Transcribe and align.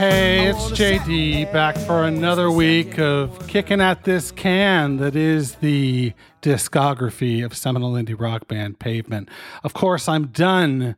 Hey, 0.00 0.46
it's 0.46 0.70
JD 0.70 1.52
back 1.52 1.76
for 1.76 2.04
another 2.04 2.50
week 2.50 2.98
of 2.98 3.46
kicking 3.48 3.82
at 3.82 4.04
this 4.04 4.30
can 4.30 4.96
that 4.96 5.14
is 5.14 5.56
the 5.56 6.14
discography 6.40 7.44
of 7.44 7.54
seminal 7.54 7.92
indie 7.92 8.18
rock 8.18 8.48
band 8.48 8.78
Pavement. 8.78 9.28
Of 9.62 9.74
course, 9.74 10.08
I'm 10.08 10.28
done 10.28 10.96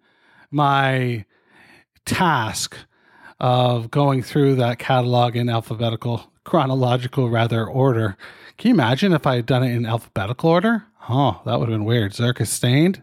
my 0.53 1.25
task 2.05 2.77
of 3.41 3.91
going 3.91 4.23
through 4.23 4.55
that 4.55 4.79
catalog 4.79 5.35
in 5.35 5.49
alphabetical, 5.49 6.31
chronological 6.45 7.29
rather 7.29 7.67
order. 7.67 8.17
Can 8.57 8.69
you 8.69 8.75
imagine 8.75 9.13
if 9.13 9.27
I 9.27 9.35
had 9.35 9.47
done 9.47 9.65
it 9.65 9.75
in 9.75 9.85
alphabetical 9.85 10.49
order? 10.49 10.85
Oh, 11.09 11.41
that 11.45 11.59
would 11.59 11.69
have 11.69 11.77
been 11.77 11.85
weird. 11.85 12.15
Zurich 12.15 12.41
Is 12.41 12.51
Stained, 12.51 13.03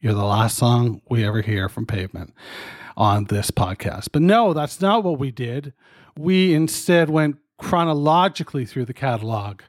you're 0.00 0.12
the 0.12 0.24
last 0.24 0.56
song 0.56 1.02
we 1.08 1.24
ever 1.24 1.40
hear 1.40 1.68
from 1.68 1.86
Pavement 1.86 2.34
on 2.96 3.24
this 3.24 3.50
podcast. 3.50 4.08
But 4.12 4.22
no, 4.22 4.52
that's 4.52 4.80
not 4.80 5.04
what 5.04 5.18
we 5.18 5.30
did. 5.30 5.72
We 6.18 6.54
instead 6.54 7.10
went 7.10 7.36
chronologically 7.58 8.64
through 8.64 8.86
the 8.86 8.94
catalog 8.94 9.60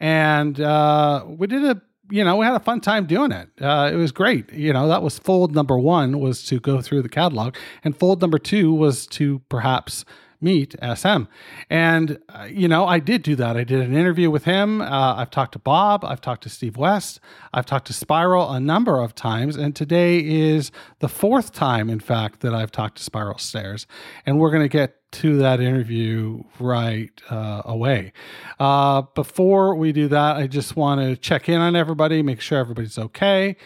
and 0.00 0.60
uh, 0.60 1.24
we 1.26 1.46
did 1.46 1.64
a 1.64 1.80
you 2.10 2.24
know 2.24 2.36
we 2.36 2.44
had 2.44 2.54
a 2.54 2.60
fun 2.60 2.80
time 2.80 3.06
doing 3.06 3.32
it 3.32 3.48
uh, 3.60 3.90
it 3.92 3.96
was 3.96 4.12
great 4.12 4.52
you 4.52 4.72
know 4.72 4.88
that 4.88 5.02
was 5.02 5.18
fold 5.18 5.54
number 5.54 5.78
one 5.78 6.20
was 6.20 6.42
to 6.44 6.58
go 6.58 6.80
through 6.80 7.02
the 7.02 7.08
catalog 7.08 7.54
and 7.84 7.96
fold 7.96 8.20
number 8.20 8.38
two 8.38 8.72
was 8.72 9.06
to 9.06 9.40
perhaps 9.48 10.04
meet 10.40 10.74
SM. 10.80 11.24
And, 11.68 12.18
uh, 12.28 12.46
you 12.50 12.68
know, 12.68 12.86
I 12.86 13.00
did 13.00 13.22
do 13.22 13.34
that. 13.36 13.56
I 13.56 13.64
did 13.64 13.80
an 13.80 13.94
interview 13.94 14.30
with 14.30 14.44
him. 14.44 14.80
Uh, 14.80 15.16
I've 15.16 15.30
talked 15.30 15.52
to 15.52 15.58
Bob. 15.58 16.04
I've 16.04 16.20
talked 16.20 16.44
to 16.44 16.48
Steve 16.48 16.76
West. 16.76 17.20
I've 17.52 17.66
talked 17.66 17.86
to 17.88 17.92
Spiral 17.92 18.50
a 18.50 18.60
number 18.60 19.00
of 19.00 19.14
times. 19.14 19.56
And 19.56 19.74
today 19.74 20.18
is 20.18 20.70
the 21.00 21.08
fourth 21.08 21.52
time, 21.52 21.90
in 21.90 22.00
fact, 22.00 22.40
that 22.40 22.54
I've 22.54 22.70
talked 22.70 22.98
to 22.98 23.02
Spiral 23.02 23.38
Stairs. 23.38 23.86
And 24.26 24.38
we're 24.38 24.50
going 24.50 24.62
to 24.62 24.68
get 24.68 24.94
to 25.10 25.38
that 25.38 25.60
interview 25.60 26.42
right 26.60 27.10
uh, 27.30 27.62
away. 27.64 28.12
Uh, 28.60 29.02
before 29.14 29.74
we 29.74 29.90
do 29.90 30.06
that, 30.08 30.36
I 30.36 30.46
just 30.46 30.76
want 30.76 31.00
to 31.00 31.16
check 31.16 31.48
in 31.48 31.60
on 31.60 31.74
everybody, 31.74 32.22
make 32.22 32.40
sure 32.40 32.58
everybody's 32.58 32.98
okay. 32.98 33.56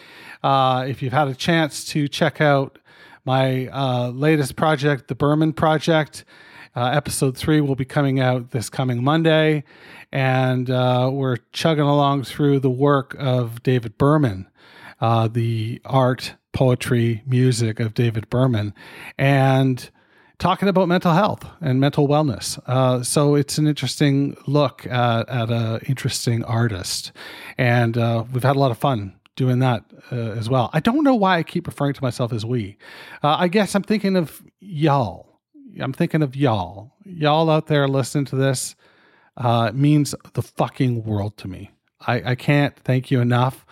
Uh, 0.41 0.85
if 0.87 1.01
you've 1.01 1.13
had 1.13 1.27
a 1.27 1.35
chance 1.35 1.83
to 1.85 2.07
check 2.07 2.39
out 2.39 2.79
my 3.25 3.67
uh, 3.67 4.09
latest 4.09 4.55
project, 4.55 5.07
the 5.07 5.15
Berman 5.15 5.53
Project, 5.53 6.25
uh, 6.75 6.91
episode 6.93 7.37
three 7.37 7.61
will 7.61 7.75
be 7.75 7.85
coming 7.85 8.19
out 8.19 8.51
this 8.51 8.69
coming 8.69 9.03
Monday, 9.03 9.63
and 10.11 10.69
uh, 10.69 11.09
we're 11.11 11.37
chugging 11.51 11.83
along 11.83 12.23
through 12.23 12.59
the 12.59 12.69
work 12.69 13.15
of 13.19 13.61
David 13.63 13.97
Berman, 13.97 14.49
uh, 14.99 15.27
the 15.27 15.81
art, 15.85 16.35
poetry, 16.51 17.21
music 17.25 17.79
of 17.79 17.93
David 17.93 18.29
Berman, 18.29 18.73
and 19.17 19.89
talking 20.39 20.67
about 20.67 20.87
mental 20.87 21.13
health 21.13 21.45
and 21.61 21.79
mental 21.79 22.07
wellness. 22.07 22.59
Uh, 22.67 23.03
so 23.03 23.35
it's 23.35 23.57
an 23.57 23.67
interesting 23.67 24.35
look 24.47 24.85
at, 24.87 25.29
at 25.29 25.49
an 25.49 25.79
interesting 25.87 26.43
artist, 26.43 27.11
and 27.57 27.97
uh, 27.97 28.23
we've 28.33 28.43
had 28.43 28.55
a 28.55 28.59
lot 28.59 28.71
of 28.71 28.77
fun 28.77 29.13
doing 29.35 29.59
that 29.59 29.83
uh, 30.11 30.15
as 30.15 30.49
well. 30.49 30.69
I 30.73 30.79
don't 30.79 31.03
know 31.03 31.15
why 31.15 31.37
I 31.37 31.43
keep 31.43 31.67
referring 31.67 31.93
to 31.93 32.03
myself 32.03 32.33
as 32.33 32.45
we. 32.45 32.77
Uh, 33.23 33.35
I 33.39 33.47
guess 33.47 33.75
I'm 33.75 33.83
thinking 33.83 34.15
of 34.15 34.43
y'all 34.59 35.32
I'm 35.79 35.93
thinking 35.93 36.21
of 36.21 36.35
y'all. 36.35 36.91
Y'all 37.03 37.49
out 37.49 37.67
there 37.67 37.87
listening 37.87 38.25
to 38.25 38.35
this 38.35 38.75
uh, 39.37 39.71
means 39.73 40.13
the 40.33 40.41
fucking 40.41 41.03
world 41.03 41.37
to 41.37 41.47
me. 41.47 41.71
I, 42.01 42.31
I 42.31 42.35
can't 42.35 42.77
thank 42.79 43.11
you 43.11 43.21
enough 43.21 43.65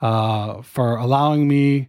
uh, 0.00 0.62
for 0.62 0.96
allowing 0.96 1.48
me 1.48 1.88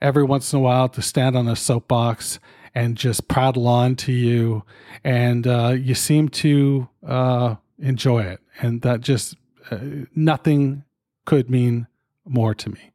every 0.00 0.24
once 0.24 0.52
in 0.52 0.58
a 0.58 0.62
while 0.62 0.88
to 0.90 1.02
stand 1.02 1.36
on 1.36 1.48
a 1.48 1.56
soapbox 1.56 2.38
and 2.74 2.96
just 2.96 3.28
prattle 3.28 3.66
on 3.66 3.96
to 3.96 4.12
you. 4.12 4.64
And 5.04 5.46
uh, 5.46 5.74
you 5.78 5.94
seem 5.94 6.28
to 6.30 6.88
uh, 7.06 7.56
enjoy 7.78 8.22
it. 8.24 8.40
And 8.60 8.82
that 8.82 9.00
just 9.00 9.36
uh, 9.70 9.78
nothing 10.14 10.84
could 11.24 11.50
mean 11.50 11.86
more 12.24 12.54
to 12.54 12.70
me. 12.70 12.92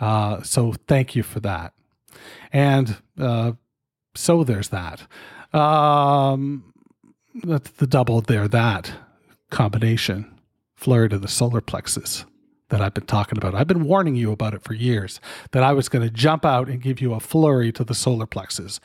Uh, 0.00 0.42
so 0.42 0.74
thank 0.86 1.16
you 1.16 1.22
for 1.22 1.40
that. 1.40 1.74
And 2.52 2.96
so 4.18 4.44
there's 4.44 4.68
that. 4.68 5.06
Um, 5.54 6.74
that's 7.42 7.70
the 7.70 7.86
double 7.86 8.20
there, 8.20 8.48
that 8.48 8.92
combination, 9.50 10.38
flurry 10.74 11.08
to 11.08 11.18
the 11.18 11.28
solar 11.28 11.60
plexus 11.60 12.24
that 12.68 12.82
I've 12.82 12.94
been 12.94 13.06
talking 13.06 13.38
about. 13.38 13.54
I've 13.54 13.66
been 13.66 13.84
warning 13.84 14.14
you 14.14 14.30
about 14.30 14.54
it 14.54 14.62
for 14.62 14.74
years 14.74 15.20
that 15.52 15.62
I 15.62 15.72
was 15.72 15.88
going 15.88 16.06
to 16.06 16.12
jump 16.12 16.44
out 16.44 16.68
and 16.68 16.82
give 16.82 17.00
you 17.00 17.14
a 17.14 17.20
flurry 17.20 17.72
to 17.72 17.84
the 17.84 17.94
solar 17.94 18.26
plexus, 18.26 18.80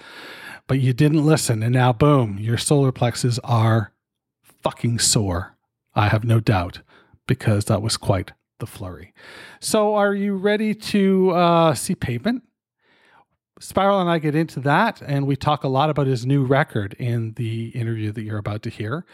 but 0.68 0.80
you 0.80 0.94
didn't 0.94 1.26
listen. 1.26 1.62
And 1.64 1.74
now, 1.74 1.92
boom, 1.92 2.38
your 2.40 2.58
solar 2.58 2.92
plexus 2.92 3.40
are 3.44 3.92
fucking 4.44 5.00
sore. 5.00 5.58
I 5.96 6.08
have 6.08 6.24
no 6.24 6.40
doubt 6.40 6.82
because 7.28 7.66
that 7.66 7.82
was 7.82 7.98
quite 7.98 8.32
the 8.60 8.68
flurry. 8.68 9.14
So, 9.60 9.96
are 9.96 10.14
you 10.14 10.36
ready 10.36 10.74
to 10.74 11.32
uh, 11.32 11.74
see 11.74 11.96
pavement? 11.96 12.44
Spiral 13.64 14.02
and 14.02 14.10
I 14.10 14.20
get 14.20 14.36
into 14.36 14.60
that, 14.62 15.02
and 15.02 15.26
we 15.26 15.38
talk 15.38 15.64
a 15.64 15.70
lot 15.70 15.90
about 15.90 16.06
his 16.06 16.26
new 16.26 16.44
record 16.44 16.94
in 17.00 17.32
the 17.34 17.70
interview 17.70 18.12
that 18.12 18.22
you're 18.22 18.38
about 18.38 18.62
to 18.64 18.70
hear. 18.70 19.06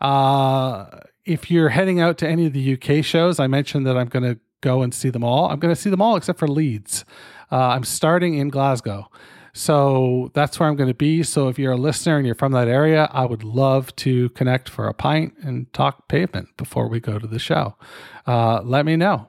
Uh, 0.00 0.86
if 1.24 1.52
you're 1.52 1.68
heading 1.68 2.00
out 2.00 2.18
to 2.18 2.28
any 2.28 2.46
of 2.46 2.52
the 2.52 2.74
UK 2.74 3.04
shows, 3.04 3.38
I 3.38 3.46
mentioned 3.46 3.86
that 3.86 3.96
I'm 3.96 4.08
going 4.08 4.24
to 4.24 4.40
go 4.60 4.82
and 4.82 4.92
see 4.92 5.08
them 5.08 5.22
all. 5.22 5.48
I'm 5.48 5.60
going 5.60 5.72
to 5.72 5.80
see 5.80 5.88
them 5.88 6.02
all 6.02 6.16
except 6.16 6.40
for 6.40 6.48
Leeds. 6.48 7.04
Uh, 7.52 7.68
I'm 7.68 7.84
starting 7.84 8.34
in 8.34 8.48
Glasgow. 8.48 9.08
So 9.54 10.32
that's 10.34 10.58
where 10.58 10.68
I'm 10.68 10.74
going 10.76 10.88
to 10.88 10.94
be. 10.94 11.22
So 11.22 11.46
if 11.46 11.56
you're 11.56 11.72
a 11.72 11.76
listener 11.76 12.16
and 12.16 12.26
you're 12.26 12.34
from 12.34 12.52
that 12.52 12.66
area, 12.66 13.08
I 13.12 13.24
would 13.24 13.44
love 13.44 13.94
to 13.96 14.30
connect 14.30 14.68
for 14.68 14.88
a 14.88 14.94
pint 14.94 15.34
and 15.42 15.72
talk 15.72 16.08
pavement 16.08 16.56
before 16.56 16.88
we 16.88 16.98
go 16.98 17.20
to 17.20 17.26
the 17.28 17.38
show. 17.38 17.76
Uh, 18.26 18.62
let 18.62 18.84
me 18.84 18.96
know. 18.96 19.28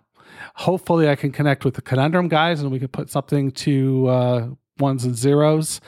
Hopefully, 0.55 1.09
I 1.09 1.15
can 1.15 1.31
connect 1.31 1.63
with 1.63 1.75
the 1.75 1.81
Conundrum 1.81 2.27
guys 2.27 2.61
and 2.61 2.71
we 2.71 2.79
can 2.79 2.87
put 2.87 3.09
something 3.09 3.51
to 3.51 4.07
uh, 4.07 4.47
ones 4.83 5.03
and 5.05 5.15
zeros 5.15 5.81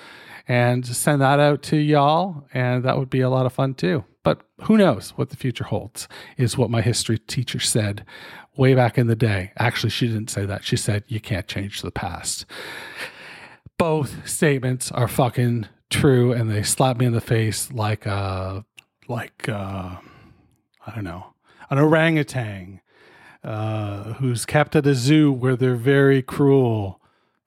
and 0.47 0.85
send 0.85 1.21
that 1.21 1.39
out 1.39 1.61
to 1.63 1.77
y'all. 1.77 2.47
And 2.53 2.83
that 2.83 2.97
would 2.97 3.09
be 3.09 3.21
a 3.21 3.29
lot 3.29 3.45
of 3.45 3.53
fun 3.53 3.73
too. 3.75 4.03
But 4.23 4.41
who 4.63 4.77
knows 4.77 5.11
what 5.15 5.29
the 5.29 5.35
future 5.35 5.65
holds, 5.65 6.07
is 6.37 6.57
what 6.57 6.71
my 6.71 6.81
history 6.81 7.19
teacher 7.19 7.59
said 7.59 8.03
way 8.57 8.73
back 8.73 8.97
in 8.97 9.07
the 9.07 9.15
day. 9.15 9.51
Actually, 9.57 9.91
she 9.91 10.07
didn't 10.07 10.29
say 10.29 10.45
that. 10.45 10.63
She 10.63 10.77
said, 10.77 11.03
you 11.07 11.19
can't 11.19 11.47
change 11.47 11.81
the 11.81 11.91
past. 11.91 12.45
Both 13.77 14.27
statements 14.27 14.91
are 14.91 15.07
fucking 15.07 15.67
true 15.89 16.31
and 16.31 16.49
they 16.49 16.63
slap 16.63 16.97
me 16.97 17.05
in 17.05 17.13
the 17.13 17.21
face 17.21 17.71
like, 17.71 18.07
uh, 18.07 18.61
like, 19.07 19.47
uh, 19.47 19.97
I 20.87 20.95
don't 20.95 21.03
know, 21.03 21.33
an 21.69 21.77
orangutan 21.77 22.81
uh, 23.43 24.13
who's 24.13 24.45
kept 24.45 24.75
at 24.75 24.87
a 24.87 24.95
zoo 24.95 25.31
where 25.31 25.55
they're 25.55 25.75
very 25.75 26.23
cruel 26.23 26.99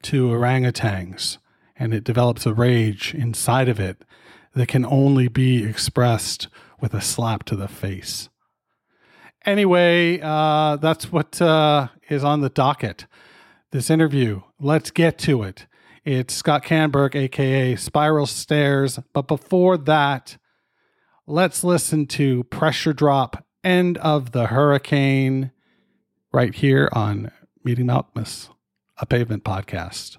to 0.03 0.29
orangutans, 0.29 1.39
and 1.77 1.93
it 1.93 2.05
develops 2.05 2.47
a 2.47 2.55
rage 2.55 3.15
inside 3.15 3.69
of 3.69 3.81
it 3.81 4.05
that 4.55 4.69
can 4.69 4.85
only 4.85 5.29
be 5.29 5.65
expressed 5.65 6.49
with 6.81 6.95
a 6.95 7.01
slap 7.01 7.45
to 7.45 7.57
the 7.57 7.69
face. 7.69 8.29
Anyway, 9.45 10.21
uh, 10.23 10.77
that's 10.77 11.11
what 11.13 11.41
uh, 11.41 11.89
is 12.09 12.25
on 12.25 12.41
the 12.41 12.49
docket. 12.49 13.07
This 13.71 13.91
interview. 13.91 14.43
Let's 14.59 14.91
get 14.91 15.19
to 15.21 15.43
it. 15.43 15.67
It's 16.05 16.35
Scott 16.35 16.65
Kannberg, 16.65 17.15
aka 17.15 17.77
Spiral 17.77 18.27
Stairs. 18.27 18.99
But 19.13 19.29
before 19.29 19.77
that, 19.77 20.39
let's 21.27 21.63
listen 21.63 22.07
to 22.07 22.45
Pressure 22.45 22.93
Drop 22.93 23.45
End 23.63 23.99
of 23.99 24.33
the 24.33 24.47
Hurricane 24.47 25.53
right 26.33 26.55
here 26.55 26.89
on 26.93 27.31
Meeting 27.65 27.87
Malkmus, 27.87 28.49
a 28.99 29.07
pavement 29.07 29.45
podcast. 29.45 30.19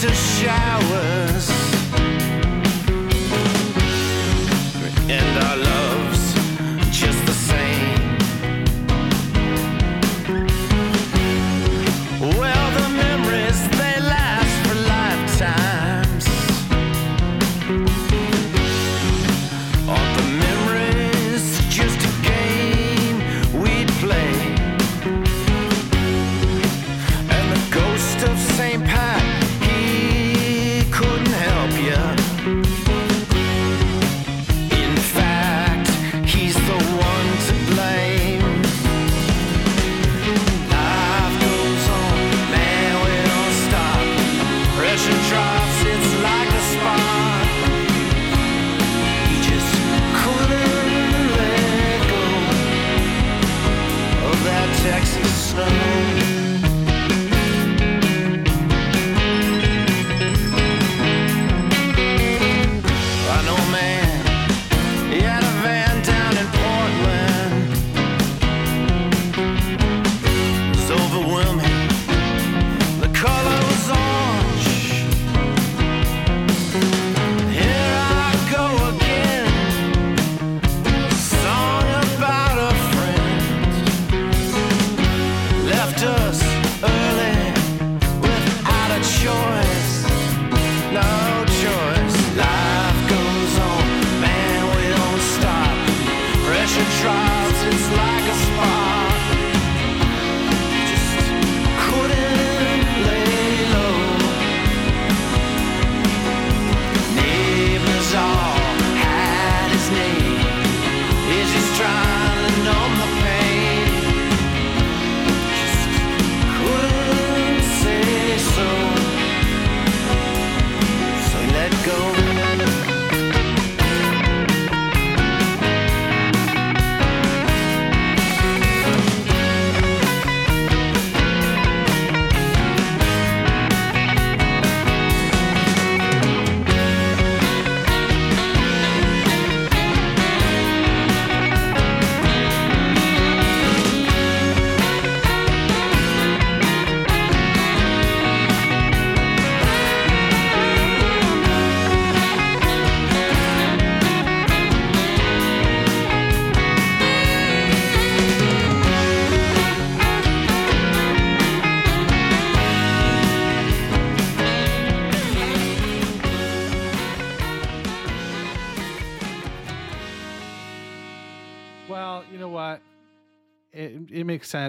Turns 0.00 0.40
to 0.40 0.44
showers, 0.44 1.59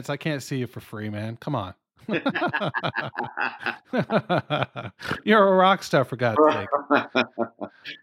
I 0.10 0.18
can't 0.18 0.42
see 0.42 0.58
you 0.58 0.68
for 0.68 0.80
free, 0.80 1.10
man. 1.10 1.38
Come 1.38 1.56
on. 1.56 1.74
You're 5.24 5.48
a 5.48 5.56
rock 5.56 5.84
star, 5.84 6.04
for 6.04 6.16
God's 6.16 6.40
sake. 6.52 6.68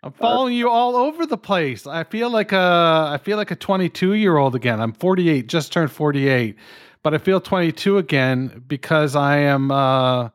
I'm 0.03 0.13
following 0.13 0.55
you 0.55 0.69
all 0.69 0.97
over 0.97 1.27
the 1.27 1.37
place. 1.37 1.87
I 1.87 2.05
feel 2.05 2.31
like 2.31 2.53
a 2.53 3.11
I 3.13 3.19
feel 3.23 3.37
like 3.37 3.51
a 3.51 3.57
22 3.57 4.15
year 4.15 4.37
old 4.37 4.55
again. 4.55 4.81
I'm 4.81 4.93
48, 4.93 5.49
just 5.49 5.73
turned 5.73 5.91
48, 5.91 6.57
but 7.03 7.15
I 7.15 7.19
feel 7.19 7.41
22 7.41 7.99
again 7.99 8.63
because 8.67 9.17
I 9.17 9.39
am 9.39 9.71
uh, 9.71 10.31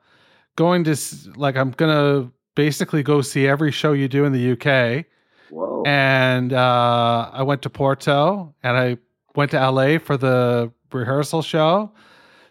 going 0.56 0.84
to 0.86 0.98
like 1.36 1.56
I'm 1.56 1.72
gonna 1.72 2.32
basically 2.56 3.04
go 3.04 3.22
see 3.22 3.48
every 3.48 3.72
show 3.72 3.94
you 3.94 4.08
do 4.08 4.26
in 4.26 4.34
the 4.34 4.52
UK. 4.52 5.06
Whoa. 5.50 5.84
And 5.86 6.54
uh, 6.54 7.30
I 7.32 7.44
went 7.44 7.62
to 7.64 7.70
Porto 7.70 8.54
and 8.64 8.78
I 8.78 8.98
went 9.36 9.52
to 9.52 9.70
LA 9.70 10.00
for 10.00 10.18
the 10.18 10.72
rehearsal 10.94 11.42
show. 11.42 11.92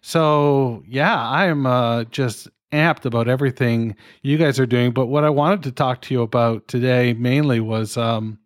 So 0.00 0.82
yeah, 0.86 1.16
I 1.28 1.46
am 1.46 1.66
uh, 1.66 2.04
just 2.04 2.48
amped 2.72 3.04
about 3.04 3.28
everything 3.28 3.94
you 4.22 4.38
guys 4.38 4.58
are 4.58 4.66
doing. 4.66 4.92
But 4.92 5.06
what 5.06 5.24
I 5.24 5.30
wanted 5.30 5.62
to 5.64 5.72
talk 5.72 6.00
to 6.02 6.14
you 6.14 6.22
about 6.22 6.66
today 6.68 7.12
mainly 7.12 7.60
was 7.60 7.96
um, 7.96 8.38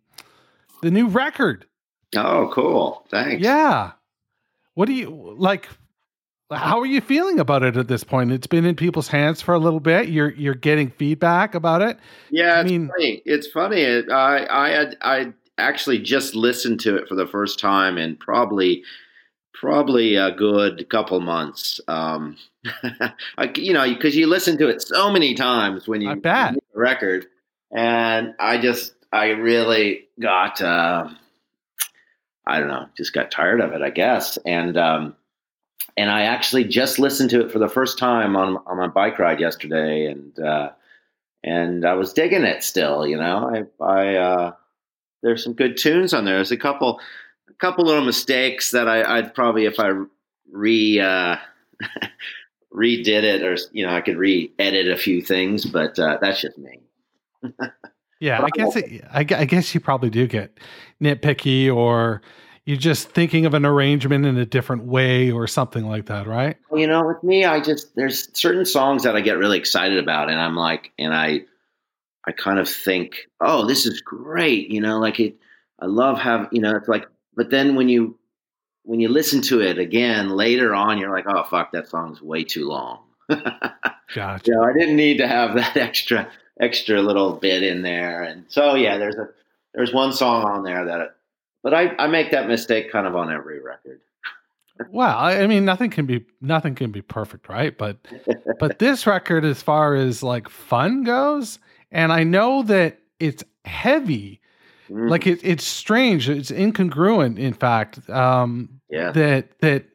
the 0.81 0.91
new 0.91 1.07
record. 1.07 1.65
oh, 2.15 2.49
cool. 2.53 3.05
Thanks. 3.09 3.43
Yeah. 3.43 3.91
What 4.75 4.85
do 4.85 4.93
you 4.93 5.35
like? 5.37 5.67
How 6.51 6.79
are 6.79 6.85
you 6.85 7.01
feeling 7.01 7.39
about 7.39 7.63
it 7.63 7.75
at 7.75 7.87
this 7.89 8.03
point? 8.05 8.31
It's 8.31 8.47
been 8.47 8.63
in 8.63 8.75
people's 8.75 9.07
hands 9.09 9.41
for 9.41 9.53
a 9.53 9.59
little 9.59 9.79
bit. 9.81 10.07
You're 10.09 10.29
you're 10.35 10.53
getting 10.55 10.91
feedback 10.91 11.55
about 11.55 11.81
it. 11.81 11.97
Yeah, 12.29 12.53
I 12.53 12.61
it's 12.61 12.69
mean- 12.71 12.87
funny. 12.89 13.21
It's 13.25 13.47
funny. 13.47 13.85
I 14.11 14.45
I 14.65 14.69
had 14.69 14.95
I 15.01 15.33
actually 15.57 15.97
just 15.99 16.35
listened 16.35 16.79
to 16.81 16.95
it 16.95 17.07
for 17.07 17.15
the 17.15 17.25
first 17.25 17.59
time 17.59 17.97
in 17.97 18.15
probably 18.15 18.83
probably 19.59 20.15
a 20.15 20.31
good 20.31 20.89
couple 20.89 21.19
months. 21.19 21.81
Um, 21.87 22.37
I, 23.37 23.51
you 23.55 23.73
know, 23.73 23.87
because 23.87 24.15
you 24.15 24.27
listen 24.27 24.57
to 24.59 24.67
it 24.67 24.81
so 24.81 25.11
many 25.11 25.33
times 25.33 25.87
when 25.87 26.01
you 26.01 26.15
make 26.15 26.25
a 26.25 26.55
record, 26.75 27.25
and 27.71 28.33
I 28.39 28.57
just 28.59 28.93
I 29.11 29.29
really 29.29 30.07
got 30.19 30.61
uh, 30.61 31.09
I 32.45 32.59
don't 32.59 32.67
know, 32.67 32.87
just 32.95 33.13
got 33.13 33.31
tired 33.31 33.61
of 33.61 33.73
it, 33.73 33.81
I 33.81 33.89
guess, 33.89 34.37
and 34.45 34.77
um, 34.77 35.15
and 35.95 36.09
I 36.09 36.23
actually 36.23 36.65
just 36.65 36.99
listened 36.99 37.31
to 37.31 37.41
it 37.41 37.51
for 37.51 37.59
the 37.59 37.69
first 37.69 37.97
time 37.97 38.35
on 38.35 38.57
on 38.65 38.77
my 38.77 38.87
bike 38.87 39.19
ride 39.19 39.39
yesterday, 39.39 40.05
and 40.05 40.39
uh, 40.39 40.69
and 41.43 41.85
I 41.85 41.93
was 41.93 42.13
digging 42.13 42.43
it 42.43 42.63
still. 42.63 43.07
You 43.07 43.17
know, 43.17 43.67
I 43.81 43.83
I 43.83 44.15
uh, 44.15 44.53
there's 45.23 45.43
some 45.43 45.53
good 45.53 45.77
tunes 45.77 46.13
on 46.13 46.25
there. 46.25 46.35
There's 46.35 46.51
a 46.51 46.57
couple 46.57 46.99
a 47.49 47.53
couple 47.53 47.85
little 47.85 48.05
mistakes 48.05 48.71
that 48.71 48.87
I, 48.87 49.17
I'd 49.17 49.33
probably 49.33 49.65
if 49.65 49.79
I 49.79 49.91
re 50.51 50.99
uh, 50.99 51.37
redid 52.73 53.23
it 53.23 53.43
or 53.43 53.57
you 53.71 53.85
know 53.85 53.93
I 53.93 54.01
could 54.01 54.17
re-edit 54.17 54.89
a 54.89 54.97
few 54.97 55.21
things, 55.21 55.65
but 55.65 55.97
uh, 55.99 56.17
that's 56.21 56.41
just 56.41 56.57
me. 56.57 56.81
Yeah, 58.19 58.43
I 58.43 58.49
guess 58.49 58.75
it, 58.75 59.03
I, 59.11 59.19
I 59.19 59.45
guess 59.45 59.73
you 59.75 59.79
probably 59.79 60.09
do 60.09 60.25
get 60.27 60.59
nitpicky, 61.01 61.73
or 61.73 62.21
you're 62.65 62.77
just 62.77 63.09
thinking 63.09 63.45
of 63.45 63.53
an 63.53 63.65
arrangement 63.65 64.25
in 64.25 64.37
a 64.37 64.45
different 64.45 64.83
way, 64.85 65.31
or 65.31 65.45
something 65.47 65.87
like 65.87 66.07
that, 66.07 66.25
right? 66.25 66.57
You 66.73 66.87
know, 66.87 67.05
with 67.05 67.21
me, 67.23 67.45
I 67.45 67.59
just 67.59 67.95
there's 67.95 68.35
certain 68.35 68.65
songs 68.65 69.03
that 69.03 69.15
I 69.15 69.21
get 69.21 69.37
really 69.37 69.59
excited 69.59 69.99
about, 69.99 70.29
and 70.29 70.39
I'm 70.39 70.55
like, 70.55 70.91
and 70.97 71.13
I, 71.13 71.41
I 72.25 72.31
kind 72.31 72.57
of 72.59 72.67
think, 72.67 73.27
oh, 73.39 73.67
this 73.67 73.85
is 73.85 74.01
great. 74.01 74.69
You 74.69 74.81
know, 74.81 74.99
like 74.99 75.19
it. 75.19 75.35
I 75.79 75.85
love 75.85 76.17
have 76.17 76.47
you 76.51 76.59
know, 76.59 76.75
it's 76.75 76.87
like, 76.87 77.05
but 77.37 77.51
then 77.51 77.75
when 77.75 77.87
you 77.87 78.17
when 78.83 78.99
you 78.99 79.07
listen 79.09 79.41
to 79.43 79.61
it 79.61 79.77
again 79.77 80.29
later 80.29 80.73
on, 80.73 80.97
you're 80.97 81.11
like, 81.11 81.25
oh 81.27 81.43
fuck, 81.43 81.71
that 81.71 81.87
song's 81.87 82.21
way 82.21 82.43
too 82.43 82.67
long. 82.67 82.99
Gotcha. 83.29 84.43
you 84.45 84.55
know, 84.55 84.63
I 84.63 84.73
didn't 84.73 84.95
need 84.95 85.17
to 85.19 85.27
have 85.27 85.55
that 85.55 85.77
extra 85.77 86.29
extra 86.59 87.01
little 87.01 87.33
bit 87.33 87.63
in 87.63 87.83
there, 87.83 88.23
and 88.23 88.45
so 88.49 88.75
yeah, 88.75 88.97
there's 88.97 89.15
a 89.15 89.29
there's 89.73 89.93
one 89.93 90.11
song 90.11 90.43
on 90.43 90.63
there 90.63 90.85
that, 90.85 91.15
but 91.63 91.73
I 91.73 91.95
I 91.97 92.07
make 92.07 92.31
that 92.31 92.47
mistake 92.47 92.91
kind 92.91 93.07
of 93.07 93.15
on 93.15 93.31
every 93.31 93.61
record. 93.61 94.01
Well, 94.91 95.17
I 95.17 95.39
I 95.39 95.47
mean, 95.47 95.65
nothing 95.65 95.89
can 95.89 96.05
be 96.05 96.23
nothing 96.39 96.75
can 96.75 96.91
be 96.91 97.01
perfect, 97.01 97.49
right? 97.49 97.75
But 97.75 97.97
but 98.59 98.77
this 98.77 99.07
record, 99.07 99.43
as 99.43 99.59
far 99.59 99.95
as 99.95 100.21
like 100.21 100.47
fun 100.49 101.03
goes, 101.03 101.57
and 101.91 102.13
I 102.13 102.23
know 102.23 102.61
that 102.61 102.99
it's 103.19 103.43
heavy. 103.65 104.39
Mm, 104.89 105.09
Like 105.09 105.27
it, 105.27 105.39
it's 105.43 105.65
strange. 105.65 106.29
It's 106.29 106.51
incongruent, 106.51 107.37
in 107.37 107.53
fact. 107.53 108.09
Um, 108.09 108.79
yeah, 108.89 109.11
that 109.11 109.59
that 109.59 109.85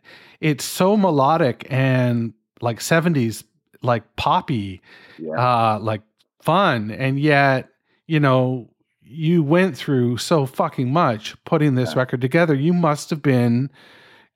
it's 0.40 0.64
so 0.64 0.96
melodic 0.96 1.66
and 1.70 2.34
like 2.60 2.78
70s 2.80 3.42
like 3.82 4.04
poppy 4.16 4.80
yeah, 5.18 5.32
uh 5.32 5.78
like 5.80 6.02
fun 6.42 6.90
and 6.92 7.18
yet 7.18 7.68
you 8.06 8.20
know 8.20 8.68
you 9.02 9.42
went 9.42 9.76
through 9.76 10.16
so 10.18 10.46
fucking 10.46 10.92
much 10.92 11.34
putting 11.44 11.74
this 11.74 11.92
Yeah. 11.94 11.98
record 12.00 12.20
together 12.20 12.54
you 12.54 12.72
must 12.72 13.10
have 13.10 13.22
been 13.22 13.70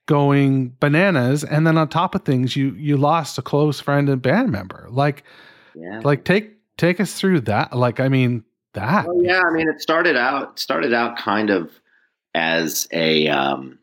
going 0.06 0.74
bananas 0.80 1.42
and 1.44 1.66
then 1.66 1.76
on 1.76 1.88
top 1.88 2.14
of 2.14 2.22
things 2.24 2.56
you 2.56 2.70
you 2.72 2.96
lost 2.96 3.38
a 3.38 3.42
close 3.42 3.78
friend 3.80 4.08
and 4.08 4.22
band 4.22 4.50
member 4.50 4.86
like 4.90 5.22
yeah. 5.74 6.00
like 6.04 6.24
take 6.24 6.52
take 6.76 6.98
us 7.00 7.14
through 7.14 7.40
that 7.42 7.76
like 7.76 8.00
i 8.00 8.08
mean 8.08 8.42
that? 8.76 9.06
Well, 9.06 9.22
yeah, 9.22 9.40
I 9.40 9.52
mean, 9.52 9.68
it 9.68 9.80
started 9.80 10.16
out 10.16 10.58
started 10.58 10.94
out 10.94 11.18
kind 11.18 11.50
of 11.50 11.72
as 12.34 12.86
a, 12.92 13.28
um, 13.28 13.78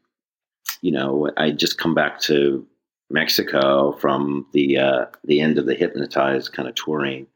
you 0.81 0.91
know, 0.91 1.29
I 1.37 1.51
just 1.51 1.77
come 1.77 1.93
back 1.93 2.19
to 2.21 2.65
Mexico 3.09 3.91
from 3.93 4.45
the 4.53 4.77
uh, 4.77 5.05
the 5.25 5.41
end 5.41 5.57
of 5.57 5.65
the 5.65 5.75
hypnotized 5.75 6.53
kind 6.53 6.69
of 6.69 6.75
touring, 6.75 7.27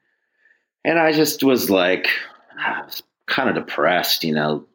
and 0.86 0.98
I 0.98 1.12
just 1.12 1.44
was 1.44 1.70
like, 1.70 2.08
was 2.58 3.04
kind 3.26 3.50
of 3.50 3.56
depressed, 3.56 4.24
you 4.24 4.34
know, 4.34 4.66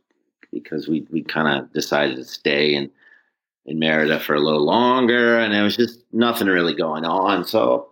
because 0.53 0.89
we 0.89 1.07
we 1.11 1.23
kind 1.23 1.59
of 1.59 1.73
decided 1.73 2.17
to 2.17 2.25
stay 2.25 2.75
in 2.75 2.91
in 3.65 3.79
Merida 3.79 4.21
for 4.21 4.35
a 4.35 4.41
little 4.41 4.65
longer, 4.65 5.39
and 5.39 5.55
there 5.55 5.65
was 5.65 5.77
just 5.77 6.05
nothing 6.13 6.49
really 6.49 6.75
going 6.75 7.05
on, 7.05 7.45
so 7.45 7.89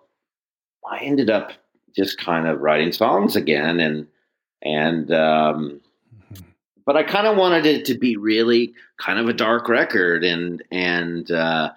I 0.90 0.98
ended 0.98 1.30
up 1.30 1.52
just 1.96 2.18
kind 2.18 2.46
of 2.46 2.60
writing 2.60 2.92
songs 2.92 3.34
again 3.34 3.80
and 3.80 4.06
and 4.62 5.12
um, 5.12 5.80
but 6.86 6.96
I 6.96 7.02
kind 7.02 7.26
of 7.26 7.36
wanted 7.36 7.66
it 7.66 7.84
to 7.86 7.98
be 7.98 8.16
really 8.16 8.74
kind 8.98 9.18
of 9.18 9.28
a 9.28 9.32
dark 9.32 9.68
record, 9.68 10.24
and 10.24 10.62
and 10.70 11.30
uh, 11.30 11.72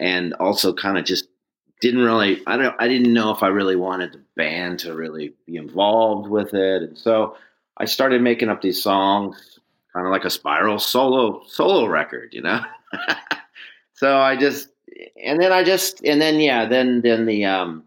and 0.00 0.34
also 0.34 0.72
kind 0.72 0.98
of 0.98 1.04
just 1.04 1.28
didn't 1.80 2.02
really 2.02 2.42
I 2.46 2.56
don't 2.56 2.74
I 2.78 2.88
didn't 2.88 3.12
know 3.12 3.30
if 3.30 3.42
I 3.42 3.48
really 3.48 3.76
wanted 3.76 4.12
the 4.12 4.22
band 4.36 4.78
to 4.80 4.94
really 4.94 5.34
be 5.46 5.56
involved 5.56 6.28
with 6.28 6.54
it, 6.54 6.82
and 6.82 6.98
so 6.98 7.36
I 7.76 7.84
started 7.84 8.22
making 8.22 8.48
up 8.48 8.62
these 8.62 8.82
songs, 8.82 9.58
kind 9.92 10.06
of 10.06 10.12
like 10.12 10.24
a 10.24 10.30
spiral 10.30 10.78
solo 10.78 11.42
solo 11.46 11.86
record, 11.86 12.32
you 12.32 12.42
know. 12.42 12.60
so 13.94 14.18
I 14.18 14.36
just 14.36 14.68
and 15.22 15.40
then 15.40 15.52
I 15.52 15.62
just 15.62 16.02
and 16.04 16.20
then 16.20 16.40
yeah 16.40 16.66
then 16.66 17.02
then 17.02 17.26
the 17.26 17.44
um 17.44 17.84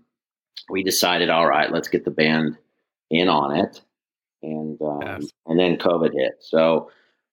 we 0.70 0.84
decided 0.84 1.30
all 1.30 1.48
right 1.48 1.72
let's 1.72 1.88
get 1.88 2.06
the 2.06 2.12
band 2.12 2.58
in 3.10 3.28
on 3.28 3.56
it 3.56 3.82
and 4.42 4.82
um, 4.82 5.02
Yes. 5.02 5.32
and 5.46 5.60
then 5.60 5.78
COVID 5.78 6.14
hit. 6.14 6.34
So 6.40 6.92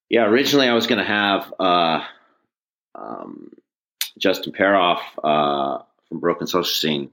yeah, 0.08 0.24
originally 0.26 0.68
I 0.68 0.74
was 0.74 0.86
going 0.86 0.98
to 0.98 1.04
have 1.04 1.52
uh, 1.58 2.00
um, 2.94 3.52
Justin 4.18 4.52
Peroff 4.52 5.00
uh, 5.22 5.82
from 6.08 6.20
Broken 6.20 6.46
Social 6.46 6.64
Scene 6.64 7.10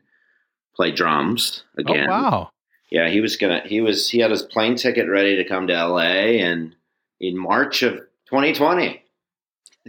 play 0.76 0.92
drums 0.92 1.64
again. 1.78 2.08
oh 2.10 2.12
wow 2.12 2.50
Yeah, 2.90 3.10
he 3.10 3.22
was 3.22 3.36
gonna. 3.38 3.62
He 3.66 3.82
was. 3.82 4.10
He 4.10 4.20
had 4.20 4.32
his 4.32 4.42
plane 4.44 4.76
ticket 4.76 5.08
ready 5.10 5.36
to 5.38 5.44
come 5.44 5.68
to 5.68 5.74
L.A. 5.74 6.40
and 6.42 6.76
in 7.20 7.38
March 7.38 7.84
of 7.84 7.94
2020. 8.30 9.02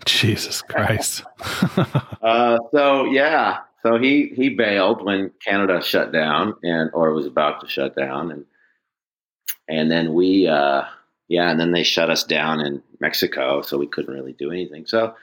jesus 0.05 0.61
christ 0.63 1.23
Uh, 2.23 2.57
so 2.73 3.05
yeah, 3.05 3.59
so 3.83 3.99
he 3.99 4.33
he 4.35 4.49
bailed 4.49 5.05
when 5.05 5.31
Canada 5.45 5.83
shut 5.83 6.11
down 6.11 6.55
and 6.63 6.91
or 6.95 7.13
was 7.13 7.27
about 7.27 7.61
to 7.61 7.69
shut 7.69 7.95
down, 7.95 8.31
and 8.31 8.47
and 9.69 9.91
then 9.91 10.15
we 10.15 10.47
uh, 10.47 10.85
yeah, 11.29 11.51
and 11.51 11.59
then 11.59 11.73
they 11.73 11.83
shut 11.83 12.11
us 12.11 12.25
down 12.25 12.61
in 12.61 12.83
Mexico, 13.01 13.63
so 13.63 13.79
we 13.79 13.87
couldn't 13.87 14.15
really 14.15 14.35
do 14.35 14.51
anything. 14.51 14.87
So 14.87 15.15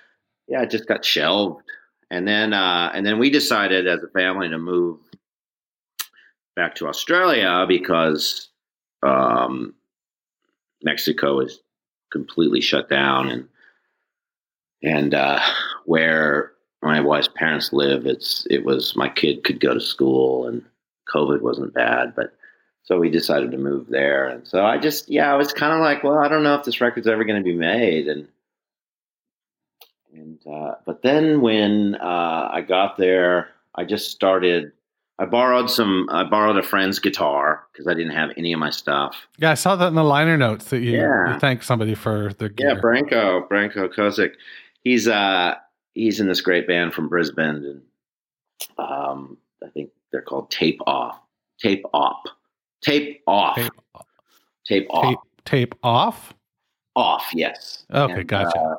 yeah, 0.48 0.62
it 0.62 0.69
just 0.69 0.88
got 0.88 1.05
shelved, 1.05 1.63
and 2.10 2.27
then 2.27 2.53
uh, 2.53 2.91
and 2.93 3.05
then 3.05 3.19
we 3.19 3.29
decided 3.29 3.88
as 3.88 4.03
a 4.03 4.10
family 4.10 4.50
to 4.50 4.57
move 4.57 5.00
back 6.55 6.75
to 6.75 6.88
Australia 6.88 7.65
because 7.67 8.50
um, 9.03 9.74
Mexico 10.83 11.39
is 11.39 11.60
completely 12.12 12.62
shut 12.62 12.89
down 12.89 13.29
and 13.29 13.48
and 14.83 15.13
uh, 15.13 15.39
where 15.86 16.53
my 16.81 17.00
wife's 17.00 17.29
parents 17.36 17.71
live, 17.71 18.05
it's 18.05 18.48
it 18.50 18.65
was 18.65 18.95
my 18.95 19.10
kid 19.10 19.43
could 19.43 19.60
go 19.60 19.74
to 19.74 19.79
school 19.79 20.48
and 20.48 20.63
COVID 21.13 21.41
wasn't 21.41 21.74
bad, 21.74 22.15
but 22.15 22.33
so 22.84 23.00
we 23.00 23.10
decided 23.10 23.52
to 23.52 23.58
move 23.58 23.88
there, 23.90 24.28
and 24.28 24.48
so 24.48 24.66
I 24.66 24.78
just 24.78 25.10
yeah, 25.10 25.32
I 25.32 25.36
was 25.38 25.54
kind 25.54 25.74
of 25.74 25.80
like, 25.80 26.04
well, 26.04 26.18
I 26.18 26.28
don't 26.28 26.44
know 26.44 26.56
if 26.56 26.64
this 26.66 26.82
record's 26.82 27.08
ever 27.08 27.24
going 27.24 27.42
to 27.42 27.44
be 27.44 27.56
made, 27.56 28.08
and 28.08 28.28
and 30.14 30.40
uh, 30.46 30.76
but 30.86 31.02
then 31.02 31.42
when 31.42 31.96
uh, 31.96 32.50
I 32.52 32.62
got 32.62 32.98
there, 32.98 33.50
I 33.76 33.84
just 33.86 34.12
started. 34.12 34.72
I 35.20 35.26
borrowed 35.26 35.70
some. 35.70 36.08
I 36.12 36.24
borrowed 36.24 36.58
a 36.58 36.64
friend's 36.64 36.98
guitar 37.00 37.64
because 37.72 37.88
I 37.88 37.94
didn't 37.94 38.14
have 38.16 38.32
any 38.38 38.54
of 38.54 38.60
my 38.60 38.72
stuff. 38.72 39.28
yeah 39.38 39.52
i 39.52 39.54
saw 39.54 39.76
that 39.76 39.88
in 39.88 39.94
the 39.96 40.04
liner 40.04 40.36
notes 40.36 40.66
that 40.66 40.80
you, 40.80 40.94
Yeah. 40.94 41.34
you 41.34 41.40
thanked 41.40 41.64
somebody 41.64 41.94
for 41.94 42.34
the, 42.40 42.50
gear. 42.50 42.70
Yeah, 42.70 42.76
Branko, 42.82 43.48
Branko 43.48 43.94
Kozik. 43.94 44.32
He's 44.84 45.08
uh 45.08 45.56
he's 45.94 46.20
in 46.20 46.28
this 46.28 46.42
great 46.42 46.66
band 46.68 46.96
from 46.96 47.08
Brisbane 47.08 47.64
and 47.66 47.82
um 48.80 49.38
I 49.64 49.68
think 49.70 49.92
they're 50.12 50.24
called 50.24 50.50
Tape 50.50 50.80
Off. 50.88 51.20
Tape 51.62 51.86
Op. 51.94 52.24
Tape 52.82 53.22
Off. 53.28 53.56
Tape- 53.56 53.72
Tape, 54.66 54.88
Off. 54.92 55.04
tape 55.10 55.18
tape 55.44 55.76
off 55.84 56.34
Off, 56.96 57.30
yes. 57.34 57.84
Okay, 57.92 58.14
And, 58.14 58.28
gotcha. 58.28 58.58
uh, 58.60 58.76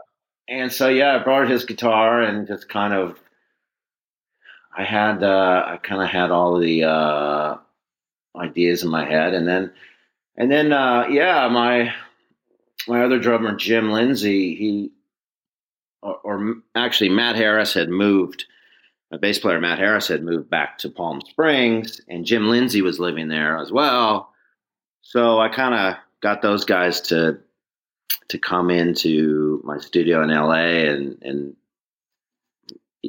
and 0.49 0.71
so 0.73 0.89
yeah, 0.89 1.17
I 1.17 1.25
brought 1.25 1.49
his 1.51 1.65
guitar 1.65 2.21
and 2.23 2.47
just 2.47 2.69
kind 2.69 2.95
of 2.95 3.19
I 4.77 4.85
had 4.85 5.23
uh 5.23 5.65
I 5.67 5.77
kind 5.79 6.01
of 6.03 6.09
had 6.09 6.31
all 6.31 6.59
the 6.59 6.85
uh 6.85 7.57
ideas 8.37 8.83
in 8.85 8.91
my 8.91 9.05
head 9.05 9.35
and 9.35 9.47
then 9.47 9.73
and 10.37 10.51
then 10.51 10.73
uh 10.73 11.07
yeah, 11.11 11.49
my 11.49 11.93
my 12.89 13.03
other 13.05 13.19
drummer 13.19 13.55
Jim 13.57 13.91
Lindsay, 13.91 14.55
he 14.55 14.91
or, 16.03 16.15
or 16.25 16.55
actually 16.75 17.11
Matt 17.11 17.37
Harris 17.37 17.75
had 17.75 17.89
moved. 17.89 18.45
My 19.13 19.19
bass 19.19 19.39
player 19.39 19.61
Matt 19.61 19.79
Harris 19.79 20.09
had 20.09 20.25
moved 20.25 20.49
back 20.49 20.79
to 20.79 20.89
Palm 20.89 21.21
Springs, 21.21 22.01
and 22.09 22.25
Jim 22.25 22.49
Lindsay 22.49 22.81
was 22.81 22.99
living 22.99 23.29
there 23.29 23.59
as 23.59 23.71
well. 23.71 24.33
So 25.03 25.39
I 25.39 25.51
kind 25.51 25.75
of 25.75 25.97
got 26.23 26.41
those 26.41 26.65
guys 26.65 27.03
to 27.03 27.39
to 28.29 28.39
come 28.39 28.71
into 28.71 29.61
my 29.65 29.79
studio 29.79 30.23
in 30.23 30.31
LA 30.31 30.89
and 30.91 31.19
and 31.23 31.57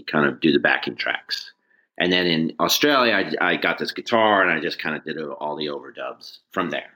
kind 0.05 0.27
of 0.27 0.41
do 0.41 0.51
the 0.51 0.59
backing 0.59 0.95
tracks. 0.95 1.53
And 1.97 2.11
then 2.11 2.25
in 2.25 2.53
Australia, 2.59 3.13
I, 3.39 3.51
I 3.51 3.55
got 3.55 3.77
this 3.77 3.91
guitar 3.91 4.41
and 4.41 4.51
I 4.51 4.59
just 4.59 4.79
kind 4.79 4.95
of 4.95 5.05
did 5.05 5.17
all 5.19 5.55
the 5.55 5.67
overdubs 5.67 6.39
from 6.51 6.69
there. 6.69 6.91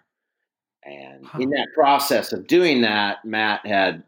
And 0.84 1.26
Huh. 1.26 1.40
in 1.40 1.52
that 1.52 1.68
process 1.76 2.34
of 2.34 2.48
doing 2.48 2.82
that, 2.82 3.24
Matt 3.24 3.66
had 3.66 4.04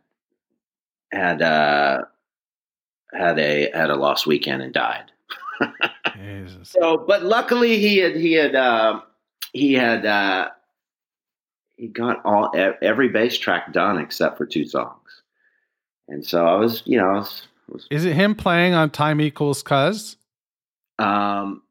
had 1.12 1.42
uh, 1.42 2.02
had 3.14 3.40
a 3.40 3.70
had 3.74 3.90
a 3.90 3.96
lost 3.96 4.28
weekend 4.28 4.62
and 4.62 4.74
died. 4.74 5.12
Jesus. 6.16 6.70
So, 6.70 6.98
but 6.98 7.24
luckily 7.24 7.78
he 7.80 7.98
had 7.98 8.16
he 8.16 8.34
had 8.34 8.56
uh, 8.56 9.02
he 9.54 9.74
had 9.74 10.06
uh, 10.06 10.50
he 11.76 11.88
got 11.88 12.24
all 12.26 12.52
every 12.82 13.10
bass 13.10 13.38
track 13.38 13.74
done 13.74 13.98
except 14.00 14.38
for 14.38 14.46
two 14.46 14.66
songs, 14.66 15.22
and 16.08 16.26
so 16.26 16.46
I 16.46 16.56
was 16.56 16.84
you 16.86 16.98
know 16.98 17.10
I 17.10 17.18
was, 17.20 17.48
was 17.68 17.88
Is 17.92 18.06
it 18.06 18.14
him 18.14 18.36
playing 18.36 18.74
on 18.74 18.90
Time 18.90 19.20
Equals 19.22 19.62
Cuz? 19.64 20.16
um 21.00 21.62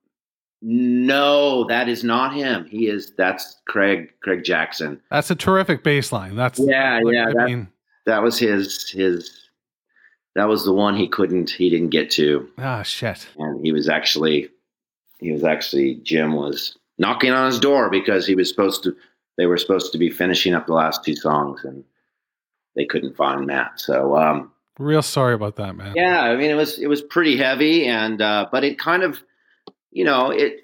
no 0.63 1.65
that 1.69 1.87
is 1.89 2.03
not 2.03 2.33
him 2.35 2.65
he 2.65 2.89
is 2.89 3.13
that's 3.19 3.59
Craig 3.69 4.11
Craig 4.23 4.43
Jackson 4.43 5.01
That's 5.11 5.31
a 5.31 5.35
terrific 5.37 5.85
bass 5.85 6.11
line. 6.13 6.35
That's 6.35 6.59
Yeah, 6.59 7.01
like, 7.05 7.15
yeah, 7.15 7.29
I 7.29 7.33
that- 7.35 7.47
mean, 7.47 7.69
that 8.07 8.23
was 8.23 8.39
his 8.39 8.89
his 8.91 9.48
that 10.39 10.49
was 10.49 10.65
the 10.65 10.73
one 10.73 10.97
he 10.97 11.09
couldn't 11.09 11.51
he 11.51 11.69
didn't 11.69 11.91
get 11.91 12.11
to 12.13 12.49
ah, 12.59 12.83
shit. 12.83 13.27
and 13.39 13.65
he 13.65 13.73
was 13.73 13.89
actually 13.89 14.49
he 15.19 15.33
was 15.33 15.45
actually 15.45 15.97
Jim 15.97 16.35
was 16.35 16.77
knocking 16.97 17.33
on 17.33 17.47
his 17.47 17.59
door 17.59 17.91
because 17.91 18.27
he 18.27 18.35
was 18.35 18.49
supposed 18.49 18.83
to 18.85 18.97
they 19.37 19.47
were 19.47 19.59
supposed 19.59 19.93
to 19.93 19.99
be 19.99 20.11
finishing 20.11 20.55
up 20.55 20.67
the 20.67 20.75
last 20.75 21.05
two 21.05 21.15
songs 21.17 21.65
and 21.65 21.85
they 22.75 22.85
couldn't 22.85 23.17
find 23.17 23.47
Matt. 23.47 23.81
So 23.81 24.17
um 24.17 24.53
Real 24.79 25.03
sorry 25.03 25.35
about 25.35 25.57
that, 25.57 25.75
man. 25.75 25.95
yeah, 25.97 26.21
I 26.23 26.37
mean 26.37 26.51
it 26.51 26.55
was 26.55 26.79
it 26.79 26.87
was 26.87 27.03
pretty 27.03 27.37
heavy 27.37 27.87
and 27.87 28.23
uh 28.23 28.47
but 28.51 28.65
it 28.65 28.79
kind 28.79 29.03
of 29.03 29.21
you 29.91 30.05
know, 30.05 30.31
it 30.31 30.61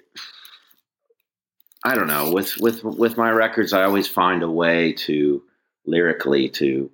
I 1.83 1.95
don't 1.95 2.07
know, 2.07 2.31
with 2.31 2.57
with 2.57 2.83
with 2.83 3.17
my 3.17 3.29
records 3.29 3.73
I 3.73 3.83
always 3.83 4.07
find 4.07 4.41
a 4.41 4.49
way 4.49 4.93
to 4.93 5.43
lyrically 5.85 6.49
to 6.49 6.89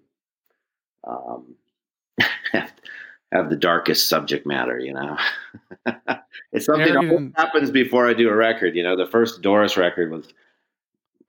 um 1.04 1.56
have 3.32 3.50
the 3.50 3.56
darkest 3.56 4.10
subject 4.10 4.46
matter, 4.46 4.78
you 4.80 4.94
know. 4.94 5.18
it's 6.52 6.66
something 6.66 6.86
that 6.86 6.96
Arrogant- 6.96 7.12
always 7.12 7.32
happens 7.36 7.72
before 7.72 8.08
I 8.08 8.14
do 8.14 8.30
a 8.30 8.36
record. 8.36 8.76
You 8.76 8.84
know, 8.84 8.98
the 8.98 9.08
first 9.10 9.42
Doris 9.42 9.78
record 9.78 10.12
was 10.12 10.34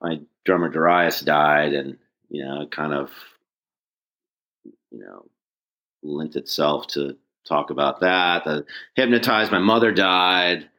my 0.01 0.19
drummer 0.43 0.69
Darius 0.69 1.21
died, 1.21 1.73
and 1.73 1.97
you 2.29 2.43
know, 2.43 2.61
it 2.61 2.71
kind 2.71 2.93
of, 2.93 3.11
you 4.91 4.99
know, 4.99 5.25
lent 6.01 6.35
itself 6.35 6.87
to 6.87 7.15
talk 7.47 7.69
about 7.69 8.01
that. 8.01 8.43
The 8.43 8.65
hypnotized, 8.95 9.51
my 9.51 9.59
mother 9.59 9.91
died, 9.91 10.69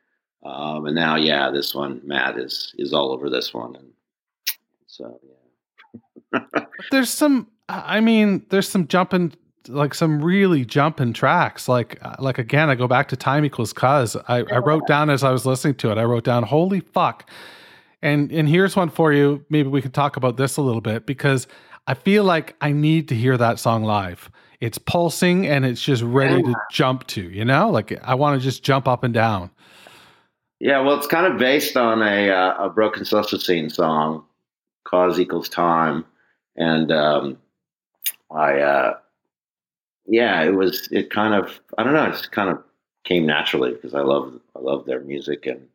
um, 0.42 0.86
and 0.86 0.94
now, 0.94 1.16
yeah, 1.16 1.50
this 1.50 1.74
one, 1.74 2.02
Matt 2.04 2.38
is 2.38 2.74
is 2.78 2.92
all 2.92 3.12
over 3.12 3.30
this 3.30 3.54
one, 3.54 3.76
and 3.76 3.92
so 4.86 5.18
yeah. 5.22 6.40
There's 6.90 7.10
some 7.10 7.48
I 7.68 8.00
mean, 8.00 8.44
there's 8.50 8.68
some 8.68 8.88
jumping 8.88 9.32
like 9.68 9.94
some 9.94 10.22
really 10.22 10.64
jumping 10.64 11.12
tracks. 11.12 11.68
Like 11.68 12.00
like 12.18 12.38
again, 12.38 12.70
I 12.70 12.74
go 12.74 12.88
back 12.88 13.08
to 13.08 13.16
time 13.16 13.44
equals 13.44 13.72
cuz. 13.72 14.16
I, 14.28 14.38
I 14.38 14.58
wrote 14.58 14.86
down 14.86 15.10
as 15.10 15.24
I 15.24 15.30
was 15.30 15.46
listening 15.46 15.74
to 15.76 15.90
it, 15.90 15.98
I 15.98 16.04
wrote 16.04 16.24
down, 16.24 16.42
holy 16.42 16.80
fuck. 16.80 17.28
And 18.02 18.30
and 18.30 18.48
here's 18.48 18.76
one 18.76 18.90
for 18.90 19.12
you. 19.12 19.44
Maybe 19.48 19.68
we 19.68 19.80
could 19.82 19.94
talk 19.94 20.16
about 20.16 20.36
this 20.36 20.56
a 20.56 20.62
little 20.62 20.82
bit 20.82 21.06
because 21.06 21.46
I 21.86 21.94
feel 21.94 22.24
like 22.24 22.56
I 22.60 22.72
need 22.72 23.08
to 23.08 23.14
hear 23.14 23.36
that 23.36 23.58
song 23.58 23.84
live. 23.84 24.30
It's 24.60 24.78
pulsing 24.78 25.46
and 25.46 25.66
it's 25.66 25.82
just 25.82 26.02
ready 26.02 26.42
to 26.42 26.54
jump 26.70 27.06
to, 27.08 27.22
you 27.22 27.44
know? 27.44 27.70
Like 27.70 27.98
I 28.02 28.14
want 28.14 28.40
to 28.40 28.44
just 28.44 28.62
jump 28.62 28.88
up 28.88 29.04
and 29.04 29.12
down. 29.12 29.50
Yeah, 30.60 30.80
well, 30.80 30.96
it's 30.96 31.06
kind 31.06 31.30
of 31.30 31.38
based 31.38 31.76
on 31.76 32.00
a 32.00 32.30
uh, 32.30 32.66
a 32.66 32.70
Broken 32.70 33.04
Scene 33.04 33.68
song, 33.68 34.24
"Cause 34.84 35.18
Equals 35.20 35.48
Time," 35.48 36.06
and 36.56 36.90
um, 36.90 37.38
I, 38.30 38.60
uh, 38.60 38.94
yeah, 40.06 40.42
it 40.42 40.54
was. 40.54 40.88
It 40.90 41.10
kind 41.10 41.34
of, 41.34 41.60
I 41.78 41.82
don't 41.82 41.94
know, 41.94 42.04
it 42.04 42.12
just 42.12 42.32
kind 42.32 42.50
of 42.50 42.62
came 43.04 43.26
naturally 43.26 43.72
because 43.72 43.94
I 43.94 44.00
love 44.00 44.40
I 44.56 44.60
love 44.60 44.86
their 44.86 45.00
music 45.00 45.46
and 45.46 45.66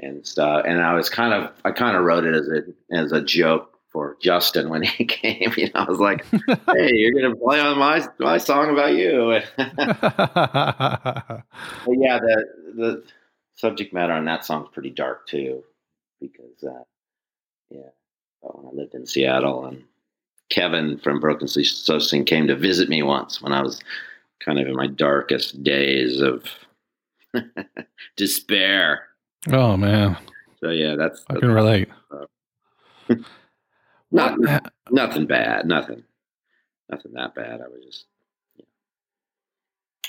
and 0.00 0.26
stuff. 0.26 0.64
And 0.66 0.80
I 0.80 0.94
was 0.94 1.08
kind 1.08 1.34
of, 1.34 1.50
I 1.64 1.72
kind 1.72 1.96
of 1.96 2.04
wrote 2.04 2.24
it 2.24 2.34
as 2.34 2.48
a 2.48 2.62
as 2.96 3.12
a 3.12 3.20
joke 3.22 3.78
for 3.90 4.16
Justin 4.20 4.68
when 4.68 4.82
he 4.82 5.04
came. 5.06 5.52
You 5.56 5.66
know, 5.66 5.80
I 5.80 5.84
was 5.84 6.00
like, 6.00 6.24
"Hey, 6.72 6.94
you're 6.94 7.12
gonna 7.20 7.36
play 7.36 7.60
on 7.60 7.78
my 7.78 8.06
my 8.18 8.38
song 8.38 8.70
about 8.70 8.94
you." 8.94 9.40
But 11.84 11.94
yeah, 11.98 12.18
the 12.18 12.44
the 12.74 13.04
subject 13.54 13.92
matter 13.92 14.12
on 14.12 14.24
that 14.26 14.44
song's 14.44 14.68
pretty 14.72 14.90
dark 14.90 15.26
too, 15.26 15.64
because 16.20 16.62
uh, 16.62 16.84
yeah, 17.70 17.90
when 18.40 18.66
I 18.66 18.70
lived 18.74 18.94
in 18.94 19.06
Seattle 19.06 19.66
and 19.66 19.84
Kevin 20.50 20.98
from 20.98 21.20
Broken 21.20 21.48
Social 21.48 22.00
Scene 22.00 22.24
came 22.24 22.46
to 22.46 22.56
visit 22.56 22.88
me 22.88 23.02
once 23.02 23.42
when 23.42 23.52
I 23.52 23.62
was 23.62 23.80
kind 24.40 24.58
of 24.58 24.66
in 24.66 24.74
my 24.76 24.86
darkest 24.86 25.62
days 25.62 26.20
of 26.20 26.44
despair. 28.16 29.08
oh 29.52 29.76
man, 29.76 30.16
So 30.60 30.70
yeah, 30.70 30.96
that's, 30.96 31.24
I 31.28 31.34
that's 31.34 31.40
can 31.40 31.52
relate. 31.52 31.88
not 34.10 34.38
nothing 34.90 35.26
bad, 35.26 35.66
nothing, 35.66 36.02
nothing 36.90 37.12
that 37.12 37.34
bad. 37.34 37.60
I 37.60 37.68
was 37.68 37.84
just 37.84 38.06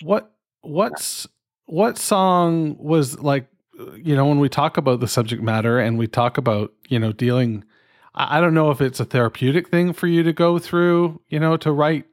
what 0.01 0.31
what's 0.61 1.27
what 1.65 1.97
song 1.97 2.77
was 2.79 3.19
like 3.19 3.47
you 3.95 4.15
know 4.15 4.25
when 4.25 4.39
we 4.39 4.49
talk 4.49 4.77
about 4.77 4.99
the 4.99 5.07
subject 5.07 5.41
matter 5.41 5.79
and 5.79 5.97
we 5.97 6.07
talk 6.07 6.37
about 6.37 6.73
you 6.87 6.99
know 6.99 7.11
dealing 7.11 7.63
I, 8.15 8.41
don't 8.41 8.53
know 8.53 8.71
if 8.71 8.81
it's 8.81 8.99
a 8.99 9.05
therapeutic 9.05 9.69
thing 9.69 9.93
for 9.93 10.07
you 10.07 10.23
to 10.23 10.33
go 10.33 10.59
through 10.59 11.21
you 11.29 11.39
know 11.39 11.57
to 11.57 11.71
write 11.71 12.05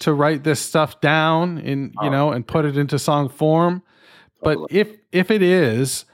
to 0.00 0.12
write 0.12 0.44
this 0.44 0.60
stuff 0.60 1.00
down 1.00 1.58
in 1.58 1.92
you 2.02 2.08
Oh. 2.08 2.10
know 2.10 2.32
and 2.32 2.46
put 2.46 2.64
it 2.64 2.76
into 2.76 2.98
song 2.98 3.28
form 3.28 3.82
but 4.42 4.54
Totally. 4.54 4.80
if 4.80 4.96
if 5.12 5.30
it 5.30 5.42
is 5.42 6.04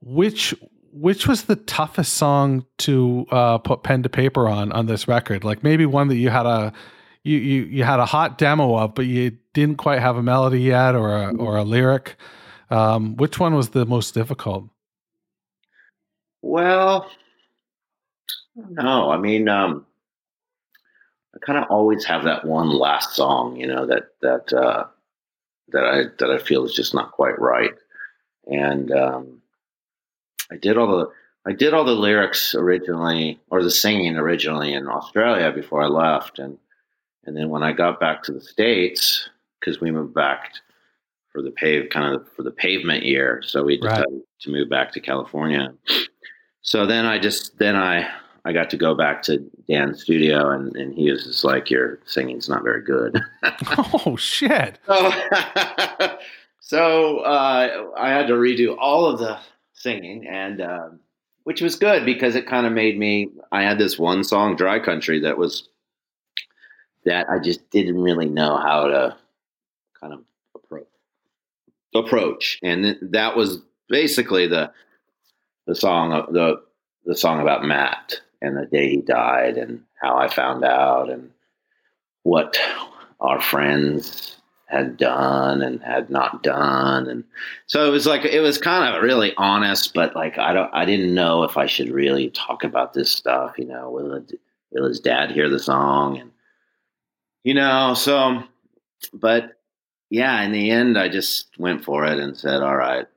which 0.00 0.54
which 0.92 1.26
was 1.28 1.44
the 1.44 1.56
toughest 1.56 2.14
song 2.14 2.64
to 2.78 3.26
uh, 3.30 3.58
put 3.58 3.82
pen 3.82 4.02
to 4.02 4.08
paper 4.08 4.48
on 4.48 4.72
on 4.72 4.86
this 4.86 5.06
record 5.08 5.44
like 5.44 5.62
maybe 5.62 5.86
one 5.86 6.08
that 6.08 6.16
you 6.16 6.30
had 6.30 6.46
a 6.46 6.72
you, 7.24 7.36
you 7.38 7.62
you 7.64 7.84
had 7.84 8.00
a 8.00 8.06
hot 8.06 8.38
demo 8.38 8.76
of, 8.78 8.94
but 8.94 9.04
you 9.04 9.36
didn't 9.52 9.76
quite 9.76 10.00
have 10.00 10.16
a 10.16 10.22
melody 10.22 10.60
yet 10.60 10.94
or 10.94 11.14
a 11.14 11.34
or 11.36 11.56
a 11.58 11.64
lyric. 11.64 12.16
Um, 12.70 13.16
which 13.16 13.38
one 13.38 13.54
was 13.54 13.70
the 13.70 13.84
most 13.84 14.14
difficult? 14.14 14.64
Well, 16.42 17.10
no, 18.70 19.10
I 19.10 19.16
mean, 19.18 19.48
um, 19.48 19.86
I 21.34 21.38
kind 21.38 21.58
of 21.58 21.70
always 21.70 22.04
have 22.04 22.24
that 22.24 22.44
one 22.44 22.70
last 22.70 23.14
song, 23.14 23.56
you 23.56 23.66
know, 23.66 23.86
that 23.86 24.08
that 24.22 24.52
uh, 24.52 24.84
that 25.68 25.84
I 25.84 26.02
that 26.18 26.30
I 26.30 26.38
feel 26.38 26.64
is 26.64 26.74
just 26.74 26.94
not 26.94 27.12
quite 27.12 27.38
right, 27.38 27.74
and 28.46 28.90
um, 28.92 29.42
I 30.50 30.56
did 30.56 30.76
all 30.76 30.98
the 30.98 31.10
I 31.46 31.52
did 31.52 31.74
all 31.74 31.84
the 31.84 31.92
lyrics 31.92 32.54
originally 32.54 33.38
or 33.50 33.62
the 33.62 33.70
singing 33.70 34.16
originally 34.16 34.72
in 34.72 34.88
Australia 34.88 35.52
before 35.52 35.82
I 35.82 35.86
left, 35.86 36.38
and 36.38 36.58
and 37.24 37.36
then 37.36 37.50
when 37.50 37.62
I 37.62 37.72
got 37.72 38.00
back 38.00 38.22
to 38.24 38.32
the 38.32 38.40
states 38.40 39.28
because 39.60 39.80
we 39.80 39.90
moved 39.90 40.14
back 40.14 40.52
for 41.30 41.42
the 41.42 41.50
pave 41.50 41.90
kind 41.90 42.14
of 42.14 42.26
for 42.32 42.42
the 42.42 42.50
pavement 42.50 43.04
year, 43.04 43.42
so 43.44 43.62
we 43.62 43.78
Right. 43.80 43.96
decided 43.98 44.22
to 44.40 44.50
move 44.50 44.68
back 44.70 44.92
to 44.92 45.00
California. 45.00 45.74
So 46.62 46.86
then 46.86 47.06
I 47.06 47.18
just 47.18 47.58
then 47.58 47.76
I 47.76 48.10
I 48.48 48.52
got 48.52 48.70
to 48.70 48.78
go 48.78 48.94
back 48.94 49.20
to 49.24 49.44
Dan's 49.68 50.00
studio 50.00 50.48
and, 50.48 50.74
and 50.74 50.94
he 50.94 51.10
was 51.10 51.24
just 51.24 51.44
like 51.44 51.68
your 51.68 51.98
singing's 52.06 52.48
not 52.48 52.62
very 52.62 52.82
good. 52.82 53.20
oh 53.78 54.16
shit! 54.16 54.78
so 54.86 55.12
so 56.60 57.18
uh, 57.18 57.90
I 57.94 58.08
had 58.08 58.28
to 58.28 58.32
redo 58.32 58.74
all 58.78 59.04
of 59.04 59.18
the 59.18 59.38
singing 59.74 60.26
and 60.26 60.62
um, 60.62 61.00
which 61.44 61.60
was 61.60 61.76
good 61.76 62.06
because 62.06 62.36
it 62.36 62.46
kind 62.46 62.66
of 62.66 62.72
made 62.72 62.98
me 62.98 63.28
I 63.52 63.64
had 63.64 63.76
this 63.76 63.98
one 63.98 64.24
song 64.24 64.56
Dry 64.56 64.78
Country 64.78 65.20
that 65.20 65.36
was 65.36 65.68
that 67.04 67.28
I 67.28 67.40
just 67.40 67.68
didn't 67.68 68.00
really 68.00 68.30
know 68.30 68.56
how 68.56 68.86
to 68.86 69.16
kind 70.00 70.14
of 70.14 70.20
approach 70.54 70.86
approach 71.94 72.60
and 72.62 72.82
th- 72.84 72.98
that 73.10 73.36
was 73.36 73.58
basically 73.90 74.46
the 74.46 74.72
the 75.66 75.74
song 75.74 76.32
the 76.32 76.62
the 77.04 77.14
song 77.14 77.42
about 77.42 77.62
Matt 77.62 78.22
and 78.40 78.56
the 78.56 78.66
day 78.66 78.88
he 78.90 79.00
died 79.00 79.56
and 79.56 79.82
how 80.00 80.16
I 80.16 80.28
found 80.28 80.64
out 80.64 81.10
and 81.10 81.30
what 82.22 82.58
our 83.20 83.40
friends 83.40 84.36
had 84.66 84.96
done 84.98 85.62
and 85.62 85.82
had 85.82 86.10
not 86.10 86.42
done. 86.42 87.08
And 87.08 87.24
so 87.66 87.86
it 87.88 87.90
was 87.90 88.06
like 88.06 88.24
it 88.24 88.40
was 88.40 88.58
kind 88.58 88.94
of 88.94 89.02
really 89.02 89.32
honest 89.38 89.94
but 89.94 90.14
like 90.14 90.38
I 90.38 90.52
don't 90.52 90.70
I 90.74 90.84
didn't 90.84 91.14
know 91.14 91.42
if 91.42 91.56
I 91.56 91.66
should 91.66 91.90
really 91.90 92.28
talk 92.30 92.64
about 92.64 92.92
this 92.92 93.10
stuff 93.10 93.54
you 93.58 93.64
know 93.64 93.90
will 93.90 94.12
it, 94.12 94.38
will 94.70 94.86
his 94.86 95.00
dad 95.00 95.30
hear 95.32 95.48
the 95.48 95.58
song? 95.58 96.18
And 96.18 96.30
you 97.44 97.54
know 97.54 97.94
so 97.94 98.44
but 99.14 99.54
yeah 100.10 100.42
in 100.42 100.52
the 100.52 100.70
end 100.70 100.98
I 100.98 101.08
just 101.08 101.58
went 101.58 101.82
for 101.82 102.04
it 102.04 102.18
and 102.18 102.36
said 102.36 102.62
all 102.62 102.76
right. 102.76 103.06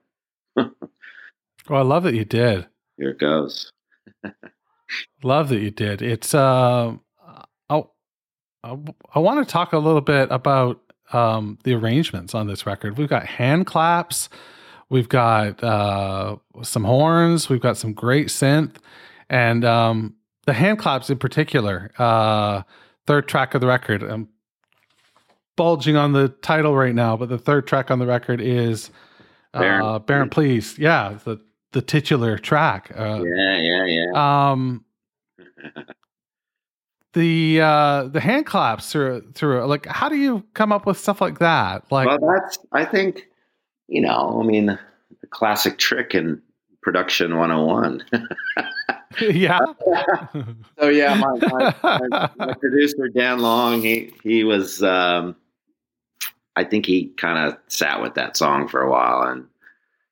Well, 1.70 1.80
I 1.80 1.84
love 1.84 2.04
that 2.04 2.16
you 2.16 2.26
did. 2.26 2.66
here 2.98 3.12
it 3.12 3.20
goes 3.20 3.72
Love 5.24 5.50
that 5.50 5.60
you 5.60 5.72
did. 5.72 6.02
It's 6.02 6.34
uh, 6.34 6.96
I, 8.64 8.78
I, 9.16 9.20
want 9.20 9.46
to 9.46 9.52
talk 9.52 9.74
a 9.74 9.80
little 9.80 10.02
bit 10.02 10.28
about 10.32 10.80
um, 11.14 11.58
the 11.64 11.74
arrangements 11.74 12.36
on 12.36 12.48
this 12.48 12.66
record. 12.66 12.98
We've 12.98 13.10
got 13.10 13.26
hand 13.26 13.66
claps, 13.66 14.30
we've 14.90 15.10
got 15.10 15.64
uh, 15.64 16.38
some 16.62 16.84
horns, 16.84 17.50
we've 17.50 17.62
got 17.62 17.78
some 17.78 17.94
great 17.94 18.28
synth, 18.28 18.76
and 19.30 19.66
um, 19.66 20.16
the 20.46 20.54
hand 20.54 20.78
claps 20.80 21.10
in 21.10 21.18
particular. 21.18 21.92
Uh, 21.98 22.62
third 23.08 23.28
track 23.28 23.56
of 23.56 23.62
the 23.62 23.68
record. 23.68 24.04
I'm 24.04 24.30
bulging 25.56 25.96
on 25.96 26.14
the 26.14 26.30
title 26.30 26.76
right 26.76 26.96
now, 26.96 27.18
but 27.18 27.30
the 27.30 27.40
third 27.40 27.66
track 27.66 27.90
on 27.90 27.98
the 27.98 28.06
record 28.06 28.40
is 28.42 28.92
Baron, 29.54 29.86
uh, 29.86 30.00
Baron, 30.00 30.30
please. 30.30 30.78
Yeah, 30.78 31.18
the 31.24 31.42
the 31.72 31.82
titular 31.82 32.38
track. 32.38 32.92
Uh, 32.96 33.24
Yeah, 33.24 33.58
yeah, 33.58 33.86
yeah. 33.86 34.52
um 34.52 34.86
the 37.14 37.60
uh 37.62 38.04
the 38.04 38.20
hand 38.22 38.46
claps 38.46 38.92
through 38.92 39.32
through 39.34 39.66
like 39.66 39.86
how 39.86 40.08
do 40.10 40.16
you 40.16 40.44
come 40.54 40.72
up 40.72 40.86
with 40.86 40.98
stuff 40.98 41.20
like 41.20 41.40
that 41.40 41.84
like 41.92 42.08
well, 42.08 42.20
that's 42.34 42.58
I 42.72 42.86
think 42.86 43.28
you 43.88 44.02
know. 44.02 44.40
I 44.42 44.46
mean, 44.46 44.68
the 44.68 45.28
classic 45.30 45.78
trick 45.78 46.16
in 46.16 46.42
production 46.82 47.38
101. 47.38 48.04
yeah 49.22 49.60
so 50.80 50.88
yeah, 50.88 51.14
my, 51.16 51.38
my, 51.48 51.76
my, 51.84 52.30
my 52.38 52.54
producer 52.54 53.10
Dan 53.14 53.40
Long, 53.40 53.82
he 53.82 54.14
he 54.24 54.44
was. 54.46 54.82
Um, 54.82 55.36
I 56.56 56.64
think 56.64 56.86
he 56.86 57.08
kind 57.18 57.48
of 57.50 57.58
sat 57.68 58.02
with 58.02 58.16
that 58.16 58.36
song 58.38 58.68
for 58.68 58.82
a 58.82 58.90
while 58.90 59.24
and 59.24 59.46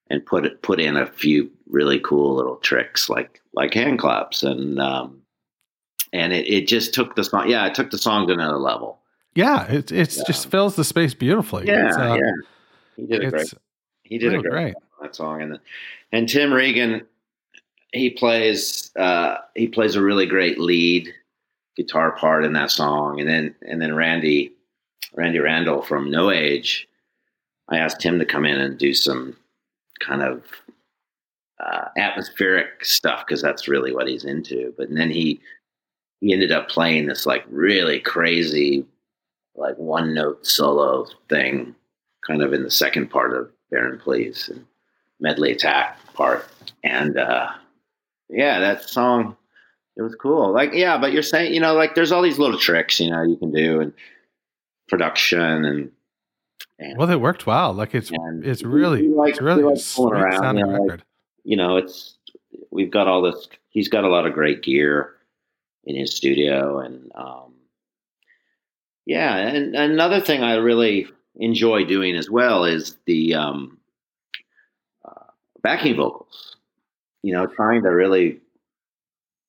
and 0.10 0.26
put 0.26 0.46
it 0.46 0.62
put 0.62 0.80
in 0.80 0.98
a 0.98 1.06
few 1.06 1.50
really 1.68 2.00
cool 2.00 2.36
little 2.36 2.56
tricks 2.58 3.10
like 3.10 3.42
like 3.54 3.74
hand 3.74 4.00
claps 4.00 4.44
and 4.44 4.80
um, 4.80 5.22
and 6.14 6.34
it, 6.34 6.48
it 6.48 6.68
just 6.68 6.94
took 6.94 7.16
the 7.16 7.24
song. 7.24 7.50
Yeah, 7.50 7.66
it 7.68 7.76
took 7.76 7.92
the 7.92 7.98
song 7.98 8.28
to 8.28 8.34
another 8.34 8.58
level. 8.58 9.00
yeah 9.36 9.68
it 9.72 9.92
it's 9.92 10.18
Yeah. 10.18 10.24
just 10.28 10.50
fills 10.50 10.76
the 10.76 10.84
space 10.84 11.14
beautifully 11.14 11.68
Yeah, 11.68 11.92
uh, 11.96 12.16
yeah. 12.16 12.32
He 12.96 13.06
did 13.06 13.24
a 13.24 13.30
great. 13.30 13.54
He 14.04 14.18
did 14.18 14.34
a 14.34 14.40
great, 14.42 14.52
great. 14.52 14.76
on 14.76 15.04
that 15.04 15.16
song, 15.16 15.42
and 15.42 15.60
and 16.12 16.28
Tim 16.28 16.52
Regan, 16.52 17.06
he 17.94 18.10
plays 18.10 18.92
uh, 18.98 19.36
he 19.56 19.68
plays 19.68 19.96
a 19.96 20.02
really 20.02 20.26
great 20.26 20.60
lead 20.60 21.14
guitar 21.78 22.12
part 22.14 22.44
in 22.44 22.54
that 22.54 22.72
song, 22.72 23.20
and 23.20 23.30
then 23.30 23.56
and 23.62 23.80
then 23.82 23.96
Randy 23.96 24.52
Randy 25.16 25.40
Randall 25.40 25.82
from 25.84 26.10
No 26.12 26.32
Age, 26.32 26.88
I 27.70 27.78
asked 27.78 28.02
him 28.04 28.18
to 28.20 28.26
come 28.26 28.46
in 28.46 28.60
and 28.60 28.78
do 28.80 28.94
some 28.96 29.36
kind 30.00 30.22
of 30.22 30.44
uh, 31.60 31.86
atmospheric 31.98 32.84
stuff 32.84 33.26
because 33.26 33.42
that's 33.42 33.68
really 33.68 33.94
what 33.94 34.08
he's 34.08 34.26
into. 34.26 34.74
But 34.78 34.88
then 34.92 35.10
he 35.10 35.40
he 36.22 36.34
ended 36.34 36.52
up 36.52 36.70
playing 36.70 37.08
this 37.08 37.26
like 37.26 37.46
really 37.50 38.00
crazy 38.00 38.86
like 39.56 39.78
one 39.78 40.14
note 40.14 40.46
solo 40.46 41.06
thing 41.28 41.76
kind 42.26 42.42
of 42.42 42.54
in 42.54 42.64
the 42.64 42.72
second 42.72 43.10
part 43.10 43.34
of 43.34 43.52
Baron 43.72 44.00
Please 44.00 44.50
and 44.50 44.66
medley 45.20 45.52
attack 45.52 45.98
part. 46.14 46.48
And 46.84 47.18
uh 47.18 47.50
yeah, 48.30 48.60
that 48.60 48.84
song 48.84 49.36
it 49.98 50.02
was 50.02 50.16
cool. 50.16 50.54
Like 50.54 50.74
yeah, 50.74 50.98
but 50.98 51.12
you're 51.12 51.24
saying, 51.24 51.54
you 51.54 51.60
know, 51.60 51.74
like 51.74 51.96
there's 51.96 52.12
all 52.12 52.22
these 52.22 52.40
little 52.40 52.60
tricks, 52.60 53.00
you 53.00 53.10
know, 53.10 53.24
you 53.24 53.36
can 53.36 53.52
do 53.52 53.82
and 53.82 53.94
production 54.88 55.66
and 55.66 55.92
and 56.80 56.98
well 56.98 57.10
it 57.10 57.20
worked 57.22 57.46
well 57.46 57.74
like 57.74 57.94
it's 57.94 58.10
it's 58.44 58.64
really 58.64 59.08
like- 59.08 59.32
it's 59.32 59.42
really 59.42 59.64
like 59.64 59.78
sweet 59.78 60.14
around, 60.14 60.58
you 60.58 60.66
know, 60.66 60.72
like- 60.92 61.02
you 61.44 61.58
know, 61.58 61.78
it's 61.78 62.18
we've 62.72 62.92
got 62.92 63.08
all 63.08 63.22
this. 63.22 63.48
He's 63.70 63.88
got 63.90 64.04
a 64.04 64.10
lot 64.10 64.26
of 64.26 64.34
great 64.34 64.62
gear 64.64 65.16
in 65.86 65.96
his 65.96 66.14
studio, 66.14 66.80
and 66.80 67.12
um, 67.16 67.54
yeah, 69.06 69.36
and 69.38 69.76
another 69.76 70.20
thing 70.20 70.44
I 70.44 70.56
really 70.56 71.08
enjoy 71.36 71.86
doing 71.86 72.16
as 72.16 72.30
well 72.30 72.66
is 72.66 72.98
the 73.06 73.34
um, 73.36 73.80
uh, 75.06 75.32
backing 75.64 75.96
vocals. 75.96 76.58
You 77.24 77.34
know, 77.34 77.48
trying 77.48 77.84
to 77.84 77.90
really, 77.90 78.40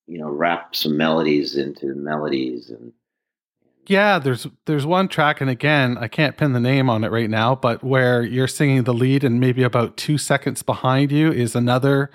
you 0.07 0.19
know, 0.19 0.29
wrap 0.31 0.75
some 0.75 0.97
melodies 0.97 1.57
into 1.57 1.87
melodies, 1.95 2.71
and 2.71 2.93
yeah 3.91 4.19
there's 4.19 4.47
there's 4.67 4.87
one 4.87 5.09
track 5.09 5.41
and 5.41 5.51
again 5.51 5.99
i 5.99 6.07
can't 6.09 6.37
pin 6.37 6.53
the 6.53 6.61
name 6.61 6.89
on 6.89 7.03
it 7.05 7.11
right 7.11 7.29
now 7.29 7.55
but 7.55 7.83
where 7.85 8.23
you're 8.23 8.47
singing 8.49 8.85
the 8.85 8.95
lead 8.95 9.25
and 9.25 9.41
maybe 9.41 9.63
about 9.63 9.97
two 9.97 10.17
seconds 10.17 10.63
behind 10.63 11.11
you 11.13 11.31
is 11.33 11.55
another 11.57 12.11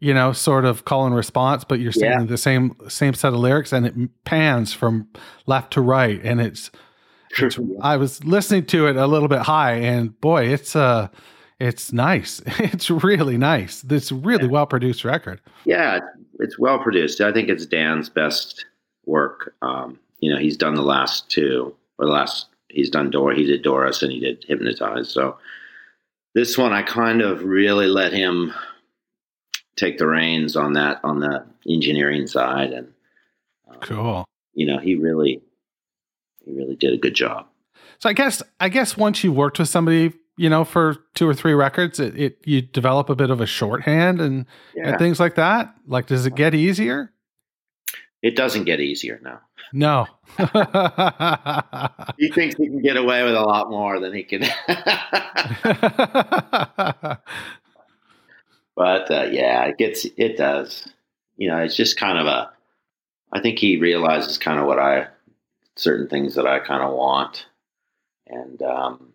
you 0.00 0.12
know 0.14 0.32
sort 0.32 0.64
of 0.64 0.84
call 0.84 1.06
and 1.06 1.14
response 1.14 1.62
but 1.64 1.78
you're 1.80 1.92
singing 1.92 2.20
Yeah. 2.20 2.26
the 2.26 2.38
same 2.38 2.74
same 2.88 3.14
set 3.14 3.32
of 3.32 3.38
lyrics 3.38 3.72
and 3.72 3.86
it 3.86 3.94
pans 4.24 4.72
from 4.72 5.06
left 5.46 5.72
to 5.74 5.80
right 5.80 6.20
and 6.24 6.40
it's 6.40 6.70
It's, 7.38 7.58
I 7.82 7.96
was 7.96 8.24
listening 8.24 8.64
to 8.66 8.86
it 8.86 8.96
a 8.96 9.06
little 9.06 9.26
bit 9.28 9.40
high, 9.40 9.72
and 9.74 10.18
boy, 10.20 10.46
it's 10.46 10.76
uh 10.76 11.08
it's 11.58 11.92
nice. 11.92 12.40
It's 12.72 12.90
really 12.90 13.36
nice. 13.38 13.82
It's 13.90 14.12
really 14.12 14.46
well 14.46 14.66
produced 14.66 15.04
record. 15.04 15.40
Yeah, 15.64 15.96
it's, 15.96 16.06
it's 16.38 16.58
well 16.60 16.78
produced. 16.78 17.20
I 17.20 17.32
think 17.32 17.48
it's 17.48 17.66
Dan's 17.66 18.08
best 18.08 18.66
work. 19.06 19.54
Um, 19.62 19.98
you 20.24 20.32
know, 20.32 20.38
he's 20.38 20.56
done 20.56 20.74
the 20.74 20.82
last 20.82 21.28
two, 21.28 21.74
or 21.98 22.06
the 22.06 22.12
last 22.12 22.46
he's 22.70 22.88
done 22.88 23.10
Dor. 23.10 23.32
He 23.34 23.44
did 23.44 23.62
Doris 23.62 24.02
and 24.02 24.10
he 24.10 24.20
did 24.20 24.42
Hypnotize. 24.48 25.10
So 25.10 25.36
this 26.34 26.56
one, 26.56 26.72
I 26.72 26.82
kind 26.82 27.20
of 27.20 27.44
really 27.44 27.86
let 27.86 28.12
him 28.12 28.54
take 29.76 29.98
the 29.98 30.06
reins 30.06 30.56
on 30.56 30.72
that 30.72 31.00
on 31.04 31.20
the 31.20 31.44
engineering 31.68 32.26
side, 32.26 32.72
and 32.72 32.88
um, 33.68 33.76
Cool. 33.80 34.24
you 34.54 34.66
know, 34.66 34.78
he 34.78 34.94
really 34.94 35.42
he 36.44 36.52
really 36.52 36.76
did 36.76 36.94
a 36.94 36.98
good 36.98 37.14
job. 37.14 37.46
So 37.98 38.08
I 38.08 38.14
guess 38.14 38.42
I 38.58 38.70
guess 38.70 38.96
once 38.96 39.22
you've 39.22 39.36
worked 39.36 39.58
with 39.58 39.68
somebody, 39.68 40.14
you 40.38 40.48
know, 40.48 40.64
for 40.64 40.96
two 41.14 41.28
or 41.28 41.34
three 41.34 41.52
records, 41.52 42.00
it, 42.00 42.18
it 42.18 42.38
you 42.46 42.62
develop 42.62 43.10
a 43.10 43.14
bit 43.14 43.30
of 43.30 43.40
a 43.42 43.46
shorthand 43.46 44.22
and, 44.22 44.46
Yeah, 44.74 44.88
and 44.88 44.98
things 44.98 45.20
like 45.20 45.34
that. 45.34 45.74
Like, 45.86 46.06
does 46.06 46.24
it 46.24 46.34
get 46.34 46.54
easier? 46.54 47.12
It 48.24 48.36
doesn't 48.36 48.64
get 48.64 48.80
easier 48.80 49.20
now. 49.22 49.40
No. 49.74 50.06
He 52.18 52.30
thinks 52.30 52.56
he 52.56 52.68
can 52.68 52.80
get 52.80 52.96
away 52.96 53.22
with 53.24 53.34
a 53.34 53.40
lot 53.42 53.70
more 53.70 54.00
than 54.00 54.14
he 54.14 54.22
can. 54.22 54.40
but 58.76 59.10
uh, 59.10 59.28
yeah, 59.30 59.64
it 59.64 59.76
gets 59.76 60.06
it 60.16 60.36
does. 60.36 60.88
You 61.36 61.48
know, 61.48 61.58
it's 61.58 61.76
just 61.76 61.98
kind 61.98 62.18
of 62.18 62.26
a. 62.26 62.50
I 63.32 63.40
think 63.40 63.58
he 63.58 63.76
realizes 63.76 64.38
kind 64.38 64.60
of 64.60 64.66
what 64.66 64.78
I 64.78 65.08
certain 65.76 66.08
things 66.08 66.36
that 66.36 66.46
I 66.46 66.60
kind 66.60 66.82
of 66.82 66.94
want, 66.94 67.46
and 68.28 68.62
um, 68.62 69.12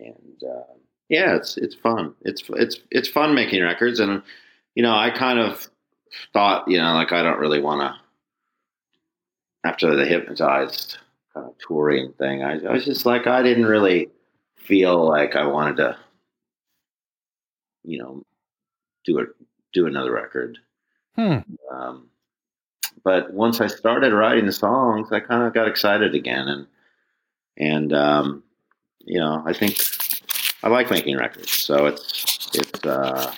and 0.00 0.42
uh, 0.42 0.74
yeah, 1.08 1.36
it's 1.36 1.56
it's 1.56 1.76
fun. 1.76 2.14
It's 2.22 2.42
it's 2.50 2.80
it's 2.90 3.08
fun 3.08 3.34
making 3.34 3.62
records, 3.62 4.00
and 4.00 4.22
you 4.74 4.82
know, 4.82 4.94
I 4.94 5.10
kind 5.10 5.38
of 5.38 5.70
thought, 6.32 6.68
you 6.68 6.78
know, 6.78 6.94
like 6.94 7.12
I 7.12 7.22
don't 7.22 7.38
really 7.38 7.60
want 7.60 7.80
to. 7.80 8.00
After 9.68 9.96
the 9.96 10.06
hypnotized 10.06 10.98
kind 11.34 11.46
of 11.46 11.54
touring 11.58 12.12
thing, 12.12 12.42
I, 12.42 12.64
I 12.64 12.72
was 12.72 12.84
just 12.84 13.04
like, 13.04 13.26
I 13.26 13.42
didn't 13.42 13.66
really 13.66 14.08
feel 14.56 15.06
like 15.06 15.34
I 15.34 15.46
wanted 15.46 15.78
to, 15.78 15.98
you 17.82 17.98
know, 17.98 18.22
do 19.04 19.18
it, 19.18 19.28
do 19.72 19.86
another 19.86 20.12
record. 20.12 20.58
hmm. 21.16 21.38
Um, 21.72 22.08
but 23.04 23.32
once 23.32 23.60
I 23.60 23.66
started 23.66 24.12
writing 24.12 24.46
the 24.46 24.52
songs, 24.52 25.10
I 25.12 25.20
kind 25.20 25.42
of 25.42 25.54
got 25.54 25.68
excited 25.68 26.14
again, 26.14 26.48
and 26.48 26.66
and 27.56 27.92
um, 27.92 28.42
you 29.00 29.18
know, 29.18 29.42
I 29.46 29.52
think 29.52 29.78
I 30.62 30.68
like 30.68 30.90
making 30.90 31.16
records, 31.16 31.52
so 31.52 31.86
it's 31.86 32.48
it's. 32.54 32.84
Uh, 32.84 33.32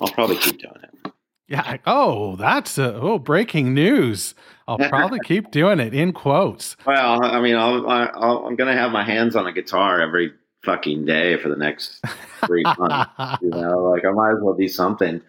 I'll 0.00 0.08
probably 0.08 0.36
keep 0.36 0.60
doing 0.60 0.80
it. 0.82 1.12
Yeah. 1.48 1.76
Oh, 1.86 2.36
that's 2.36 2.78
uh 2.78 2.98
oh 3.00 3.18
breaking 3.18 3.72
news. 3.72 4.34
I'll 4.66 4.78
probably 4.78 5.20
keep 5.24 5.50
doing 5.50 5.78
it 5.78 5.94
in 5.94 6.12
quotes. 6.12 6.76
Well, 6.84 7.24
I 7.24 7.40
mean, 7.40 7.54
I'll, 7.54 7.88
I'll, 7.88 8.46
I'm 8.46 8.56
going 8.56 8.74
to 8.74 8.76
have 8.76 8.90
my 8.90 9.04
hands 9.04 9.36
on 9.36 9.46
a 9.46 9.52
guitar 9.52 10.00
every 10.00 10.32
fucking 10.64 11.04
day 11.04 11.36
for 11.36 11.48
the 11.48 11.56
next 11.56 12.02
three 12.44 12.64
months. 12.64 13.40
You 13.40 13.50
know, 13.50 13.84
like 13.84 14.04
I 14.04 14.10
might 14.10 14.32
as 14.32 14.38
well 14.42 14.54
do 14.54 14.66
something. 14.66 15.22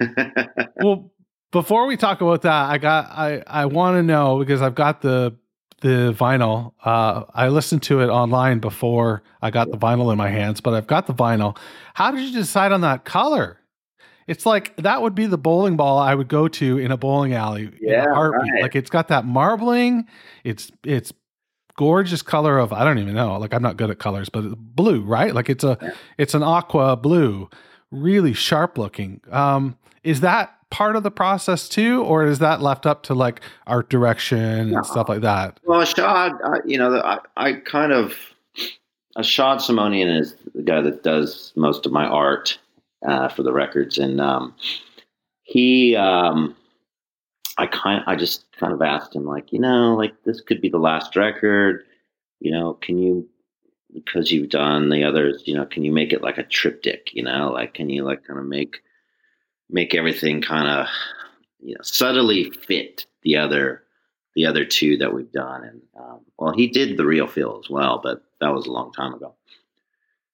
well, 0.76 1.10
before 1.50 1.86
we 1.86 1.96
talk 1.96 2.20
about 2.20 2.42
that, 2.42 2.70
I 2.70 2.78
got 2.78 3.10
I 3.10 3.42
I 3.46 3.66
want 3.66 3.96
to 3.96 4.02
know 4.02 4.38
because 4.38 4.62
I've 4.62 4.74
got 4.74 5.02
the 5.02 5.36
the 5.80 6.14
vinyl. 6.16 6.72
Uh, 6.84 7.24
I 7.34 7.48
listened 7.48 7.82
to 7.84 8.00
it 8.00 8.08
online 8.08 8.60
before 8.60 9.22
I 9.42 9.50
got 9.50 9.70
the 9.70 9.76
vinyl 9.76 10.10
in 10.12 10.18
my 10.18 10.28
hands, 10.28 10.60
but 10.60 10.74
I've 10.74 10.86
got 10.86 11.06
the 11.06 11.14
vinyl. 11.14 11.58
How 11.94 12.10
did 12.10 12.20
you 12.22 12.32
decide 12.32 12.72
on 12.72 12.80
that 12.82 13.04
color? 13.04 13.58
It's 14.26 14.44
like 14.44 14.76
that 14.78 15.02
would 15.02 15.14
be 15.14 15.26
the 15.26 15.38
bowling 15.38 15.76
ball 15.76 15.98
I 15.98 16.14
would 16.14 16.28
go 16.28 16.48
to 16.48 16.78
in 16.78 16.90
a 16.90 16.96
bowling 16.96 17.32
alley 17.34 17.70
Yeah, 17.80 18.04
right. 18.06 18.62
Like 18.62 18.74
it's 18.74 18.90
got 18.90 19.08
that 19.08 19.24
marbling. 19.24 20.06
It's 20.44 20.70
it's 20.84 21.12
gorgeous 21.76 22.22
color 22.22 22.58
of 22.58 22.72
I 22.72 22.84
don't 22.84 22.98
even 22.98 23.14
know. 23.14 23.36
Like 23.38 23.54
I'm 23.54 23.62
not 23.62 23.76
good 23.76 23.90
at 23.90 23.98
colors, 23.98 24.28
but 24.28 24.56
blue, 24.56 25.02
right? 25.02 25.34
Like 25.34 25.48
it's 25.48 25.64
a 25.64 25.78
Yeah. 25.80 25.90
it's 26.18 26.34
an 26.34 26.42
aqua 26.42 26.96
blue, 26.96 27.48
really 27.90 28.32
sharp 28.32 28.78
looking. 28.78 29.20
Um, 29.30 29.76
is 30.02 30.20
that 30.22 30.52
part 30.70 30.96
of 30.96 31.04
the 31.04 31.10
process 31.12 31.68
too, 31.68 32.02
or 32.02 32.26
is 32.26 32.40
that 32.40 32.60
left 32.60 32.86
up 32.86 33.04
to 33.04 33.14
like 33.14 33.40
art 33.68 33.88
direction 33.90 34.70
No. 34.72 34.78
and 34.78 34.86
stuff 34.86 35.08
like 35.08 35.20
that? 35.20 35.60
Well, 35.64 35.84
Shad, 35.84 36.32
uh, 36.42 36.58
you 36.64 36.76
know, 36.78 37.00
I, 37.00 37.18
I 37.36 37.52
kind 37.54 37.92
of, 37.92 38.14
Shad 39.22 39.58
Simonian 39.58 40.18
is 40.20 40.34
the 40.54 40.62
guy 40.62 40.80
that 40.80 41.02
does 41.04 41.52
most 41.56 41.86
of 41.86 41.92
my 41.92 42.04
art 42.04 42.58
uh, 43.06 43.28
for 43.28 43.42
the 43.42 43.52
records, 43.52 43.98
and 43.98 44.20
um, 44.20 44.54
he, 45.42 45.96
um, 45.96 46.56
I 47.58 47.66
kind, 47.66 48.02
I 48.06 48.16
just 48.16 48.44
kind 48.58 48.72
of 48.72 48.82
asked 48.82 49.14
him, 49.14 49.24
like, 49.24 49.52
you 49.52 49.58
know, 49.58 49.94
like 49.94 50.14
this 50.24 50.40
could 50.40 50.60
be 50.60 50.68
the 50.68 50.78
last 50.78 51.16
record, 51.16 51.84
you 52.40 52.50
know, 52.50 52.74
can 52.74 52.98
you, 52.98 53.28
because 53.94 54.30
you've 54.30 54.50
done 54.50 54.90
the 54.90 55.04
others, 55.04 55.42
you 55.46 55.54
know, 55.54 55.64
can 55.64 55.84
you 55.84 55.92
make 55.92 56.12
it 56.12 56.22
like 56.22 56.36
a 56.36 56.42
triptych, 56.42 57.10
you 57.12 57.22
know, 57.22 57.52
like 57.52 57.74
can 57.74 57.88
you 57.88 58.04
like 58.04 58.24
kind 58.24 58.38
of 58.38 58.46
make, 58.46 58.82
make 59.70 59.94
everything 59.94 60.42
kind 60.42 60.68
of, 60.68 60.86
you 61.60 61.74
know, 61.74 61.82
subtly 61.82 62.50
fit 62.50 63.06
the 63.22 63.36
other 63.36 63.82
the 64.34 64.44
other 64.44 64.66
two 64.66 64.98
that 64.98 65.14
we've 65.14 65.32
done. 65.32 65.64
And 65.64 65.80
um, 65.98 66.20
well, 66.38 66.52
he 66.52 66.66
did 66.66 66.98
the 66.98 67.06
real 67.06 67.26
feel 67.26 67.58
as 67.64 67.70
well, 67.70 68.00
but 68.02 68.22
that 68.40 68.52
was 68.52 68.66
a 68.66 68.70
long 68.70 68.92
time 68.92 69.14
ago. 69.14 69.34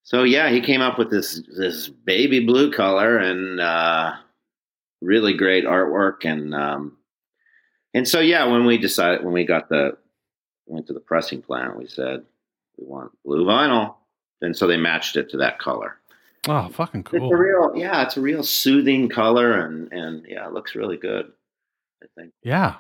So 0.05 0.25
yeah, 0.25 0.51
he 0.51 0.61
came 0.61 0.81
up 0.81 0.99
with 0.99 1.11
this 1.11 1.43
this 1.57 1.89
baby 1.89 2.41
blue 2.45 2.73
color 2.73 3.19
and 3.19 3.61
uh, 3.61 4.13
really 5.01 5.35
great 5.35 5.65
artwork 5.65 6.25
and 6.25 6.55
um, 6.55 6.97
and 7.95 8.07
so 8.09 8.21
yeah, 8.21 8.45
when 8.45 8.65
we 8.65 8.79
decided 8.79 9.25
when 9.25 9.33
we 9.33 9.45
got 9.45 9.69
the 9.69 9.97
went 10.67 10.87
to 10.87 10.93
the 10.93 11.01
pressing 11.01 11.43
plant, 11.43 11.77
we 11.77 11.87
said 11.87 12.25
we 12.79 12.87
want 12.87 13.13
blue 13.25 13.45
vinyl, 13.45 13.95
and 14.41 14.57
so 14.57 14.67
they 14.67 14.77
matched 14.77 15.17
it 15.17 15.31
to 15.31 15.37
that 15.39 15.59
color. 15.59 15.99
Oh, 16.49 16.69
fucking 16.71 17.05
cool! 17.05 17.25
It's 17.25 17.33
a 17.33 17.37
real 17.37 17.73
yeah, 17.77 18.03
it's 18.03 18.17
a 18.17 18.21
real 18.21 18.43
soothing 18.43 19.09
color 19.09 19.61
and 19.61 19.93
and 19.93 20.27
yeah, 20.29 20.47
it 20.47 20.53
looks 20.53 20.75
really 20.75 20.97
good. 20.97 21.31
I 22.03 22.07
think. 22.17 22.33
Yeah. 22.43 22.77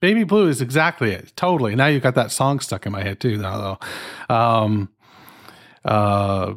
Baby 0.00 0.24
Blue 0.24 0.48
is 0.48 0.60
exactly 0.60 1.12
it. 1.12 1.32
Totally. 1.36 1.76
Now 1.76 1.86
you've 1.86 2.02
got 2.02 2.16
that 2.16 2.32
song 2.32 2.58
stuck 2.58 2.86
in 2.86 2.92
my 2.92 3.04
head 3.04 3.20
too, 3.20 3.38
though. 3.38 3.78
Um, 4.28 4.88
uh, 5.84 6.54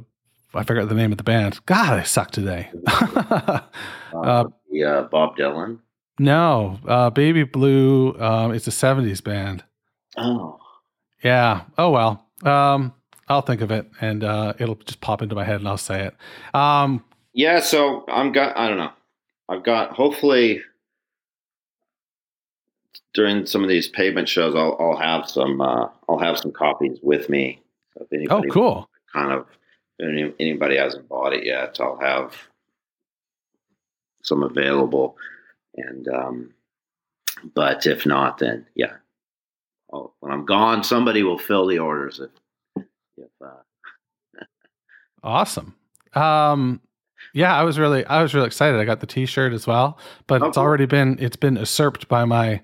I 0.53 0.63
forgot 0.63 0.87
the 0.89 0.95
name 0.95 1.11
of 1.11 1.17
the 1.17 1.23
band. 1.23 1.59
God, 1.65 1.93
I 1.99 2.03
suck 2.03 2.31
today. 2.31 2.69
Uh, 4.13 4.17
Uh, 4.21 4.43
yeah, 4.71 5.01
Bob 5.11 5.35
Dylan. 5.35 5.79
no, 6.19 6.79
uh, 6.87 7.09
Baby 7.09 7.43
Blue. 7.43 8.17
Um, 8.17 8.53
it's 8.53 8.65
a 8.67 8.71
'70s 8.71 9.21
band. 9.21 9.61
Oh, 10.15 10.57
Yeah. 11.21 11.63
Oh 11.77 11.89
well. 11.91 12.25
Um, 12.43 12.93
I'll 13.27 13.41
think 13.41 13.59
of 13.61 13.71
it, 13.71 13.89
and 13.99 14.23
uh, 14.23 14.53
it'll 14.57 14.75
just 14.75 15.01
pop 15.01 15.21
into 15.21 15.35
my 15.35 15.43
head, 15.43 15.57
and 15.59 15.67
I'll 15.67 15.77
say 15.77 16.05
it. 16.05 16.15
Um, 16.55 17.03
yeah. 17.33 17.59
So 17.59 18.05
I'm 18.07 18.31
got. 18.31 18.55
I 18.57 18.69
don't 18.69 18.77
know. 18.77 18.91
I've 19.49 19.63
got. 19.63 19.91
Hopefully, 19.91 20.61
during 23.13 23.45
some 23.45 23.63
of 23.63 23.69
these 23.69 23.87
pavement 23.87 24.29
shows, 24.29 24.55
I'll, 24.55 24.77
I'll 24.79 24.95
have 24.97 25.29
some. 25.29 25.59
Uh, 25.59 25.87
I'll 26.07 26.19
have 26.19 26.37
some 26.37 26.51
copies 26.51 26.99
with 27.01 27.29
me. 27.29 27.61
So 27.97 28.05
oh, 28.29 28.43
cool. 28.51 28.89
Kind 29.15 29.31
of 29.31 29.47
any- 30.01 30.33
anybody 30.39 30.75
hasn't 30.77 31.07
bought 31.07 31.33
it 31.33 31.45
yet, 31.45 31.77
I'll 31.79 31.97
have 31.99 32.35
some 34.23 34.43
available. 34.43 35.17
And 35.75 36.07
um, 36.07 36.53
but 37.53 37.85
if 37.85 38.05
not, 38.05 38.37
then 38.39 38.65
yeah. 38.75 38.93
I'll, 39.93 40.13
when 40.19 40.31
I'm 40.33 40.45
gone, 40.45 40.83
somebody 40.83 41.23
will 41.23 41.37
fill 41.37 41.67
the 41.67 41.79
orders. 41.79 42.19
If, 42.19 42.83
if 43.17 43.29
uh, 43.43 44.43
Awesome. 45.23 45.75
Um, 46.13 46.81
yeah, 47.33 47.55
I 47.55 47.63
was 47.63 47.77
really, 47.77 48.05
I 48.05 48.21
was 48.21 48.33
really 48.33 48.47
excited. 48.47 48.79
I 48.79 48.85
got 48.85 48.99
the 48.99 49.07
T-shirt 49.07 49.53
as 49.53 49.67
well, 49.67 49.99
but 50.27 50.41
Oh, 50.41 50.47
it's 50.47 50.57
already 50.57 50.85
been, 50.85 51.17
it's 51.19 51.35
been 51.35 51.55
usurped 51.57 52.07
by 52.07 52.25
my 52.25 52.61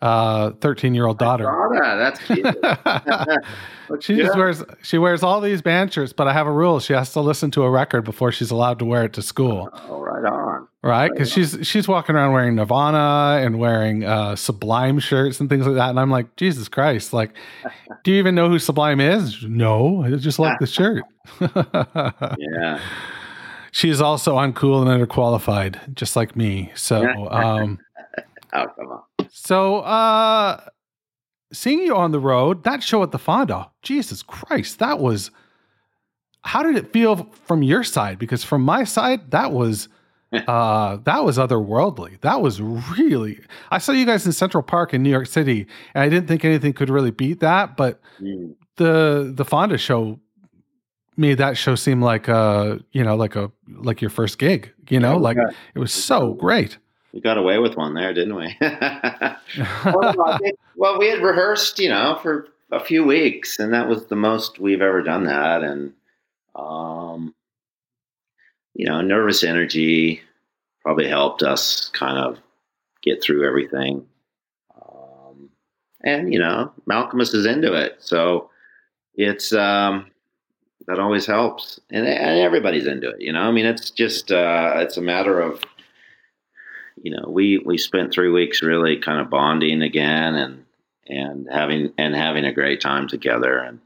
uh 0.00 0.50
13 0.60 0.94
year 0.94 1.06
old 1.06 1.18
daughter. 1.18 1.44
That's 1.98 2.20
cute. 2.20 2.46
She 4.00 4.16
just 4.16 4.36
wears 4.36 4.62
she 4.82 4.98
wears 4.98 5.22
all 5.22 5.40
these 5.40 5.62
band 5.62 5.90
shirts, 5.94 6.12
but 6.12 6.28
I 6.28 6.34
have 6.34 6.46
a 6.46 6.52
rule: 6.52 6.78
she 6.78 6.92
has 6.92 7.10
to 7.14 7.22
listen 7.22 7.50
to 7.52 7.62
a 7.62 7.70
record 7.70 8.04
before 8.04 8.30
she's 8.32 8.50
allowed 8.50 8.78
to 8.80 8.84
wear 8.84 9.04
it 9.04 9.14
to 9.14 9.22
school, 9.22 9.70
Oh, 9.88 10.00
right 10.02 10.30
on. 10.30 10.68
right? 10.82 11.10
Because 11.10 11.32
she's 11.32 11.56
she's 11.62 11.88
walking 11.88 12.14
around 12.14 12.34
wearing 12.34 12.54
Nirvana 12.54 13.42
and 13.42 13.58
wearing 13.58 14.04
uh, 14.04 14.36
Sublime 14.36 14.98
shirts 14.98 15.40
and 15.40 15.48
things 15.48 15.66
like 15.66 15.76
that, 15.76 15.88
and 15.88 15.98
I'm 15.98 16.10
like, 16.10 16.36
Jesus 16.36 16.68
Christ! 16.68 17.14
Like, 17.14 17.30
do 18.04 18.12
you 18.12 18.18
even 18.18 18.34
know 18.34 18.50
who 18.50 18.58
Sublime 18.58 19.00
is? 19.00 19.42
No, 19.44 20.02
I 20.04 20.10
just 20.10 20.38
like 20.38 20.58
the 20.58 20.66
shirt. 20.76 21.02
Yeah. 21.40 22.80
She's 23.72 24.02
also 24.02 24.36
uncool 24.36 24.86
and 24.86 25.02
underqualified, 25.02 25.94
just 25.94 26.14
like 26.14 26.36
me. 26.36 26.72
So, 26.74 27.06
um, 27.30 27.78
Oh, 28.52 28.66
come 28.76 28.86
on. 28.88 29.02
So 29.30 29.78
uh, 29.80 30.60
seeing 31.52 31.80
you 31.80 31.94
on 31.96 32.12
the 32.12 32.20
road, 32.20 32.64
that 32.64 32.82
show 32.82 33.02
at 33.02 33.10
the 33.10 33.18
Fonda, 33.18 33.70
Jesus 33.82 34.22
Christ, 34.22 34.78
that 34.78 34.98
was. 34.98 35.30
How 36.42 36.62
did 36.62 36.76
it 36.76 36.92
feel 36.92 37.28
from 37.46 37.62
your 37.62 37.82
side? 37.82 38.18
Because 38.18 38.44
from 38.44 38.62
my 38.62 38.84
side, 38.84 39.32
that 39.32 39.50
was 39.52 39.88
uh, 40.32 40.96
that 41.04 41.24
was 41.24 41.36
otherworldly. 41.36 42.20
That 42.20 42.40
was 42.40 42.60
really. 42.62 43.40
I 43.70 43.78
saw 43.78 43.92
you 43.92 44.06
guys 44.06 44.24
in 44.24 44.32
Central 44.32 44.62
Park 44.62 44.94
in 44.94 45.02
New 45.02 45.10
York 45.10 45.26
City, 45.26 45.66
and 45.94 46.02
I 46.04 46.08
didn't 46.08 46.28
think 46.28 46.44
anything 46.44 46.72
could 46.72 46.90
really 46.90 47.10
beat 47.10 47.40
that. 47.40 47.76
But 47.76 48.00
Mm. 48.22 48.54
the 48.76 49.32
the 49.34 49.44
Fonda 49.44 49.78
show 49.78 50.20
made 51.16 51.38
that 51.38 51.56
show 51.56 51.74
seem 51.74 52.00
like 52.00 52.28
uh 52.28 52.78
you 52.92 53.02
know 53.02 53.16
like 53.16 53.34
a 53.36 53.50
like 53.82 54.00
your 54.00 54.10
first 54.10 54.38
gig. 54.38 54.72
You 54.88 55.00
know, 55.00 55.14
Yeah, 55.14 55.18
like 55.20 55.36
yeah. 55.36 55.50
it 55.74 55.78
was 55.80 55.92
so 55.92 56.34
great. 56.34 56.78
We 57.12 57.20
got 57.20 57.38
away 57.38 57.58
with 57.58 57.76
one 57.76 57.94
there, 57.94 58.12
didn't 58.12 58.34
we? 58.34 58.56
well, 59.84 60.38
well, 60.76 60.98
we 60.98 61.08
had 61.08 61.22
rehearsed, 61.22 61.78
you 61.78 61.88
know, 61.88 62.18
for 62.22 62.48
a 62.70 62.80
few 62.80 63.04
weeks, 63.04 63.58
and 63.58 63.72
that 63.72 63.88
was 63.88 64.06
the 64.06 64.16
most 64.16 64.58
we've 64.58 64.82
ever 64.82 65.02
done 65.02 65.24
that. 65.24 65.62
And, 65.62 65.94
um, 66.54 67.34
you 68.74 68.86
know, 68.86 69.00
nervous 69.00 69.42
energy 69.42 70.20
probably 70.82 71.08
helped 71.08 71.42
us 71.42 71.90
kind 71.90 72.18
of 72.18 72.38
get 73.02 73.22
through 73.22 73.46
everything. 73.46 74.06
Um, 74.76 75.50
and, 76.04 76.32
you 76.32 76.38
know, 76.38 76.72
Malkmus 76.88 77.34
is 77.34 77.46
into 77.46 77.72
it. 77.72 77.96
So 78.00 78.50
it's, 79.14 79.52
um, 79.52 80.10
that 80.86 80.98
always 80.98 81.26
helps. 81.26 81.80
And, 81.90 82.06
and 82.06 82.38
everybody's 82.38 82.86
into 82.86 83.10
it, 83.10 83.20
you 83.20 83.32
know? 83.32 83.40
I 83.40 83.50
mean, 83.50 83.66
it's 83.66 83.90
just, 83.90 84.30
uh, 84.30 84.74
it's 84.76 84.96
a 84.96 85.02
matter 85.02 85.40
of, 85.40 85.62
you 87.02 87.10
know, 87.10 87.28
we 87.28 87.58
we 87.64 87.78
spent 87.78 88.12
three 88.12 88.30
weeks 88.30 88.62
really 88.62 88.96
kind 88.98 89.20
of 89.20 89.30
bonding 89.30 89.82
again 89.82 90.34
and 90.34 90.64
and 91.06 91.46
having 91.50 91.92
and 91.98 92.14
having 92.14 92.44
a 92.44 92.52
great 92.52 92.80
time 92.80 93.08
together, 93.08 93.58
and 93.58 93.78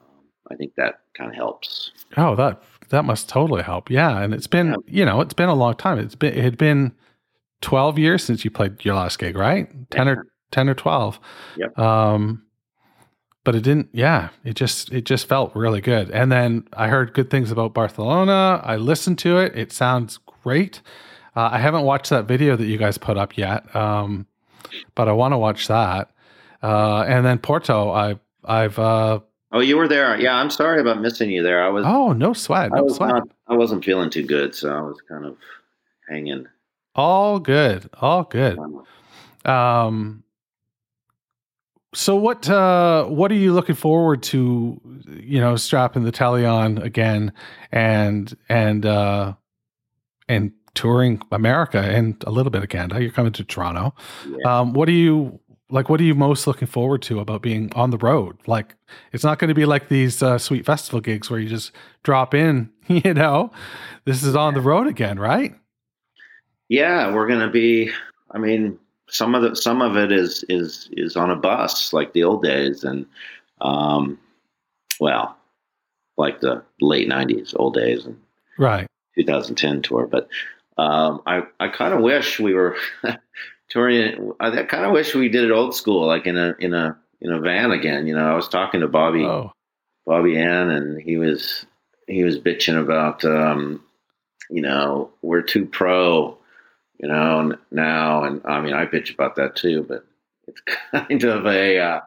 um, 0.00 0.24
I 0.50 0.54
think 0.56 0.74
that 0.76 1.00
kind 1.16 1.30
of 1.30 1.36
helps. 1.36 1.90
oh, 2.16 2.34
that 2.36 2.62
that 2.90 3.04
must 3.04 3.28
totally 3.28 3.62
help. 3.62 3.90
Yeah, 3.90 4.20
and 4.22 4.32
it's 4.34 4.46
been 4.46 4.68
Yeah. 4.68 4.76
you 4.86 5.04
know 5.04 5.20
it's 5.20 5.34
been 5.34 5.48
a 5.48 5.54
long 5.54 5.74
time. 5.74 5.98
It's 5.98 6.14
been 6.14 6.34
it 6.34 6.42
had 6.44 6.56
been 6.58 6.92
twelve 7.60 7.98
years 7.98 8.24
since 8.24 8.44
you 8.44 8.50
played 8.50 8.84
your 8.84 8.94
last 8.94 9.18
gig, 9.18 9.36
right? 9.36 9.68
Ten 9.90 10.08
or 10.08 10.26
ten 10.50 10.68
or 10.68 10.74
twelve. 10.74 11.18
Yep. 11.56 11.78
Um, 11.78 12.42
but 13.44 13.54
it 13.54 13.62
didn't. 13.62 13.88
Yeah, 13.92 14.30
it 14.44 14.54
just 14.54 14.92
it 14.92 15.04
just 15.04 15.28
felt 15.28 15.54
really 15.54 15.80
good. 15.80 16.10
And 16.10 16.32
then 16.32 16.66
I 16.72 16.88
heard 16.88 17.12
good 17.14 17.30
things 17.30 17.50
about 17.50 17.74
Barcelona. 17.74 18.60
I 18.64 18.76
listened 18.76 19.18
to 19.20 19.38
it. 19.38 19.56
It 19.56 19.72
sounds 19.72 20.18
great. 20.42 20.80
Uh, 21.36 21.50
I 21.52 21.58
haven't 21.58 21.82
watched 21.82 22.10
that 22.10 22.24
video 22.24 22.56
that 22.56 22.64
you 22.64 22.78
guys 22.78 22.96
put 22.96 23.18
up 23.18 23.36
yet, 23.36 23.74
um, 23.76 24.26
but 24.94 25.06
I 25.08 25.12
want 25.12 25.32
to 25.32 25.38
watch 25.38 25.68
that. 25.68 26.10
Uh, 26.62 27.02
and 27.02 27.24
then 27.26 27.38
Porto, 27.38 27.90
I 27.90 28.18
I've 28.44 28.78
uh, 28.78 29.20
Oh, 29.52 29.60
you 29.60 29.76
were 29.76 29.86
there. 29.86 30.18
Yeah, 30.18 30.34
I'm 30.36 30.50
sorry 30.50 30.80
about 30.80 31.00
missing 31.00 31.30
you 31.30 31.42
there. 31.42 31.62
I 31.62 31.68
was. 31.68 31.84
oh 31.86 32.12
no 32.12 32.32
sweat, 32.32 32.72
I 32.72 32.78
no 32.78 32.84
was 32.84 32.96
sweat. 32.96 33.10
not. 33.10 33.28
I 33.48 33.54
wasn't 33.54 33.84
feeling 33.84 34.10
too 34.10 34.24
good, 34.24 34.54
so 34.54 34.70
I 34.70 34.80
was 34.80 35.00
kind 35.08 35.26
of 35.26 35.36
hanging. 36.08 36.46
All 36.94 37.38
good, 37.38 37.88
all 38.00 38.24
good. 38.24 38.58
Um, 39.44 40.24
so 41.94 42.16
what 42.16 42.48
uh, 42.48 43.04
what 43.04 43.30
are 43.30 43.36
you 43.36 43.52
looking 43.52 43.74
forward 43.74 44.22
to? 44.24 44.80
You 45.08 45.40
know, 45.40 45.56
strapping 45.56 46.04
the 46.04 46.12
telly 46.12 46.44
on 46.46 46.78
again, 46.78 47.32
and 47.72 48.34
and 48.48 48.84
uh, 48.86 49.34
and 50.28 50.52
touring 50.76 51.20
America 51.32 51.80
and 51.80 52.22
a 52.26 52.30
little 52.30 52.50
bit 52.50 52.62
of 52.62 52.68
Canada. 52.68 53.02
You're 53.02 53.10
coming 53.10 53.32
to 53.32 53.44
Toronto. 53.44 53.94
Yeah. 54.28 54.60
Um, 54.60 54.72
what 54.72 54.88
are 54.88 54.92
you 54.92 55.40
like? 55.70 55.88
What 55.88 56.00
are 56.00 56.04
you 56.04 56.14
most 56.14 56.46
looking 56.46 56.68
forward 56.68 57.02
to 57.02 57.18
about 57.18 57.42
being 57.42 57.72
on 57.74 57.90
the 57.90 57.98
road? 57.98 58.36
Like, 58.46 58.76
it's 59.12 59.24
not 59.24 59.40
going 59.40 59.48
to 59.48 59.54
be 59.54 59.64
like 59.64 59.88
these 59.88 60.22
uh, 60.22 60.38
sweet 60.38 60.64
festival 60.64 61.00
gigs 61.00 61.28
where 61.28 61.40
you 61.40 61.48
just 61.48 61.72
drop 62.04 62.34
in. 62.34 62.70
You 62.88 63.14
know, 63.14 63.50
this 64.04 64.22
is 64.22 64.36
on 64.36 64.54
the 64.54 64.60
road 64.60 64.86
again, 64.86 65.18
right? 65.18 65.56
Yeah, 66.68 67.12
we're 67.12 67.26
gonna 67.26 67.50
be. 67.50 67.90
I 68.30 68.38
mean, 68.38 68.78
some 69.08 69.34
of 69.34 69.42
the 69.42 69.56
some 69.56 69.82
of 69.82 69.96
it 69.96 70.12
is 70.12 70.44
is 70.48 70.88
is 70.92 71.16
on 71.16 71.30
a 71.30 71.34
bus 71.36 71.92
like 71.92 72.12
the 72.12 72.22
old 72.22 72.44
days, 72.44 72.84
and 72.84 73.04
um, 73.60 74.20
well, 75.00 75.36
like 76.16 76.40
the 76.40 76.62
late 76.80 77.08
'90s, 77.08 77.54
old 77.58 77.74
days, 77.74 78.06
and 78.06 78.16
Right. 78.58 78.86
2010 79.16 79.82
tour. 79.82 80.06
But 80.06 80.28
um, 80.78 81.22
I 81.26 81.42
I 81.58 81.68
kind 81.68 81.94
of 81.94 82.00
wish 82.00 82.38
we 82.38 82.54
were 82.54 82.76
touring. 83.68 84.32
I 84.40 84.50
kind 84.64 84.84
of 84.84 84.92
wish 84.92 85.14
we 85.14 85.28
did 85.28 85.44
it 85.44 85.50
old 85.50 85.74
school, 85.74 86.06
like 86.06 86.26
in 86.26 86.36
a 86.36 86.54
in 86.58 86.74
a 86.74 86.98
in 87.20 87.32
a 87.32 87.40
van 87.40 87.70
again. 87.72 88.06
You 88.06 88.14
know, 88.14 88.30
I 88.30 88.34
was 88.34 88.48
talking 88.48 88.80
to 88.80 88.88
Bobby 88.88 89.24
Oh, 89.24 89.52
Bobby 90.06 90.36
Ann, 90.36 90.70
and 90.70 91.00
he 91.00 91.16
was 91.16 91.66
he 92.06 92.24
was 92.24 92.38
bitching 92.38 92.80
about 92.80 93.24
um, 93.24 93.82
you 94.50 94.62
know 94.62 95.10
we're 95.22 95.42
too 95.42 95.66
pro, 95.66 96.36
you 96.98 97.08
know 97.08 97.40
n- 97.40 97.58
now, 97.70 98.24
and 98.24 98.42
I 98.44 98.60
mean 98.60 98.74
I 98.74 98.86
bitch 98.86 99.12
about 99.12 99.36
that 99.36 99.56
too, 99.56 99.84
but 99.88 100.04
it's 100.46 100.60
kind 100.92 101.24
of 101.24 101.46
a 101.46 101.78
uh, 101.78 102.00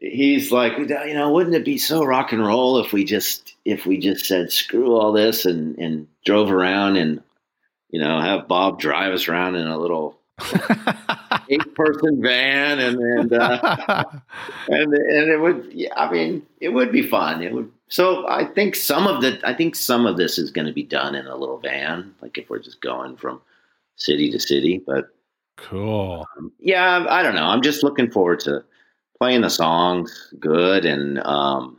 he's 0.00 0.52
like 0.52 0.76
you 0.76 1.14
know 1.14 1.32
wouldn't 1.32 1.56
it 1.56 1.64
be 1.64 1.78
so 1.78 2.04
rock 2.04 2.32
and 2.32 2.46
roll 2.46 2.78
if 2.78 2.92
we 2.92 3.04
just 3.04 3.54
if 3.64 3.86
we 3.86 3.98
just 3.98 4.26
said 4.26 4.52
screw 4.52 4.94
all 4.94 5.12
this 5.12 5.44
and 5.44 5.78
and 5.78 6.06
drove 6.24 6.52
around 6.52 6.96
and 6.96 7.22
you 7.90 8.00
know 8.00 8.20
have 8.20 8.48
Bob 8.48 8.80
drive 8.80 9.12
us 9.12 9.28
around 9.28 9.54
in 9.56 9.66
a 9.66 9.78
little 9.78 10.16
eight 11.48 11.74
person 11.74 12.22
van 12.22 12.78
and 12.78 13.00
and. 13.00 13.32
Uh, 13.32 14.04
and 14.68 14.92
and 14.92 15.30
it 15.30 15.40
would 15.40 15.68
yeah, 15.72 15.92
i 15.96 16.10
mean 16.10 16.46
it 16.60 16.70
would 16.70 16.92
be 16.92 17.02
fun 17.02 17.42
it 17.42 17.52
would 17.52 17.70
so 17.88 18.28
i 18.28 18.44
think 18.44 18.74
some 18.74 19.06
of 19.06 19.22
the 19.22 19.40
i 19.44 19.54
think 19.54 19.74
some 19.74 20.06
of 20.06 20.16
this 20.16 20.38
is 20.38 20.50
going 20.50 20.66
to 20.66 20.72
be 20.72 20.82
done 20.82 21.14
in 21.14 21.26
a 21.26 21.36
little 21.36 21.58
van 21.58 22.14
like 22.20 22.36
if 22.38 22.48
we're 22.50 22.58
just 22.58 22.80
going 22.80 23.16
from 23.16 23.40
city 23.96 24.30
to 24.30 24.38
city 24.38 24.82
but 24.86 25.08
cool. 25.56 26.26
um, 26.36 26.52
yeah 26.58 27.06
i 27.08 27.22
don't 27.22 27.34
know 27.34 27.46
i'm 27.46 27.62
just 27.62 27.82
looking 27.82 28.10
forward 28.10 28.40
to 28.40 28.62
playing 29.16 29.40
the 29.40 29.50
songs 29.50 30.32
good 30.38 30.84
and 30.84 31.18
um 31.20 31.77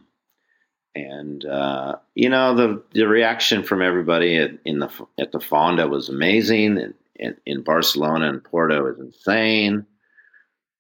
and 0.96 1.46
uh 1.46 1.96
you 2.16 2.30
know 2.30 2.56
the 2.56 2.84
the 2.94 3.08
reaction 3.08 3.64
from 3.64 3.82
everybody 3.82 4.38
at, 4.38 4.52
in 4.66 4.80
the 4.80 4.90
at 5.20 5.32
the 5.32 5.40
fonda 5.40 5.88
was 5.88 6.10
amazing 6.10 6.78
and, 6.78 6.94
and 7.20 7.36
in 7.46 7.62
barcelona 7.62 8.28
and 8.30 8.44
porto 8.44 8.88
is 8.88 9.00
insane 9.00 9.86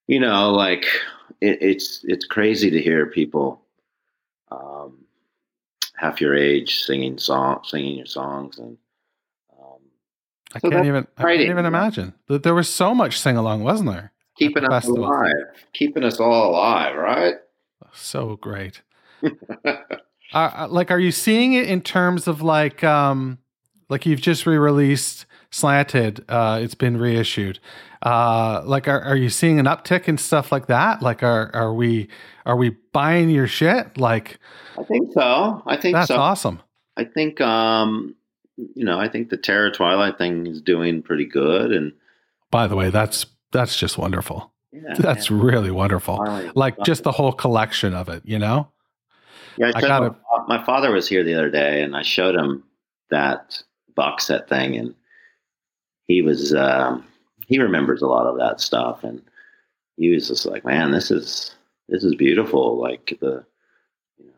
you 0.08 0.20
know 0.20 0.52
like 0.52 0.86
it, 1.42 1.62
it's 1.62 2.04
it's 2.06 2.26
crazy 2.26 2.72
to 2.72 2.82
hear 2.82 3.06
people 3.06 3.62
um, 4.52 4.98
half 5.96 6.20
your 6.20 6.36
age 6.36 6.80
singing 6.80 7.18
song 7.20 7.60
singing 7.64 7.98
your 7.98 8.08
songs 8.08 8.58
and 8.58 8.78
um, 9.54 9.78
I 10.56 10.60
So 10.60 10.72
can't 10.72 10.86
even. 10.88 11.08
I 11.18 11.22
can't 11.24 11.42
even 11.42 11.66
imagine. 11.68 12.16
That 12.28 12.42
There 12.42 12.56
was 12.56 12.68
so 12.68 12.96
much 12.96 13.20
sing 13.20 13.38
along, 13.38 13.64
wasn't 13.64 13.92
there? 13.92 14.12
keeping 14.38 14.64
us 14.72 14.88
alive 14.88 15.34
keeping 15.74 16.04
us 16.04 16.20
all 16.20 16.52
alive 16.52 16.96
right 16.96 17.36
So 17.94 18.38
great. 18.38 18.82
uh, 20.34 20.68
like, 20.70 20.92
are 20.92 21.00
you 21.00 21.12
seeing 21.12 21.54
it 21.54 21.68
in 21.68 21.82
terms 21.82 22.28
of 22.28 22.42
like, 22.42 22.84
um, 22.84 23.38
like 23.90 24.06
you've 24.06 24.22
just 24.22 24.46
re-released 24.46 25.26
Slanted? 25.52 26.24
Uh, 26.30 26.60
it's 26.62 26.76
been 26.76 26.98
reissued. 26.98 27.60
Uh, 28.04 28.62
like, 28.66 28.88
are, 28.88 29.02
are 29.02 29.16
you 29.16 29.30
seeing 29.30 29.60
an 29.60 29.66
uptick 29.66 30.08
in 30.08 30.18
stuff 30.18 30.52
like 30.52 30.68
that? 30.68 31.02
Like, 31.02 31.24
are 31.24 31.50
are 31.54 31.74
we 31.74 32.08
are 32.46 32.56
we 32.56 32.78
buying 32.94 33.30
your 33.30 33.48
shit? 33.48 33.98
Like, 33.98 34.40
i 34.78 34.84
think 34.84 35.12
so 35.14 35.62
i 35.68 35.76
think 35.76 35.94
that's 35.96 36.08
so 36.08 36.16
awesome. 36.16 36.62
i 36.96 37.04
think 37.04 37.42
um 37.42 38.16
you 38.76 38.86
know 38.86 38.98
i 38.98 39.10
think 39.10 39.30
the 39.30 39.36
terror 39.36 39.70
twilight 39.70 40.18
thing 40.18 40.48
is 40.48 40.62
doing 40.62 41.02
pretty 41.02 41.26
good 41.26 41.74
and 41.74 41.92
By 42.52 42.68
the 42.68 42.78
way, 42.78 42.90
that's 42.90 43.26
that's 43.52 43.76
just 43.78 43.98
wonderful. 43.98 44.54
yeah, 44.72 44.94
That's 45.00 45.30
really 45.32 45.72
wonderful. 45.72 46.18
Finally- 46.18 46.52
Like 46.56 46.76
just 46.86 47.04
the 47.04 47.12
whole 47.12 47.34
collection 47.34 47.94
of 47.94 48.08
it, 48.08 48.22
you 48.24 48.40
know? 48.40 48.70
Yeah, 49.60 49.72
I 49.76 49.86
I 49.86 50.06
him- 50.06 50.16
my 50.48 50.64
father 50.66 50.92
was 50.92 51.08
here 51.08 51.24
the 51.24 51.36
other 51.36 51.52
day, 51.52 51.82
and 51.84 51.96
I 51.96 52.02
showed 52.02 52.34
him 52.36 52.64
that 53.12 53.62
box 53.96 54.26
set 54.28 54.48
thing, 54.50 54.76
and 54.78 54.96
he 56.08 56.22
was 56.22 56.54
um, 56.56 57.06
he 57.46 57.60
remembers 57.60 58.02
a 58.02 58.08
lot 58.08 58.26
of 58.26 58.38
that 58.40 58.62
stuff, 58.62 59.04
and 59.04 59.22
he 59.98 60.10
was 60.10 60.28
just 60.30 60.46
like, 60.46 60.64
"Man, 60.66 60.92
this 60.92 61.12
is 61.12 61.56
this 61.90 62.04
is 62.04 62.16
beautiful." 62.16 62.80
Like 62.80 63.18
the 63.20 63.46
you 64.18 64.28
know, 64.28 64.32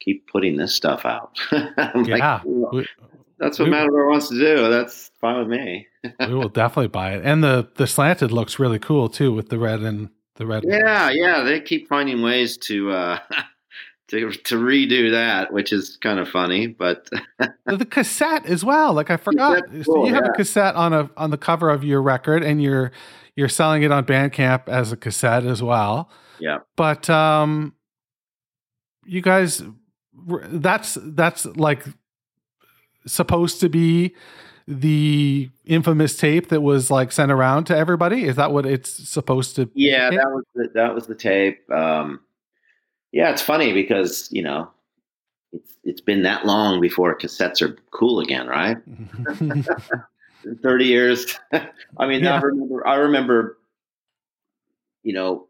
keep 0.00 0.26
putting 0.30 0.56
this 0.56 0.74
stuff 0.74 1.04
out. 1.06 1.38
Like, 1.76 2.08
Yeah. 2.08 2.40
"Well, 2.44 2.84
that's 3.38 3.58
what 3.58 3.66
we- 3.66 3.70
Matador 3.70 4.08
wants 4.10 4.28
to 4.28 4.34
do. 4.38 4.68
That's 4.68 5.10
fine 5.20 5.38
with 5.38 5.48
me. 5.48 5.86
we 6.20 6.34
will 6.34 6.48
definitely 6.62 6.88
buy 6.88 7.14
it. 7.14 7.22
And 7.24 7.44
the 7.44 7.68
the 7.76 7.86
slanted 7.86 8.32
looks 8.32 8.58
really 8.58 8.78
cool 8.80 9.08
too 9.08 9.32
with 9.32 9.48
the 9.50 9.58
red 9.58 9.80
and 9.80 10.10
the 10.34 10.46
red. 10.46 10.64
Yeah, 10.66 11.10
yeah, 11.10 11.42
they 11.44 11.60
keep 11.60 11.88
finding 11.88 12.22
ways 12.22 12.56
to. 12.58 12.90
Uh, 12.90 13.18
To, 14.08 14.30
to 14.30 14.56
redo 14.56 15.10
that, 15.12 15.50
which 15.52 15.72
is 15.72 15.96
kind 15.96 16.18
of 16.18 16.28
funny, 16.28 16.66
but 16.66 17.08
The, 17.66 17.86
cassette 17.86 18.44
as 18.44 18.62
well. 18.64 18.92
Like 18.92 19.10
I 19.10 19.16
forgot. 19.16 19.64
Cassette's 19.64 19.86
so 19.86 20.04
you 20.06 20.12
have 20.12 20.24
yeah. 20.26 20.30
a 20.30 20.34
cassette 20.34 20.74
on 20.74 20.92
a 20.92 21.10
on 21.16 21.30
the 21.30 21.38
cover 21.38 21.70
of 21.70 21.84
your 21.84 22.02
record, 22.02 22.42
and 22.44 22.62
you're 22.62 22.92
you're 23.34 23.48
selling 23.48 23.82
it 23.82 23.90
on 23.90 24.04
Bandcamp 24.04 24.68
as 24.68 24.92
a 24.92 24.96
cassette 24.96 25.44
as 25.46 25.62
well. 25.62 26.10
yeah, 26.38 26.58
But 26.76 27.08
um, 27.08 27.74
you 29.06 29.22
guys, 29.22 29.62
that's 30.48 30.98
that's 31.00 31.46
like 31.46 31.84
supposed 33.06 33.60
to 33.60 33.68
be 33.68 34.14
the 34.68 35.50
infamous 35.64 36.16
tape 36.16 36.48
that 36.48 36.60
was 36.60 36.90
like 36.90 37.10
sent 37.12 37.32
around 37.32 37.64
to 37.64 37.76
everybody. 37.76 38.24
Is 38.24 38.36
that 38.36 38.52
what 38.52 38.66
it's 38.66 38.90
supposed 39.08 39.56
to? 39.56 39.70
Yeah, 39.74 40.10
Yeah. 40.10 40.18
that 40.18 40.30
was 40.30 40.44
the, 40.54 40.68
that 40.74 40.94
was 40.94 41.06
the 41.06 41.14
tape. 41.14 41.70
Um, 41.70 42.20
yeah, 43.14 43.30
it's 43.30 43.40
funny 43.42 43.72
because 43.72 44.28
you 44.32 44.42
know 44.42 44.68
it's 45.52 45.76
it's 45.84 46.00
been 46.00 46.24
that 46.24 46.44
long 46.44 46.80
before 46.80 47.16
cassettes 47.16 47.62
are 47.62 47.76
cool 47.92 48.18
again, 48.18 48.48
right? 48.48 48.76
Thirty 50.62 50.84
years. 50.86 51.38
I 51.96 52.06
mean, 52.06 52.24
Yeah. 52.24 52.34
I 52.34 52.40
remember. 52.40 52.86
I 52.86 52.94
remember. 52.96 53.56
You 55.04 55.12
know, 55.12 55.46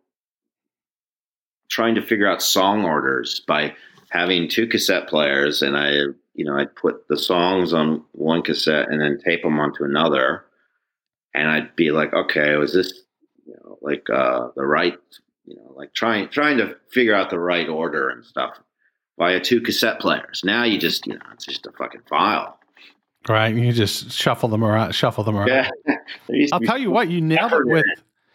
trying 1.70 1.94
to 1.94 2.02
figure 2.02 2.28
out 2.28 2.42
song 2.42 2.84
orders 2.84 3.40
by 3.46 3.74
having 4.10 4.48
two 4.48 4.66
cassette 4.66 5.08
players, 5.08 5.62
and 5.62 5.76
I, 5.76 5.90
you 6.34 6.44
know, 6.44 6.56
I'd 6.58 6.74
put 6.74 7.06
the 7.08 7.16
songs 7.16 7.72
on 7.72 8.02
one 8.12 8.42
cassette 8.42 8.90
and 8.90 9.00
then 9.00 9.18
tape 9.24 9.42
them 9.42 9.58
onto 9.60 9.84
another, 9.84 10.44
and 11.34 11.48
I'd 11.48 11.74
be 11.76 11.92
like, 11.92 12.12
okay, 12.12 12.56
was 12.56 12.74
this, 12.74 12.92
you 13.46 13.54
know, 13.54 13.78
like 13.80 14.10
uh, 14.10 14.48
the 14.56 14.66
right, 14.66 14.98
you 15.44 15.56
know, 15.56 15.72
like 15.76 15.92
trying 15.94 16.28
trying 16.28 16.58
to 16.58 16.76
figure 16.90 17.14
out 17.14 17.30
the 17.30 17.38
right 17.38 17.68
order 17.68 18.08
and 18.08 18.24
stuff 18.24 18.58
via 19.18 19.40
two 19.40 19.60
cassette 19.60 20.00
players. 20.00 20.42
Now 20.44 20.64
you 20.64 20.78
just, 20.78 21.06
you 21.06 21.14
know, 21.14 21.20
it's 21.32 21.44
just 21.46 21.66
a 21.66 21.72
fucking 21.72 22.02
file. 22.08 22.58
right. 23.28 23.54
You 23.54 23.72
just 23.72 24.10
shuffle 24.12 24.48
them 24.48 24.64
around. 24.64 24.94
Shuffle 24.94 25.24
them 25.24 25.36
around. 25.36 25.48
Yeah. 25.48 25.68
There 26.26 26.36
used 26.36 26.52
to 26.52 26.56
I'll 26.56 26.60
tell 26.60 26.78
you 26.78 26.90
what, 26.90 27.08
you 27.08 27.20
nailed 27.22 27.52
it 27.52 27.66
with 27.66 27.84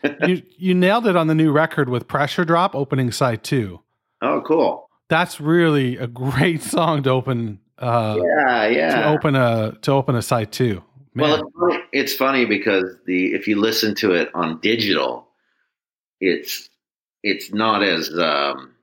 you 0.28 0.42
you 0.58 0.74
nailed 0.74 1.06
it 1.08 1.16
on 1.16 1.28
the 1.28 1.36
new 1.36 1.52
record 1.52 1.90
with 1.90 2.08
Pressure 2.08 2.46
Drop 2.46 2.74
opening 2.76 3.12
side 3.12 3.44
two. 3.44 3.82
Oh, 4.22 4.42
cool. 4.46 4.90
That's 5.08 5.40
really 5.40 5.98
a 5.98 6.08
great 6.08 6.62
song 6.64 7.04
to 7.04 7.10
open 7.12 7.60
uh 7.78 8.18
Yeah, 8.24 8.68
yeah. 8.68 8.96
to 9.02 9.10
open 9.10 9.36
a 9.36 9.78
to 9.82 9.92
open 9.92 10.16
a 10.16 10.22
side 10.22 10.52
two. 10.52 10.84
Man. 11.14 11.42
Well, 11.54 11.80
it's 11.92 12.14
funny 12.16 12.46
because 12.46 12.96
the 13.06 13.34
if 13.34 13.48
you 13.48 13.60
listen 13.60 13.96
to 13.96 14.14
it 14.14 14.30
on 14.34 14.60
digital, 14.62 15.28
it's 16.20 16.70
it's 17.24 17.54
not 17.54 17.84
as 17.84 18.10
um, 18.18 18.74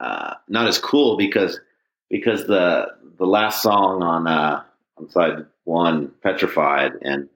uh, 0.00 0.34
not 0.48 0.66
as 0.66 0.78
cool 0.78 1.16
because 1.16 1.60
because 2.10 2.46
the 2.46 2.86
the 3.18 3.26
last 3.26 3.62
song 3.62 4.02
on 4.02 4.26
uh, 4.26 4.62
on 4.98 5.10
side 5.10 5.46
one, 5.64 6.12
Petrified 6.22 6.92
and 7.02 7.28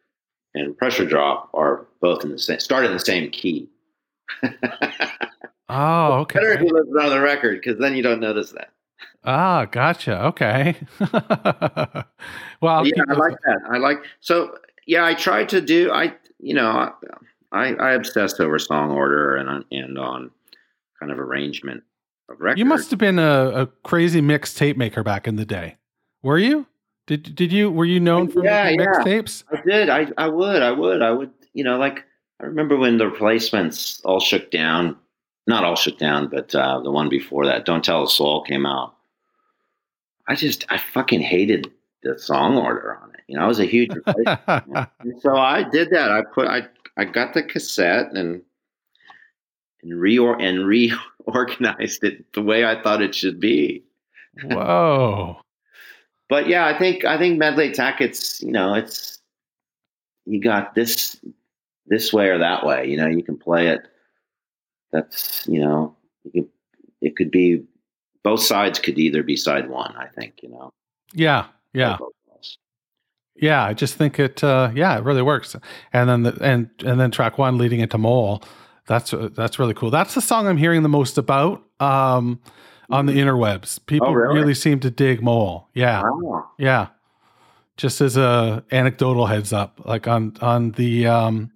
and 0.54 0.76
Pressure 0.76 1.06
Drop 1.06 1.50
are 1.54 1.86
both 2.00 2.24
in 2.24 2.30
the 2.30 2.38
same 2.38 2.60
start 2.60 2.84
in 2.84 2.92
the 2.92 3.00
same 3.00 3.30
key. 3.30 3.68
oh, 5.68 6.12
okay. 6.12 6.38
Better 6.40 6.52
if 6.52 6.60
you 6.60 6.70
listen 6.70 6.96
on 6.98 7.10
the 7.10 7.20
record 7.20 7.60
because 7.60 7.78
then 7.78 7.94
you 7.94 8.02
don't 8.02 8.20
notice 8.20 8.52
that. 8.52 8.70
Ah, 9.24 9.64
gotcha. 9.66 10.24
Okay. 10.26 10.76
well, 12.60 12.74
I'll 12.74 12.86
yeah, 12.86 13.02
I 13.08 13.12
like 13.14 13.36
that. 13.44 13.60
I 13.70 13.78
like 13.78 13.98
so. 14.20 14.56
Yeah, 14.86 15.04
I 15.04 15.14
tried 15.14 15.48
to 15.50 15.60
do. 15.60 15.90
I 15.92 16.14
you 16.40 16.54
know 16.54 16.92
I 17.52 17.74
I 17.74 17.92
obsessed 17.92 18.40
over 18.40 18.58
song 18.58 18.90
order 18.90 19.36
and 19.36 19.48
on 19.48 19.64
and 19.70 19.98
on 19.98 20.30
kind 21.00 21.12
of 21.12 21.18
arrangement 21.18 21.82
of 22.28 22.40
records. 22.40 22.58
you 22.58 22.64
must 22.64 22.90
have 22.90 22.98
been 22.98 23.18
a, 23.18 23.62
a 23.62 23.66
crazy 23.84 24.20
mix 24.20 24.52
tape 24.54 24.76
maker 24.76 25.02
back 25.02 25.26
in 25.26 25.36
the 25.36 25.46
day. 25.46 25.76
Were 26.22 26.38
you? 26.38 26.66
Did 27.06 27.34
did 27.34 27.52
you 27.52 27.70
were 27.70 27.84
you 27.86 28.00
known 28.00 28.28
for 28.28 28.44
Yeah, 28.44 28.68
yeah. 28.68 28.76
mixtapes? 28.78 29.44
I 29.52 29.60
did. 29.62 29.88
I 29.88 30.08
I 30.18 30.28
would. 30.28 30.62
I 30.62 30.70
would. 30.72 31.00
I 31.02 31.10
would. 31.10 31.30
You 31.54 31.64
know, 31.64 31.78
like 31.78 32.04
I 32.40 32.44
remember 32.44 32.76
when 32.76 32.98
the 32.98 33.06
replacements 33.08 34.00
all 34.04 34.20
shook 34.20 34.50
down. 34.50 34.96
Not 35.46 35.64
all 35.64 35.76
shook 35.76 35.96
down, 35.98 36.28
but 36.28 36.54
uh, 36.54 36.80
the 36.80 36.90
one 36.90 37.08
before 37.08 37.46
that, 37.46 37.64
"Don't 37.64 37.82
Tell 37.82 38.02
a 38.04 38.08
Soul" 38.08 38.42
came 38.42 38.66
out. 38.66 38.94
I 40.26 40.34
just 40.34 40.66
I 40.68 40.76
fucking 40.76 41.22
hated 41.22 41.70
the 42.02 42.18
song 42.18 42.58
order 42.58 42.98
on 43.02 43.14
it. 43.14 43.20
You 43.28 43.38
know, 43.38 43.44
I 43.44 43.46
was 43.46 43.58
a 43.58 43.64
huge 43.64 43.90
so 45.22 45.36
I 45.36 45.62
did 45.70 45.88
that. 45.90 46.12
I 46.12 46.20
put 46.22 46.46
I 46.48 46.66
I 46.98 47.04
got 47.04 47.32
the 47.32 47.42
cassette 47.42 48.12
and 48.12 48.42
and 49.82 49.92
reor 49.92 50.36
and 50.42 50.66
reorganized 50.66 52.02
it 52.02 52.32
the 52.32 52.42
way 52.42 52.64
I 52.64 52.82
thought 52.82 53.00
it 53.00 53.14
should 53.14 53.38
be. 53.38 53.84
Whoa. 54.42 55.40
but 56.28 56.48
yeah, 56.48 56.66
I 56.66 56.76
think 56.76 57.04
I 57.04 57.16
think 57.16 57.38
medley 57.38 57.68
attack. 57.68 58.00
It's 58.00 58.42
you 58.42 58.52
know 58.52 58.74
it's 58.74 59.18
you 60.26 60.40
got 60.40 60.74
this 60.74 61.20
this 61.86 62.12
way 62.12 62.28
or 62.28 62.38
that 62.38 62.66
way. 62.66 62.86
You 62.86 62.96
know, 62.96 63.06
you 63.06 63.22
can 63.22 63.38
play 63.38 63.68
it. 63.68 63.80
That's 64.92 65.46
you 65.46 65.60
know 65.60 65.96
you 66.24 66.32
can, 66.32 66.48
it 67.00 67.16
could 67.16 67.30
be 67.30 67.64
both 68.24 68.42
sides 68.42 68.80
could 68.80 68.98
either 68.98 69.22
be 69.22 69.36
side 69.36 69.70
one. 69.70 69.94
I 69.96 70.08
think 70.08 70.40
you 70.42 70.50
know. 70.50 70.72
Yeah, 71.14 71.46
yeah, 71.72 71.96
yeah. 73.40 73.64
I 73.64 73.74
just 73.74 73.94
think 73.94 74.18
it. 74.18 74.42
Uh, 74.44 74.70
yeah, 74.74 74.96
it 74.98 75.04
really 75.04 75.22
works. 75.22 75.56
And 75.92 76.08
then 76.08 76.22
the, 76.24 76.38
and 76.42 76.70
and 76.84 76.98
then 77.00 77.10
track 77.10 77.38
one 77.38 77.58
leading 77.58 77.80
into 77.80 77.98
Mole. 77.98 78.42
That's 78.86 79.12
uh, 79.12 79.28
that's 79.34 79.58
really 79.58 79.74
cool. 79.74 79.90
That's 79.90 80.14
the 80.14 80.20
song 80.20 80.46
I'm 80.46 80.56
hearing 80.56 80.82
the 80.82 80.88
most 80.88 81.18
about 81.18 81.62
um, 81.80 82.40
on 82.90 83.06
the 83.06 83.12
interwebs. 83.14 83.84
People 83.86 84.08
Oh, 84.08 84.12
really? 84.12 84.40
really 84.40 84.54
seem 84.54 84.80
to 84.80 84.90
dig 84.90 85.22
Mole. 85.22 85.68
Yeah, 85.74 86.02
Wow. 86.04 86.50
yeah. 86.58 86.88
Just 87.76 88.00
as 88.00 88.16
a 88.16 88.64
anecdotal 88.72 89.26
heads 89.26 89.52
up, 89.52 89.80
like 89.84 90.08
on 90.08 90.34
on 90.40 90.72
the 90.72 91.06
um, 91.06 91.50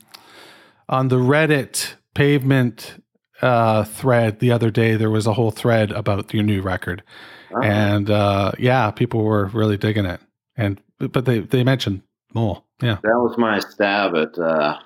on 0.89 1.09
the 1.09 1.16
Reddit 1.16 1.95
pavement 2.14 3.03
uh, 3.41 3.83
thread 3.85 4.39
the 4.39 4.53
other 4.53 4.70
day, 4.70 4.95
there 4.95 5.11
was 5.11 5.26
a 5.26 5.33
whole 5.33 5.51
thread 5.51 5.91
about 5.91 6.33
your 6.33 6.45
new 6.45 6.61
record, 6.62 7.03
Wow. 7.51 7.62
and 7.62 8.09
uh, 8.11 8.53
yeah, 8.59 8.91
people 8.93 9.24
were 9.24 9.47
really 9.47 9.76
digging 9.76 10.05
it. 10.05 10.20
And 10.57 10.80
but 11.09 11.25
they 11.25 11.41
they 11.41 11.65
mentioned 11.65 12.03
Mole. 12.35 12.65
Yeah. 12.81 12.99
that 13.03 13.19
was 13.19 13.37
my 13.39 13.61
stab 13.61 14.15
at 14.15 14.39
uh, 14.39 14.79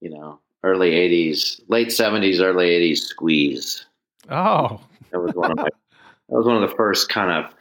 you 0.00 0.10
know 0.10 0.40
early 0.62 0.92
'80s, 0.92 1.60
late 1.68 1.88
'70s, 1.88 2.40
early 2.40 2.68
'80s 2.68 2.98
squeeze. 2.98 3.86
Oh, 4.30 4.80
That 5.10 5.20
was 5.20 5.34
one 5.34 5.50
of 5.52 5.56
my. 5.58 5.64
that 6.28 6.36
was 6.36 6.46
one 6.46 6.62
of 6.62 6.68
the 6.68 6.76
first 6.76 7.08
kind 7.08 7.30
of 7.30 7.54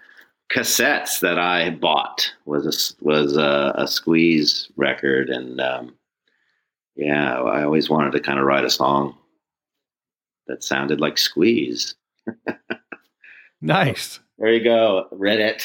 cassettes 0.52 1.20
that 1.20 1.38
I 1.38 1.72
bought. 1.72 2.32
Was 2.46 2.66
a 2.66 3.04
was 3.04 3.38
a, 3.38 3.74
a 3.76 3.88
squeeze 3.88 4.70
record, 4.78 5.30
and 5.30 5.60
um, 5.60 5.96
yeah, 6.96 7.42
I 7.42 7.64
always 7.64 7.90
wanted 7.90 8.12
to 8.14 8.20
kind 8.20 8.40
of 8.40 8.46
write 8.46 8.66
a 8.66 8.70
song 8.70 9.18
that 10.48 10.64
sounded 10.64 11.00
like 11.00 11.18
squeeze. 11.18 11.96
nice. 13.62 14.20
There 14.38 14.52
you 14.52 14.64
go, 14.64 15.08
Reddit. 15.14 15.64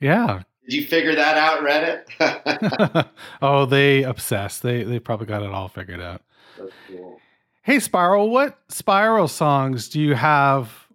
Yeah. 0.00 0.42
Did 0.68 0.76
you 0.76 0.86
figure 0.86 1.14
that 1.14 1.38
out, 1.38 1.60
Reddit? 1.60 3.08
oh, 3.42 3.64
they 3.64 4.02
obsessed. 4.02 4.62
They 4.62 4.82
they 4.82 4.98
probably 4.98 5.24
got 5.24 5.42
it 5.42 5.50
all 5.50 5.68
figured 5.68 6.02
out. 6.02 6.20
That's 6.58 6.72
cool. 6.86 7.18
Hey, 7.62 7.78
Spiral, 7.80 8.28
what 8.28 8.58
Spiral 8.68 9.28
songs 9.28 9.88
do 9.88 9.98
you 9.98 10.14
have? 10.14 10.86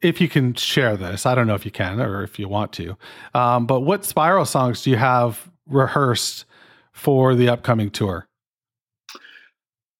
If 0.00 0.20
you 0.20 0.28
can 0.28 0.54
share 0.54 0.96
this, 0.96 1.26
I 1.26 1.36
don't 1.36 1.46
know 1.46 1.54
if 1.54 1.64
you 1.64 1.70
can 1.70 2.00
or 2.00 2.24
if 2.24 2.40
you 2.40 2.48
want 2.48 2.72
to, 2.72 2.96
um, 3.34 3.66
but 3.66 3.82
what 3.82 4.04
Spiral 4.04 4.44
songs 4.44 4.82
do 4.82 4.90
you 4.90 4.96
have 4.96 5.48
rehearsed 5.68 6.44
for 6.92 7.36
the 7.36 7.48
upcoming 7.48 7.88
tour? 7.88 8.26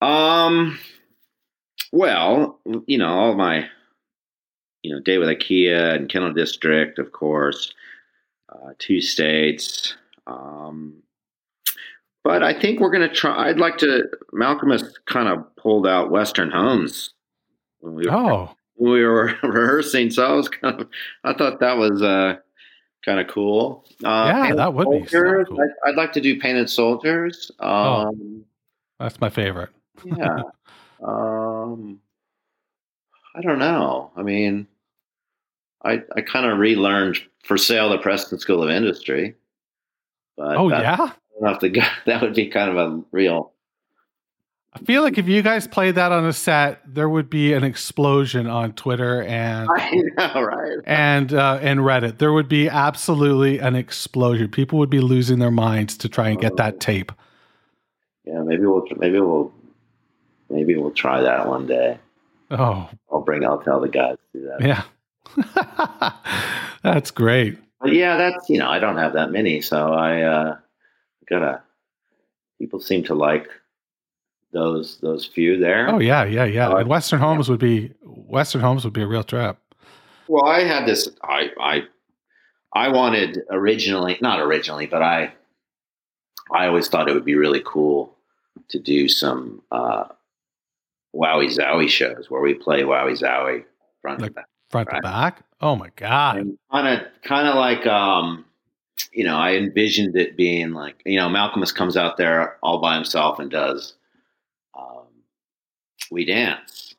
Um, 0.01 0.77
well, 1.93 2.59
you 2.87 2.99
know, 2.99 3.07
all 3.07 3.35
my, 3.37 3.69
you 4.83 4.93
know, 4.93 5.01
Date 5.01 5.19
with 5.19 5.29
IKEA 5.29 5.95
and 5.95 6.09
Kennel 6.09 6.33
District, 6.33 6.99
of 6.99 7.13
course, 7.13 7.73
two 8.79 9.01
states. 9.01 9.95
Um, 10.27 11.03
but 12.25 12.43
I 12.43 12.59
think 12.59 12.79
we're 12.81 12.91
going 12.91 13.09
to 13.09 13.15
try. 13.15 13.49
I'd 13.49 13.59
like 13.59 13.79
to. 13.79 14.05
Malkmus 14.33 14.81
has 14.83 14.99
kind 15.07 15.29
of 15.29 15.45
pulled 15.57 15.87
out 15.87 16.11
Western 16.11 16.51
Homes 16.51 17.11
when 17.81 17.95
we 17.95 18.07
were, 18.07 18.13
Oh, 18.13 18.55
when 18.75 18.93
we 18.93 19.05
were 19.05 19.35
rehearsing. 19.43 20.11
So 20.11 20.25
I 20.27 20.33
was 20.33 20.49
kind 20.49 20.81
of. 20.81 20.89
I 21.25 21.33
thought 21.35 21.59
that 21.61 21.77
was 21.77 22.01
uh, 22.03 22.37
kind 23.05 23.19
of 23.21 23.27
cool. 23.27 23.85
Uh, 24.05 24.33
Yeah, 24.49 24.55
that 24.55 24.73
would 24.75 24.89
be 24.89 25.07
so 25.09 25.45
cool. 25.45 25.61
I'd, 25.61 25.91
I'd 25.91 25.97
like 25.97 26.13
to 26.13 26.21
do 26.21 26.39
Painted 26.39 26.71
Soldiers. 26.71 27.51
Oh. 27.59 28.07
Um, 28.09 28.45
that's 29.01 29.21
my 29.21 29.31
favorite. 29.31 29.71
yeah. 30.05 30.43
Um, 31.05 31.99
I 33.35 33.41
don't 33.41 33.59
know. 33.59 34.13
I 34.17 34.23
mean, 34.23 34.69
I 35.85 36.03
I 36.17 36.21
kind 36.21 36.47
of 36.47 36.59
relearned 36.59 37.19
for 37.45 37.57
sale 37.59 37.91
the 37.91 37.99
Preston 37.99 38.39
School 38.39 38.63
of 38.63 38.71
Industry. 38.71 39.35
But 40.37 40.57
Oh 40.57 40.71
that, 40.71 40.83
yeah, 40.83 40.93
I 40.95 40.97
don't 41.07 41.43
know 41.43 41.51
if 41.51 41.61
the 41.61 41.83
that 42.07 42.23
would 42.23 42.35
be 42.35 42.49
kind 42.49 42.71
of 42.71 42.77
a 42.77 43.03
real. 43.13 43.53
I 44.75 44.79
feel 44.79 45.03
like 45.03 45.19
if 45.19 45.29
you 45.29 45.43
guys 45.43 45.67
played 45.67 45.97
that 45.97 46.13
on 46.13 46.25
a 46.25 46.33
set, 46.33 46.81
there 46.87 47.07
would 47.07 47.29
be 47.29 47.53
an 47.53 47.63
explosion 47.63 48.47
on 48.47 48.73
Twitter 48.73 49.23
and 49.25 49.69
I 49.77 49.91
know, 50.17 50.41
right? 50.41 50.79
and 50.87 51.35
uh, 51.35 51.59
and 51.61 51.81
Reddit. 51.81 52.17
There 52.19 52.33
would 52.33 52.49
be 52.49 52.71
absolutely 52.71 53.59
an 53.59 53.75
explosion. 53.77 54.51
People 54.51 54.79
would 54.79 54.89
be 54.89 55.01
losing 55.01 55.41
their 55.41 55.51
minds 55.51 55.99
to 55.99 56.09
try 56.09 56.31
and 56.31 56.41
get 56.41 56.57
that 56.57 56.81
tape. 56.81 57.13
Yeah, 58.25 58.41
maybe 58.43 58.65
we'll 58.65 58.87
maybe 58.97 59.21
we'll 59.21 59.53
maybe 60.49 60.75
we'll 60.77 60.91
try 60.93 61.21
that 61.21 61.47
one 61.47 61.67
day. 61.67 61.99
Oh 62.51 62.89
I'll 63.11 63.21
bring. 63.21 63.45
I'll 63.45 63.61
tell 63.61 63.79
the 63.81 63.89
guys 63.89 64.17
to 64.33 64.39
do 64.41 64.47
that. 64.47 64.67
yeah, 64.67 64.85
that's 66.83 67.11
great. 67.11 67.59
But 67.81 67.93
yeah, 67.95 68.17
that's 68.17 68.49
you 68.49 68.59
know 68.59 68.69
I 68.69 68.79
don't 68.79 68.97
have 68.97 69.13
that 69.15 69.31
many, 69.33 69.61
so 69.61 69.93
I 69.93 70.23
uh, 70.23 70.57
gotta. 71.29 71.63
People 72.59 72.81
seem 72.81 73.03
to 73.05 73.15
like 73.15 73.49
those 74.53 74.99
those 75.01 75.27
few 75.27 75.59
there. 75.59 75.89
Oh 75.89 75.99
yeah, 75.99 76.25
yeah, 76.25 76.45
yeah. 76.45 76.69
Uh, 76.69 76.77
And 76.77 76.89
Western 76.89 77.19
Homes 77.19 77.49
would 77.49 77.59
be 77.59 77.93
Western 78.03 78.61
Homes 78.61 78.85
would 78.85 78.93
be 78.93 79.03
a 79.03 79.07
real 79.07 79.25
trap. 79.25 79.59
Well, 80.29 80.47
I 80.47 80.61
had 80.61 80.87
this. 80.87 81.09
I 81.25 81.51
I 81.61 81.83
I 82.73 82.89
wanted 82.89 83.41
originally, 83.51 84.17
not 84.21 84.39
originally, 84.41 84.87
but 84.87 85.03
I 85.03 85.33
I 86.53 86.67
always 86.69 86.87
thought 86.89 87.09
it 87.09 87.15
would 87.15 87.25
be 87.25 87.35
really 87.35 87.63
cool 87.65 88.17
to 88.69 88.79
do 88.79 89.09
some 89.09 89.63
uh, 89.73 90.05
Wowee 91.15 91.49
Zowee 91.57 91.89
shows 91.89 92.31
where 92.31 92.41
we 92.43 92.55
play 92.55 92.83
Wowee 92.83 93.19
Zowee 93.21 93.65
front 94.03 94.21
Like- 94.21 94.35
back. 94.35 94.47
Front 94.73 94.89
to 94.89 94.95
Right. 94.95 95.03
back. 95.03 95.45
Oh 95.61 95.77
my 95.77 95.91
god. 95.97 96.45
Kind 96.73 96.89
of 96.89 97.01
kind 97.23 97.47
of 97.47 97.55
like 97.55 97.87
um, 97.87 98.45
you 99.13 99.23
know, 99.25 99.37
I 99.37 99.53
envisioned 99.55 100.17
it 100.17 100.37
being 100.37 100.73
like 100.73 101.01
you 101.07 101.17
know, 101.19 101.29
Malkmus 101.29 101.73
comes 101.75 101.97
out 101.97 102.17
there 102.17 102.57
all 102.63 102.81
by 102.81 102.95
himself 102.97 103.39
and 103.39 103.51
does 103.51 103.95
um, 104.77 105.05
we 106.11 106.25
dance, 106.25 106.95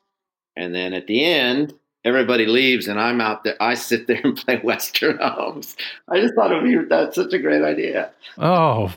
and 0.56 0.74
then 0.74 0.94
at 0.94 1.06
the 1.06 1.24
end 1.24 1.74
everybody 2.06 2.44
leaves 2.46 2.86
and 2.86 3.00
I'm 3.00 3.20
out 3.20 3.44
there. 3.44 3.56
I 3.60 3.74
sit 3.74 4.06
there 4.06 4.20
and 4.22 4.36
play 4.36 4.56
Western 4.62 5.18
Homes. 5.18 5.76
I 6.08 6.20
just 6.20 6.34
thought 6.34 6.52
it 6.52 6.62
would 6.62 6.64
be 6.64 6.88
that's 6.88 7.16
such 7.16 7.32
a 7.32 7.38
great 7.38 7.62
idea. 7.62 8.10
Oh 8.38 8.92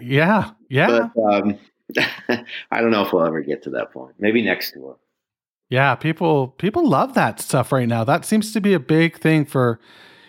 yeah, 0.00 0.50
yeah, 0.68 1.08
But 1.14 1.22
um, 1.22 1.58
I 2.70 2.80
don't 2.80 2.90
know 2.90 3.04
if 3.04 3.12
we'll 3.12 3.24
ever 3.24 3.40
get 3.40 3.62
to 3.64 3.70
that 3.70 3.92
point. 3.92 4.14
Maybe 4.18 4.42
next 4.42 4.72
tour. 4.72 4.96
Yeah. 5.70 5.94
People 5.94 6.48
people 6.58 6.86
love 6.86 7.14
that 7.14 7.40
stuff 7.40 7.72
right 7.72 7.88
now. 7.88 8.04
That 8.04 8.24
seems 8.26 8.52
to 8.52 8.60
be 8.60 8.74
a 8.74 8.80
big 8.80 9.16
thing 9.18 9.44
for 9.46 9.80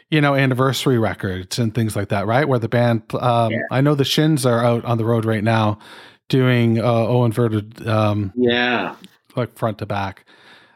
you 0.10 0.22
know 0.22 0.36
anniversary 0.36 0.98
records 0.98 1.60
and 1.60 1.74
things 1.76 1.96
like 1.96 2.10
that, 2.10 2.26
right? 2.28 2.48
Where 2.48 2.60
the 2.60 2.70
band, 2.70 3.04
um, 3.16 3.52
Yeah. 3.52 3.60
I 3.72 3.82
know 3.82 3.96
the 3.96 4.06
Shins 4.06 4.46
are 4.46 4.64
out 4.64 4.86
on 4.86 4.98
the 4.98 5.06
road 5.06 5.26
right 5.26 5.44
now 5.44 5.80
doing 6.30 6.80
uh, 6.80 6.84
O 6.84 7.26
inverted 7.26 7.86
um, 7.88 8.32
Yeah, 8.36 8.96
like 9.36 9.58
front 9.58 9.80
to 9.80 9.86
back. 9.86 10.26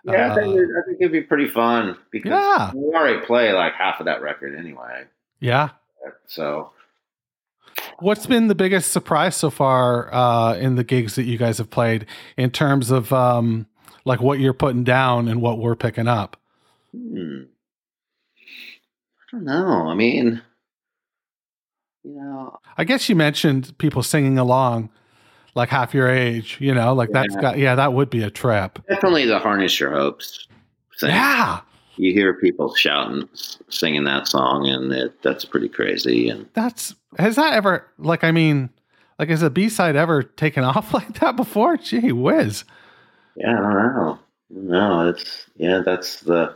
yeah. 0.03 0.31
I, 0.31 0.35
think, 0.35 0.47
Uh, 0.57 0.61
I 0.61 0.81
think 0.87 0.97
it'd 0.99 1.11
be 1.13 1.21
pretty 1.21 1.47
fun 1.47 1.97
because 2.11 2.31
Yeah. 2.31 2.71
we 2.73 2.93
already 2.93 3.25
play 3.25 3.53
like 3.53 3.73
half 3.73 3.99
of 3.99 4.05
that 4.07 4.21
record 4.21 4.57
anyway. 4.57 5.03
Yeah. 5.39 5.69
So 6.27 6.71
What's 7.99 8.25
been 8.25 8.47
the 8.47 8.55
biggest 8.55 8.91
surprise 8.91 9.35
so 9.35 9.49
far 9.49 10.13
uh, 10.13 10.55
in 10.55 10.75
the 10.75 10.83
gigs 10.83 11.15
that 11.15 11.23
you 11.23 11.37
guys 11.37 11.57
have 11.57 11.69
played 11.69 12.05
in 12.37 12.51
terms 12.51 12.89
of 12.91 13.11
um, 13.13 13.67
like 14.05 14.21
what 14.21 14.39
you're 14.39 14.53
putting 14.53 14.83
down 14.83 15.27
and 15.27 15.41
what 15.41 15.59
we're 15.59 15.75
picking 15.75 16.07
up? 16.07 16.37
hmm. 16.91 17.43
I 19.27 19.37
don't 19.37 19.43
know. 19.43 19.87
I 19.87 19.95
mean, 19.95 20.41
you 22.03 22.15
know, 22.15 22.57
I 22.77 22.83
guess 22.83 23.09
you 23.09 23.15
mentioned 23.15 23.77
people 23.79 24.03
singing 24.03 24.37
along 24.37 24.89
like 25.55 25.69
half 25.69 25.93
your 25.93 26.07
age, 26.07 26.57
you 26.59 26.73
know, 26.73 26.93
like 26.93 27.09
that's 27.11 27.35
got, 27.37 27.57
yeah, 27.57 27.75
that 27.75 27.93
would 27.93 28.09
be 28.09 28.21
a 28.21 28.29
trip. 28.29 28.79
definitely 28.87 29.25
the 29.25 29.39
harness 29.39 29.79
your 29.79 29.91
hopes. 29.91 30.47
Thing. 30.99 31.09
Yeah. 31.09 31.61
you 31.97 32.13
hear 32.13 32.33
people 32.33 32.73
shouting, 32.75 33.27
singing 33.69 34.03
that 34.05 34.27
song, 34.27 34.67
and 34.67 34.91
it, 34.93 35.21
that's 35.21 35.43
pretty 35.43 35.67
crazy. 35.67 36.29
And 36.29 36.47
That's, 36.53 36.95
has 37.17 37.35
that 37.35 37.53
ever, 37.53 37.85
like, 37.97 38.23
I 38.23 38.31
mean, 38.31 38.69
like, 39.19 39.27
has 39.29 39.41
a 39.41 39.49
B 39.49 39.67
side 39.67 39.95
ever 39.97 40.23
taken 40.23 40.63
off 40.63 40.93
like 40.93 41.19
that 41.19 41.35
before? 41.35 41.75
Gee 41.75 42.11
whiz. 42.13 42.63
Yeah, 43.35 43.57
I 43.57 43.73
don't 43.73 43.95
know. 43.95 44.19
No, 44.49 45.09
it's 45.09 45.45
yeah, 45.55 45.81
that's 45.83 46.21
the, 46.21 46.55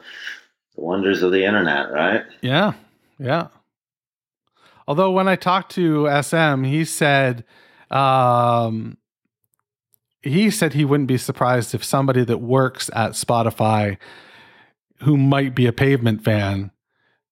the 0.76 0.82
wonders 0.82 1.22
of 1.24 1.32
the 1.32 1.46
internet, 1.46 1.92
right? 1.92 2.24
Yeah. 2.42 2.74
Yeah. 3.18 3.48
Although 4.88 5.12
when 5.12 5.28
I 5.28 5.36
talked 5.36 5.72
to 5.74 6.10
SM, 6.22 6.64
he 6.64 6.84
said, 6.84 7.44
um, 7.92 8.98
he 10.22 10.50
said 10.50 10.74
he 10.74 10.86
wouldn't 10.86 11.08
be 11.08 11.18
surprised 11.18 11.76
if 11.76 11.84
somebody 11.84 12.24
that 12.24 12.40
works 12.40 12.90
at 12.94 13.12
Spotify 13.12 13.98
who 15.02 15.16
might 15.16 15.56
be 15.56 15.66
a 15.66 15.74
pavement 15.74 16.24
fan 16.24 16.72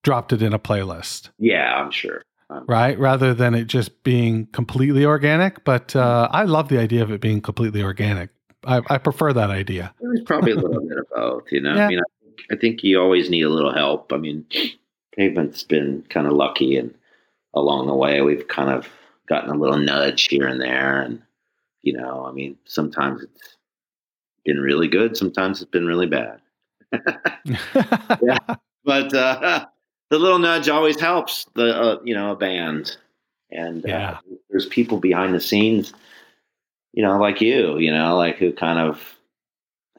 dropped 0.04 0.32
it 0.32 0.42
in 0.42 0.54
a 0.54 0.60
playlist, 0.60 1.30
Yeah, 1.38 1.76
I'm 1.76 1.92
sure. 1.92 2.22
Um, 2.50 2.64
right? 2.68 2.98
Rather 2.98 3.34
than 3.34 3.56
it 3.56 3.66
just 3.66 4.04
being 4.04 4.46
completely 4.54 5.04
organic. 5.04 5.66
But 5.66 5.96
uh, 5.96 6.30
I 6.32 6.44
love 6.44 6.70
the 6.70 6.80
idea 6.80 7.04
of 7.04 7.12
it 7.12 7.20
being 7.20 7.42
completely 7.42 7.84
organic. 7.84 8.30
I, 8.68 8.82
I 8.90 8.98
prefer 8.98 9.34
that 9.34 9.50
idea. 9.50 9.94
It 10.02 10.08
was 10.08 10.22
probably 10.22 10.52
a 10.52 10.56
little 10.56 10.82
bit 10.88 10.98
of 10.98 11.06
both, 11.14 11.52
you 11.52 11.62
know. 11.62 11.74
Yeah. 11.76 11.86
I 11.86 11.88
mean, 11.88 12.00
I, 12.00 12.54
I 12.54 12.58
think 12.58 12.84
you 12.84 13.00
always 13.00 13.30
need 13.30 13.44
a 13.44 13.50
little 13.50 13.74
help. 13.74 14.12
I 14.14 14.18
mean, 14.18 14.46
pavement's 15.16 15.64
been 15.64 16.04
kind 16.10 16.28
of 16.28 16.34
lucky, 16.34 16.78
and 16.78 16.94
along 17.54 17.88
the 17.88 17.96
way, 17.96 18.22
we've 18.22 18.48
kind 18.48 18.70
of 18.70 18.90
gotten 19.28 19.50
a 19.50 19.58
little 19.58 19.78
nudge 19.78 20.26
here 20.26 20.48
and 20.48 20.62
there. 20.62 21.02
And 21.02 21.22
you 21.82 21.94
know, 21.94 22.26
I 22.26 22.32
mean, 22.32 22.58
sometimes 22.66 23.24
it's 23.24 23.58
been 24.46 24.60
really 24.60 24.88
good, 24.88 25.18
sometimes 25.18 25.62
it's 25.62 25.72
been 25.72 25.88
really 25.88 26.08
bad. 26.08 26.40
yeah, 28.22 28.56
But 28.88 29.14
uh, 29.14 29.66
the 30.10 30.18
little 30.18 30.40
nudge 30.40 30.70
always 30.70 30.98
helps 30.98 31.46
the 31.56 31.76
uh, 31.76 32.00
you 32.06 32.16
know 32.16 32.32
a 32.32 32.36
band, 32.36 32.96
and 33.52 33.86
uh, 33.90 34.18
there's 34.50 34.66
people 34.66 34.98
behind 34.98 35.34
the 35.34 35.42
scenes, 35.42 35.94
you 36.98 37.04
know, 37.04 37.20
like 37.20 37.42
you, 37.42 37.78
you 37.78 37.94
know, 37.94 38.18
like 38.18 38.38
who 38.38 38.52
kind 38.52 38.80
of 38.80 39.20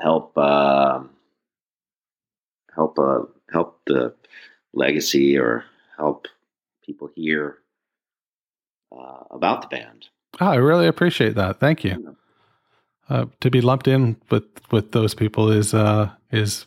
help 0.01 0.37
uh, 0.37 0.99
help 2.75 2.99
uh, 2.99 3.21
help 3.53 3.81
the 3.87 4.13
legacy 4.75 5.39
or 5.39 5.65
help 5.97 6.27
people 6.85 7.09
hear 7.15 7.59
uh, 8.91 9.23
about 9.31 9.63
the 9.63 9.69
band. 9.69 10.09
Oh, 10.41 10.47
I 10.47 10.57
really 10.57 10.89
appreciate 10.89 11.37
that. 11.37 11.61
Thank 11.61 11.85
you. 11.85 12.17
Uh, 13.09 13.27
to 13.43 13.49
be 13.49 13.61
lumped 13.61 13.87
in 13.87 14.17
with 14.29 14.47
with 14.73 14.91
those 14.91 15.15
people 15.15 15.53
is 15.53 15.73
uh 15.73 16.11
is 16.33 16.67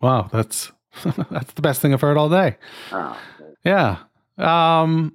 wow. 0.00 0.30
That's 0.32 0.72
that's 1.30 1.52
the 1.52 1.60
best 1.62 1.82
thing 1.82 1.92
I've 1.92 2.00
heard 2.00 2.16
all 2.16 2.30
day. 2.30 2.56
Oh, 2.90 3.20
Yeah. 3.66 3.98
Um. 4.38 5.14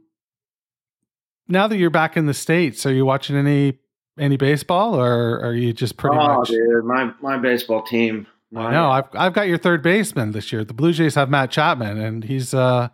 Now 1.47 1.67
that 1.67 1.77
you're 1.77 1.89
back 1.89 2.15
in 2.15 2.27
the 2.27 2.35
states, 2.35 2.85
are 2.85 2.93
you 2.93 3.03
watching 3.03 3.35
any 3.35 3.79
any 4.18 4.38
baseball, 4.38 4.95
or 4.95 5.39
are 5.39 5.53
you 5.53 5.74
just 5.74 5.97
pretty 5.97 6.18
oh, 6.18 6.39
much? 6.39 6.49
dude, 6.49 6.86
my 6.86 7.14
my 7.22 7.38
baseball 7.38 7.84
team. 7.84 8.28
I 8.55 8.72
know. 8.72 8.89
I've 8.89 9.07
I've 9.14 9.34
got 9.34 9.47
your 9.47 9.57
third 9.57 9.82
baseman 9.82 10.32
this 10.32 10.51
year. 10.51 10.64
The 10.64 10.74
Blue 10.74 10.93
Jays 10.93 11.16
have 11.16 11.30
Matt 11.30 11.51
Chapman, 11.51 11.99
and 11.99 12.24
he's 12.24 12.53
uh 12.53 12.89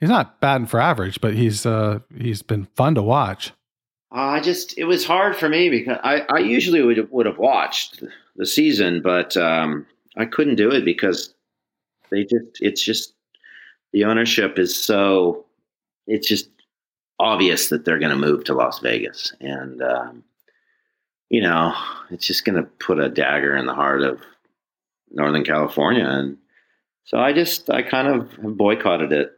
he's 0.00 0.08
not 0.08 0.40
batting 0.40 0.66
for 0.66 0.80
average, 0.80 1.20
but 1.20 1.34
he's 1.34 1.66
uh 1.66 2.00
he's 2.16 2.42
been 2.42 2.66
fun 2.76 2.94
to 2.94 3.02
watch. 3.02 3.52
Uh, 4.14 4.20
I 4.20 4.40
just 4.40 4.78
it 4.78 4.84
was 4.84 5.04
hard 5.04 5.36
for 5.36 5.48
me 5.48 5.68
because 5.68 5.98
I, 6.02 6.20
I 6.30 6.38
usually 6.38 6.82
would 6.82 7.10
would 7.10 7.26
have 7.26 7.38
watched 7.38 8.02
the 8.36 8.46
season, 8.46 9.02
but 9.02 9.36
um, 9.36 9.86
I 10.16 10.24
couldn't 10.24 10.56
do 10.56 10.70
it 10.70 10.84
because 10.84 11.34
they 12.10 12.22
just 12.24 12.58
it's 12.60 12.82
just 12.82 13.12
the 13.92 14.04
ownership 14.04 14.58
is 14.58 14.76
so 14.76 15.44
it's 16.06 16.28
just 16.28 16.48
obvious 17.18 17.68
that 17.68 17.84
they're 17.84 17.98
going 17.98 18.10
to 18.10 18.16
move 18.16 18.44
to 18.44 18.54
Las 18.54 18.78
Vegas, 18.78 19.34
and 19.40 19.82
um, 19.82 20.24
you 21.30 21.40
know 21.42 21.74
it's 22.10 22.26
just 22.26 22.44
going 22.44 22.56
to 22.56 22.68
put 22.78 22.98
a 23.00 23.08
dagger 23.08 23.56
in 23.56 23.66
the 23.66 23.74
heart 23.74 24.02
of 24.02 24.20
Northern 25.10 25.44
California, 25.44 26.04
and 26.06 26.36
so 27.04 27.18
I 27.18 27.32
just 27.32 27.70
I 27.70 27.82
kind 27.82 28.08
of 28.08 28.56
boycotted 28.56 29.12
it 29.12 29.32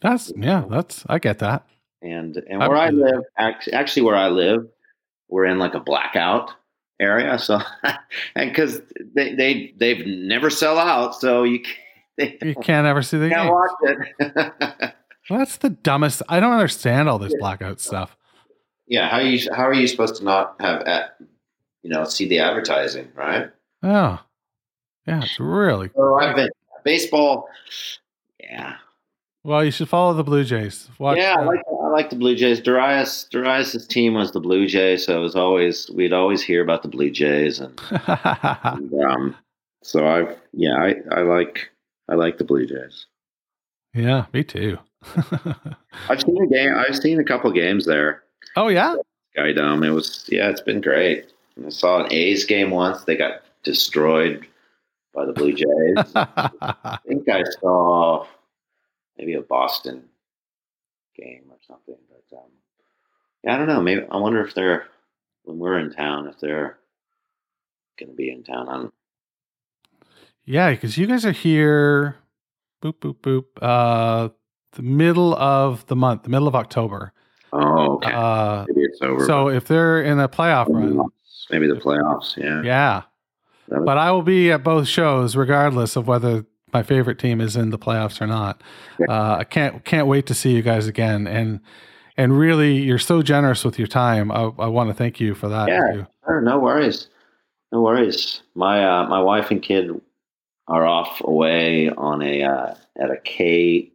That's 0.00 0.32
yeah. 0.36 0.64
That's 0.68 1.04
I 1.08 1.18
get 1.18 1.38
that. 1.40 1.66
and 2.02 2.36
and 2.48 2.58
where 2.60 2.76
I 2.76 2.86
Absolutely. 2.86 3.12
live, 3.12 3.22
act- 3.38 3.68
actually 3.72 4.02
where 4.02 4.16
I 4.16 4.28
live, 4.28 4.66
we're 5.28 5.46
in 5.46 5.58
like 5.58 5.74
a 5.74 5.80
blackout 5.80 6.52
area. 7.00 7.38
So, 7.38 7.60
and 8.34 8.50
because 8.50 8.80
they 9.14 9.34
they 9.34 9.74
they've 9.78 10.06
never 10.06 10.50
sell 10.50 10.78
out, 10.78 11.14
so 11.14 11.42
you 11.44 11.60
can't, 11.60 11.78
they 12.40 12.48
You 12.48 12.54
can't 12.62 12.86
ever 12.86 13.02
see 13.02 13.18
the 13.18 13.28
can't 13.30 13.46
game. 13.48 13.52
watch 13.52 13.70
it. 13.82 14.94
Well, 15.28 15.40
that's 15.40 15.56
the 15.56 15.70
dumbest. 15.70 16.22
I 16.28 16.38
don't 16.38 16.52
understand 16.52 17.08
all 17.08 17.18
this 17.18 17.34
blackout 17.40 17.80
stuff. 17.80 18.15
Yeah, 18.86 19.08
how 19.08 19.18
you 19.18 19.38
how 19.54 19.66
are 19.66 19.74
you 19.74 19.86
supposed 19.86 20.16
to 20.16 20.24
not 20.24 20.56
have 20.60 20.82
at, 20.82 21.16
you 21.82 21.90
know 21.90 22.04
see 22.04 22.28
the 22.28 22.38
advertising, 22.38 23.10
right? 23.14 23.50
Oh, 23.82 24.20
yeah, 25.06 25.22
it's 25.22 25.38
really 25.38 25.90
So 25.94 26.14
I've 26.16 26.36
been 26.36 26.50
baseball. 26.84 27.48
Yeah, 28.40 28.76
well. 29.44 29.64
You 29.64 29.70
should 29.70 29.88
follow 29.88 30.14
the 30.14 30.24
Blue 30.24 30.44
Jays. 30.44 30.88
Watch, 30.98 31.18
yeah, 31.18 31.36
I 31.38 31.44
like 31.44 31.62
I 31.68 31.88
like 31.88 32.10
the 32.10 32.16
Blue 32.16 32.36
Jays. 32.36 32.60
Darius 32.60 33.24
Darius's 33.24 33.86
team 33.86 34.14
was 34.14 34.32
the 34.32 34.40
Blue 34.40 34.66
Jays, 34.66 35.06
so 35.06 35.16
it 35.16 35.20
was 35.20 35.36
always 35.36 35.90
we'd 35.90 36.12
always 36.12 36.42
hear 36.42 36.62
about 36.62 36.82
the 36.82 36.88
Blue 36.88 37.10
Jays 37.10 37.60
and. 37.60 37.80
And, 38.64 38.92
um, 39.04 39.36
so 39.86 40.04
I, 40.04 40.34
yeah, 40.52 40.74
I, 40.74 40.96
I 41.12 41.22
like, 41.22 41.70
I 42.08 42.16
like 42.16 42.38
the 42.38 42.44
Blue 42.44 42.66
Jays. 42.66 43.06
yeah, 43.94 44.26
me 44.32 44.42
too. 44.42 44.78
I've 46.08 46.20
seen 46.20 46.42
a 46.42 46.46
game. 46.48 46.74
I've 46.76 46.96
seen 46.96 47.20
a 47.20 47.24
couple 47.24 47.52
games 47.52 47.86
there, 47.86 48.24
oh 48.56 48.68
yeah, 48.68 48.96
Sky 49.32 49.52
Dome. 49.52 49.82
It 49.84 49.90
was, 49.90 50.24
yeah, 50.28 50.48
it's 50.48 50.60
been 50.60 50.80
great. 50.80 51.32
I 51.64 51.68
saw 51.70 52.04
an 52.04 52.12
A's 52.12 52.44
game 52.44 52.70
once. 52.70 53.04
They 53.04 53.16
got 53.16 53.42
destroyed 53.62 54.46
by 55.14 55.24
the 55.24 55.32
Blue 55.32 55.52
Jays. 55.52 55.66
I 56.14 56.98
think 57.06 57.28
I 57.28 57.42
saw 57.60 58.26
maybe 59.18 59.34
a 59.34 59.42
Boston 59.42 60.04
game 61.16 61.44
or 61.50 61.56
something. 61.66 61.96
But 62.08 62.36
um, 62.36 62.50
yeah, 63.44 63.54
I 63.54 63.58
don't 63.58 63.68
know. 63.68 63.80
Maybe 63.80 64.06
I 64.10 64.16
wonder 64.16 64.44
if 64.44 64.54
they're 64.54 64.86
when 65.44 65.58
we're 65.58 65.78
in 65.78 65.92
town 65.92 66.28
if 66.28 66.38
they're 66.40 66.78
going 67.98 68.10
to 68.10 68.16
be 68.16 68.30
in 68.30 68.42
town. 68.42 68.68
on 68.68 68.92
yeah, 70.44 70.70
because 70.70 70.96
you 70.96 71.06
guys 71.06 71.26
are 71.26 71.32
here. 71.32 72.16
Boop 72.82 72.94
boop 73.00 73.16
boop. 73.16 73.44
Uh, 73.60 74.28
the 74.72 74.82
middle 74.82 75.34
of 75.34 75.86
the 75.86 75.96
month, 75.96 76.22
the 76.22 76.28
middle 76.28 76.46
of 76.46 76.54
October. 76.54 77.12
Oh, 77.52 77.94
okay. 77.96 78.12
Uh, 78.12 78.64
maybe 78.68 78.82
it's 78.82 79.00
over. 79.02 79.24
so 79.24 79.48
if 79.48 79.66
they're 79.66 80.02
in 80.02 80.18
a 80.18 80.28
playoff 80.28 80.68
run, 80.68 81.00
maybe 81.50 81.66
the 81.66 81.74
playoffs. 81.74 82.36
Yeah. 82.36 82.62
yeah. 82.62 83.02
But 83.68 83.98
I 83.98 84.10
will 84.10 84.22
be 84.22 84.52
at 84.52 84.62
both 84.62 84.86
shows, 84.86 85.36
regardless 85.36 85.96
of 85.96 86.06
whether 86.06 86.44
my 86.72 86.82
favorite 86.82 87.18
team 87.18 87.40
is 87.40 87.56
in 87.56 87.70
the 87.70 87.78
playoffs 87.78 88.20
or 88.20 88.26
not. 88.26 88.62
Uh, 89.08 89.36
I 89.40 89.44
can't 89.44 89.84
can't 89.84 90.06
wait 90.06 90.26
to 90.26 90.34
see 90.34 90.54
you 90.54 90.62
guys 90.62 90.86
again, 90.86 91.26
and 91.26 91.60
and 92.16 92.38
really, 92.38 92.76
you're 92.76 92.98
so 92.98 93.22
generous 93.22 93.64
with 93.64 93.78
your 93.78 93.88
time. 93.88 94.30
I, 94.30 94.50
I 94.58 94.66
want 94.66 94.90
to 94.90 94.94
thank 94.94 95.20
you 95.20 95.34
for 95.34 95.48
that. 95.48 95.68
Yeah. 95.68 96.04
Sure, 96.24 96.40
no 96.40 96.58
worries. 96.58 97.08
No 97.72 97.82
worries. 97.82 98.42
My 98.54 98.84
uh, 98.84 99.06
my 99.06 99.20
wife 99.20 99.50
and 99.50 99.62
kid 99.62 99.90
are 100.68 100.86
off 100.86 101.20
away 101.24 101.90
on 101.90 102.22
a 102.22 102.42
uh, 102.42 102.74
at 102.96 103.10
a 103.10 103.16
K 103.24 103.90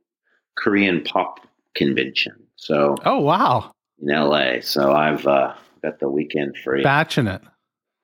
Korean 0.55 1.01
pop 1.03 1.39
convention. 1.75 2.33
So 2.61 2.95
Oh 3.05 3.19
wow, 3.19 3.71
in 3.99 4.07
LA. 4.13 4.61
So 4.61 4.93
I've 4.93 5.25
uh, 5.25 5.55
got 5.81 5.99
the 5.99 6.07
weekend 6.07 6.55
free. 6.57 6.83
batching 6.83 7.25
it. 7.25 7.41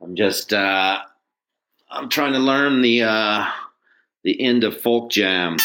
I'm 0.02 0.16
just 0.16 0.52
uh, 0.52 0.98
I'm 1.92 2.10
trying 2.10 2.34
to 2.34 2.40
learn 2.40 2.82
the 2.82 3.04
uh, 3.04 3.46
the 4.24 4.42
end 4.42 4.64
of 4.64 4.82
folk 4.82 5.12
jam. 5.12 5.58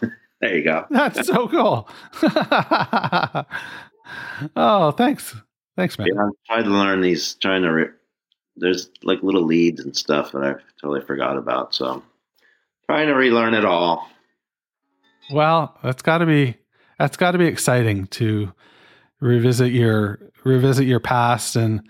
there 0.40 0.56
you 0.56 0.64
go. 0.64 0.86
That's 0.88 1.26
so 1.26 1.46
cool. 1.52 1.90
oh, 4.56 4.92
thanks, 4.92 5.36
thanks, 5.76 5.98
man. 5.98 6.08
Yeah, 6.08 6.22
I'm 6.22 6.32
trying 6.46 6.64
to 6.64 6.70
learn 6.70 7.02
these. 7.02 7.34
Trying 7.34 7.60
to. 7.62 7.68
Re- 7.68 7.90
there's 8.56 8.88
like 9.02 9.22
little 9.22 9.44
leads 9.44 9.80
and 9.82 9.94
stuff 9.94 10.32
that 10.32 10.42
I 10.42 10.54
totally 10.80 11.02
forgot 11.02 11.36
about. 11.36 11.74
So 11.74 12.02
trying 12.86 13.06
to 13.08 13.14
relearn 13.14 13.54
it 13.54 13.64
all. 13.64 14.08
Well, 15.30 15.78
that's 15.82 16.02
got 16.02 16.18
to 16.18 16.26
be 16.26 16.56
that's 16.98 17.16
got 17.16 17.32
to 17.32 17.38
be 17.38 17.46
exciting 17.46 18.06
to 18.08 18.52
revisit 19.20 19.72
your 19.72 20.18
revisit 20.44 20.86
your 20.86 21.00
past 21.00 21.56
and 21.56 21.80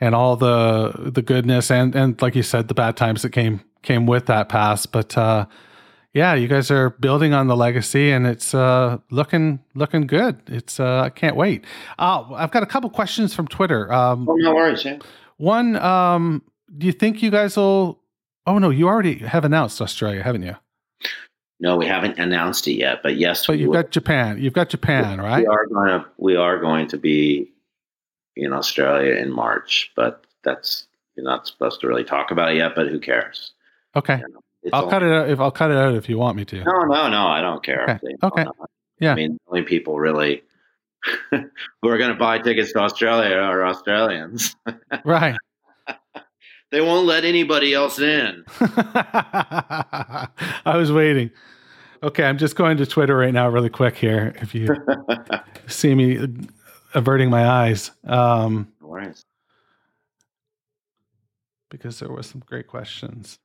and 0.00 0.14
all 0.14 0.36
the 0.36 1.10
the 1.12 1.22
goodness 1.22 1.70
and 1.70 1.94
and 1.94 2.20
like 2.20 2.34
you 2.34 2.42
said 2.42 2.68
the 2.68 2.74
bad 2.74 2.96
times 2.96 3.22
that 3.22 3.30
came 3.30 3.60
came 3.82 4.04
with 4.06 4.26
that 4.26 4.48
past 4.48 4.90
but 4.90 5.16
uh 5.16 5.46
yeah 6.12 6.34
you 6.34 6.48
guys 6.48 6.72
are 6.72 6.90
building 6.90 7.32
on 7.32 7.46
the 7.46 7.56
legacy 7.56 8.10
and 8.10 8.26
it's 8.26 8.52
uh 8.52 8.98
looking 9.10 9.60
looking 9.76 10.06
good 10.08 10.40
it's 10.48 10.80
uh 10.80 11.02
i 11.02 11.08
can't 11.08 11.36
wait 11.36 11.64
uh 12.00 12.24
i've 12.34 12.50
got 12.50 12.64
a 12.64 12.66
couple 12.66 12.90
questions 12.90 13.32
from 13.32 13.46
twitter 13.46 13.92
um 13.92 14.28
Oh, 14.28 14.34
no 14.34 14.52
worries. 14.54 14.84
Yeah. 14.84 14.98
one 15.36 15.76
um 15.76 16.42
do 16.76 16.86
you 16.86 16.92
think 16.92 17.22
you 17.22 17.30
guys 17.30 17.56
will 17.56 18.00
oh 18.46 18.58
no 18.58 18.70
you 18.70 18.88
already 18.88 19.18
have 19.18 19.44
announced 19.44 19.80
australia 19.80 20.22
haven't 20.22 20.42
you 20.42 20.56
No, 21.60 21.76
we 21.76 21.86
haven't 21.86 22.18
announced 22.18 22.66
it 22.66 22.74
yet, 22.74 23.02
but 23.04 23.16
yes, 23.16 23.46
but 23.46 23.58
you've 23.58 23.68
will. 23.68 23.82
got 23.82 23.90
japan 23.92 24.38
you've 24.42 24.52
got 24.52 24.68
japan 24.68 25.20
right 25.20 25.40
We 25.40 25.46
are 25.46 25.66
going 25.66 25.88
to. 26.00 26.06
We 26.18 26.36
are 26.36 26.58
going 26.58 26.88
to 26.88 26.98
be 26.98 27.52
in 28.36 28.52
Australia 28.52 29.14
in 29.14 29.30
March, 29.30 29.92
but 29.94 30.24
that's 30.42 30.86
you're 31.14 31.24
not 31.24 31.46
supposed 31.46 31.80
to 31.82 31.86
really 31.86 32.02
talk 32.04 32.30
about 32.32 32.50
it 32.52 32.56
yet. 32.56 32.72
But 32.74 32.88
who 32.88 32.98
cares? 32.98 33.52
okay 33.94 34.18
You 34.18 34.28
know, 34.32 34.40
I'll 34.72 34.84
all- 34.84 34.90
cut 34.90 35.02
it 35.02 35.12
out 35.12 35.28
if 35.30 35.38
I'll 35.38 35.50
cut 35.52 35.70
it 35.70 35.76
out 35.76 35.94
if 35.94 36.08
you 36.08 36.18
want 36.18 36.36
me 36.36 36.44
to. 36.46 36.64
No, 36.64 36.78
no, 36.94 37.08
no. 37.08 37.26
I 37.28 37.40
don't 37.42 37.62
care. 37.62 37.84
Okay, 37.84 37.98
They- 38.02 38.26
okay. 38.26 38.46
Yeah. 38.98 39.12
I 39.12 39.14
mean, 39.16 39.32
the 39.34 39.50
only 39.50 39.62
people 39.62 39.98
really 40.00 40.42
who 41.30 41.88
are 41.88 41.98
going 41.98 42.10
to 42.12 42.18
buy 42.18 42.38
tickets 42.38 42.72
to 42.72 42.78
Australia 42.80 43.36
are 43.36 43.64
Australians. 43.66 44.56
Right. 45.04 45.36
They 46.72 46.80
won't 46.80 47.06
let 47.06 47.24
anybody 47.26 47.74
else 47.74 47.98
in. 47.98 48.44
I 48.60 50.28
was 50.74 50.90
waiting. 50.90 51.30
Okay, 52.02 52.24
I'm 52.24 52.38
just 52.38 52.56
going 52.56 52.78
to 52.78 52.86
Twitter 52.86 53.14
right 53.14 53.32
now, 53.32 53.48
really 53.50 53.68
quick 53.68 53.94
here. 53.94 54.34
If 54.40 54.54
you 54.54 54.74
see 55.66 55.94
me 55.94 56.26
averting 56.94 57.28
my 57.28 57.46
eyes, 57.46 57.90
um, 58.04 58.72
No 58.80 58.88
worries. 58.88 59.22
because 61.70 61.98
there 62.00 62.10
was 62.10 62.26
some 62.26 62.42
great 62.46 62.66
questions. 62.68 63.38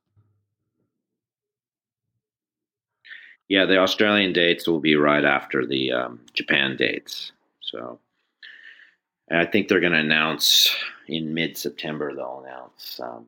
Yeah, 3.48 3.66
the 3.66 3.76
Australian 3.76 4.32
dates 4.32 4.66
will 4.66 4.80
be 4.80 4.96
right 4.96 5.24
after 5.24 5.66
the 5.66 5.92
um, 5.92 6.20
Japan 6.32 6.76
dates. 6.76 7.32
So, 7.60 7.98
and 9.30 9.38
I 9.38 9.46
think 9.46 9.68
they're 9.68 9.80
going 9.80 9.92
to 9.92 9.98
announce 9.98 10.74
in 11.06 11.34
mid-September. 11.34 12.14
They'll 12.14 12.44
announce 12.46 13.00
um, 13.02 13.26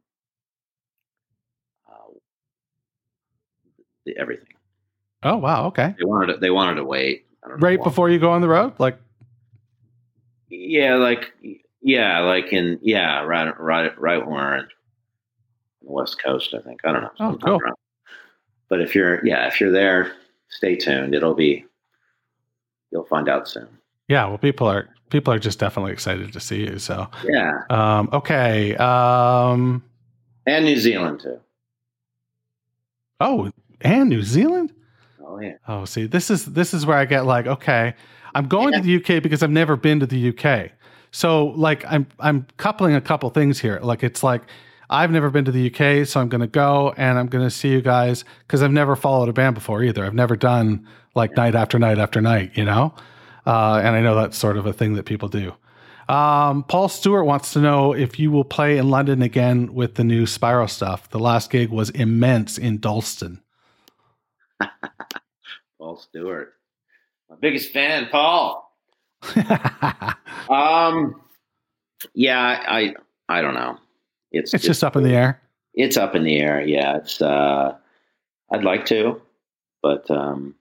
uh, 1.89 2.13
the, 4.05 4.17
everything. 4.19 4.47
Oh 5.23 5.37
wow, 5.37 5.67
okay. 5.67 5.95
They 5.99 6.05
wanted 6.05 6.35
to, 6.35 6.39
they 6.39 6.51
wanted 6.51 6.77
to 6.77 6.85
wait. 6.85 7.27
I 7.45 7.49
don't 7.49 7.61
know 7.61 7.67
Right 7.67 7.83
before 7.83 8.09
you 8.09 8.19
go 8.19 8.31
on 8.31 8.41
the 8.41 8.49
road, 8.49 8.73
like 8.79 8.99
Yeah, 10.49 10.95
like 10.95 11.33
yeah, 11.83 12.21
like 12.21 12.53
in 12.53 12.79
yeah, 12.83 13.23
right, 13.23 13.59
right, 13.61 13.99
right 14.01 14.19
when 14.19 14.35
we're 14.35 14.57
in 14.59 14.69
the 15.83 15.93
West 15.93 16.23
Coast. 16.23 16.55
I 16.55 16.61
think 16.61 16.81
I 16.85 16.93
don't 16.93 17.03
know. 17.03 17.11
Oh, 17.21 17.39
cool. 17.45 17.59
around. 17.61 17.77
But 18.71 18.81
if 18.81 18.95
you're 18.95 19.25
yeah, 19.27 19.47
if 19.47 19.61
you're 19.61 19.73
there, 19.73 20.13
stay 20.49 20.77
tuned. 20.77 21.15
It'll 21.15 21.35
be 21.35 21.67
you'll 22.91 23.05
find 23.05 23.29
out 23.29 23.47
soon. 23.47 23.69
yeah. 24.09 24.27
Well, 24.27 24.39
people 24.39 24.69
are 24.69 24.89
people 25.11 25.33
are 25.35 25.39
just 25.39 25.59
definitely 25.59 25.93
excited 25.93 26.33
to 26.33 26.41
see 26.41 26.61
you. 26.61 26.79
So 26.79 27.09
Yeah, 27.25 27.63
um, 27.69 28.09
okay. 28.13 28.77
Um, 28.77 29.85
and 30.47 30.65
New 30.65 30.77
Zealand 30.77 31.21
too. 31.21 31.41
oh, 33.21 33.51
and 33.81 34.09
New 34.09 34.23
Zealand. 34.23 34.73
Oh 35.25 35.41
yeah. 35.41 35.55
Oh, 35.69 35.85
see, 35.85 36.07
this 36.07 36.31
is 36.31 36.47
this 36.47 36.73
is 36.73 36.87
where 36.87 36.97
I 36.97 37.05
get 37.05 37.27
like, 37.27 37.47
okay, 37.47 37.95
I'm 38.35 38.49
going 38.49 38.73
to 38.75 38.81
the 38.81 38.97
UK 38.97 39.23
because 39.23 39.43
I've 39.43 39.51
never 39.51 39.77
been 39.77 40.01
to 40.01 40.07
the 40.07 40.31
UK. 40.31 40.71
So 41.11 41.47
like 41.49 41.85
I'm 41.87 42.07
I'm 42.19 42.47
coupling 42.57 42.95
a 42.95 43.01
couple 43.01 43.29
things 43.31 43.61
here. 43.61 43.81
Like 43.83 44.03
it's 44.03 44.23
like 44.23 44.43
I've 44.89 45.13
never 45.13 45.31
been 45.31 45.45
to 45.45 45.53
the 45.53 45.71
UK, 45.71 46.07
so 46.07 46.21
I'm 46.21 46.29
going 46.29 46.41
to 46.41 46.49
go 46.49 46.93
and 46.97 47.17
I'm 47.17 47.29
going 47.29 47.45
to 47.45 47.51
see 47.51 47.69
you 47.69 47.81
guys 47.81 48.25
because 48.47 48.61
I've 48.61 48.73
never 48.73 48.97
followed 48.97 49.29
a 49.29 49.33
band 49.33 49.55
before 49.55 49.83
either. 49.85 50.05
I've 50.05 50.15
never 50.15 50.35
done 50.35 50.87
like 51.15 51.37
night 51.37 51.55
after 51.55 51.79
night 51.79 51.99
after 51.99 52.21
night, 52.21 52.51
you 52.55 52.65
know. 52.65 52.93
Uh, 53.47 53.81
and 53.83 53.89
I 53.97 54.01
know 54.01 54.15
that's 54.15 54.37
sort 54.39 54.57
of 54.57 54.67
a 54.67 54.73
thing 54.73 54.95
that 54.95 55.05
people 55.05 55.29
do. 55.29 55.55
Um, 56.13 56.65
Paul 56.65 56.89
Stewart 56.89 57.25
wants 57.25 57.53
to 57.53 57.61
know 57.61 57.93
if 57.93 58.19
you 58.19 58.31
will 58.33 58.45
play 58.45 58.79
in 58.79 58.89
London 58.91 59.23
again 59.23 59.73
with 59.75 59.95
the 59.95 60.03
new 60.05 60.27
Spiral 60.27 60.67
stuff. 60.69 61.09
The 61.11 61.21
last 61.21 61.51
gig 61.51 61.71
was 61.71 61.91
immense 61.91 62.59
in 62.59 62.81
Dalston. 62.81 63.43
Paul 65.79 65.97
Stewart, 65.97 66.55
my 67.29 67.37
biggest 67.41 67.73
fan, 67.73 68.09
Paul. 68.11 68.67
Um, 70.49 71.23
yeah, 72.15 72.41
I 72.67 72.95
I 73.29 73.41
don't 73.41 73.55
know. 73.55 73.79
It's 74.33 74.53
It's 74.53 74.65
just 74.65 74.83
up 74.83 74.97
in 74.97 75.05
the 75.05 75.15
air. 75.15 75.41
It's 75.75 75.97
up 75.97 76.17
in 76.17 76.25
the 76.25 76.39
air. 76.41 76.61
Yeah, 76.67 76.97
it's. 76.97 77.23
uh 77.23 77.77
I'd 78.51 78.65
like 78.65 78.87
to, 78.87 79.23
but 79.81 80.11
um 80.11 80.57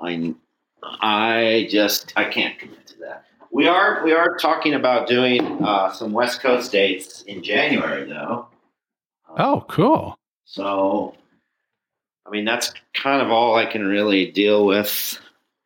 I 0.00 0.34
I 0.82 1.66
just 1.70 2.12
I 2.16 2.24
can't 2.24 2.58
commit 2.58 2.86
to 2.88 2.98
that. 3.00 3.24
We 3.50 3.66
are 3.66 4.04
we 4.04 4.12
are 4.12 4.36
talking 4.36 4.74
about 4.74 5.06
doing 5.06 5.64
uh, 5.64 5.92
some 5.92 6.12
West 6.12 6.40
Coast 6.40 6.72
dates 6.72 7.22
in 7.22 7.42
January, 7.42 8.04
though. 8.08 8.48
Oh, 9.36 9.64
cool. 9.68 10.18
So, 10.44 11.14
I 12.26 12.30
mean, 12.30 12.44
that's 12.44 12.72
kind 12.94 13.20
of 13.20 13.30
all 13.30 13.54
I 13.54 13.66
can 13.66 13.86
really 13.86 14.30
deal 14.30 14.64
with 14.64 15.20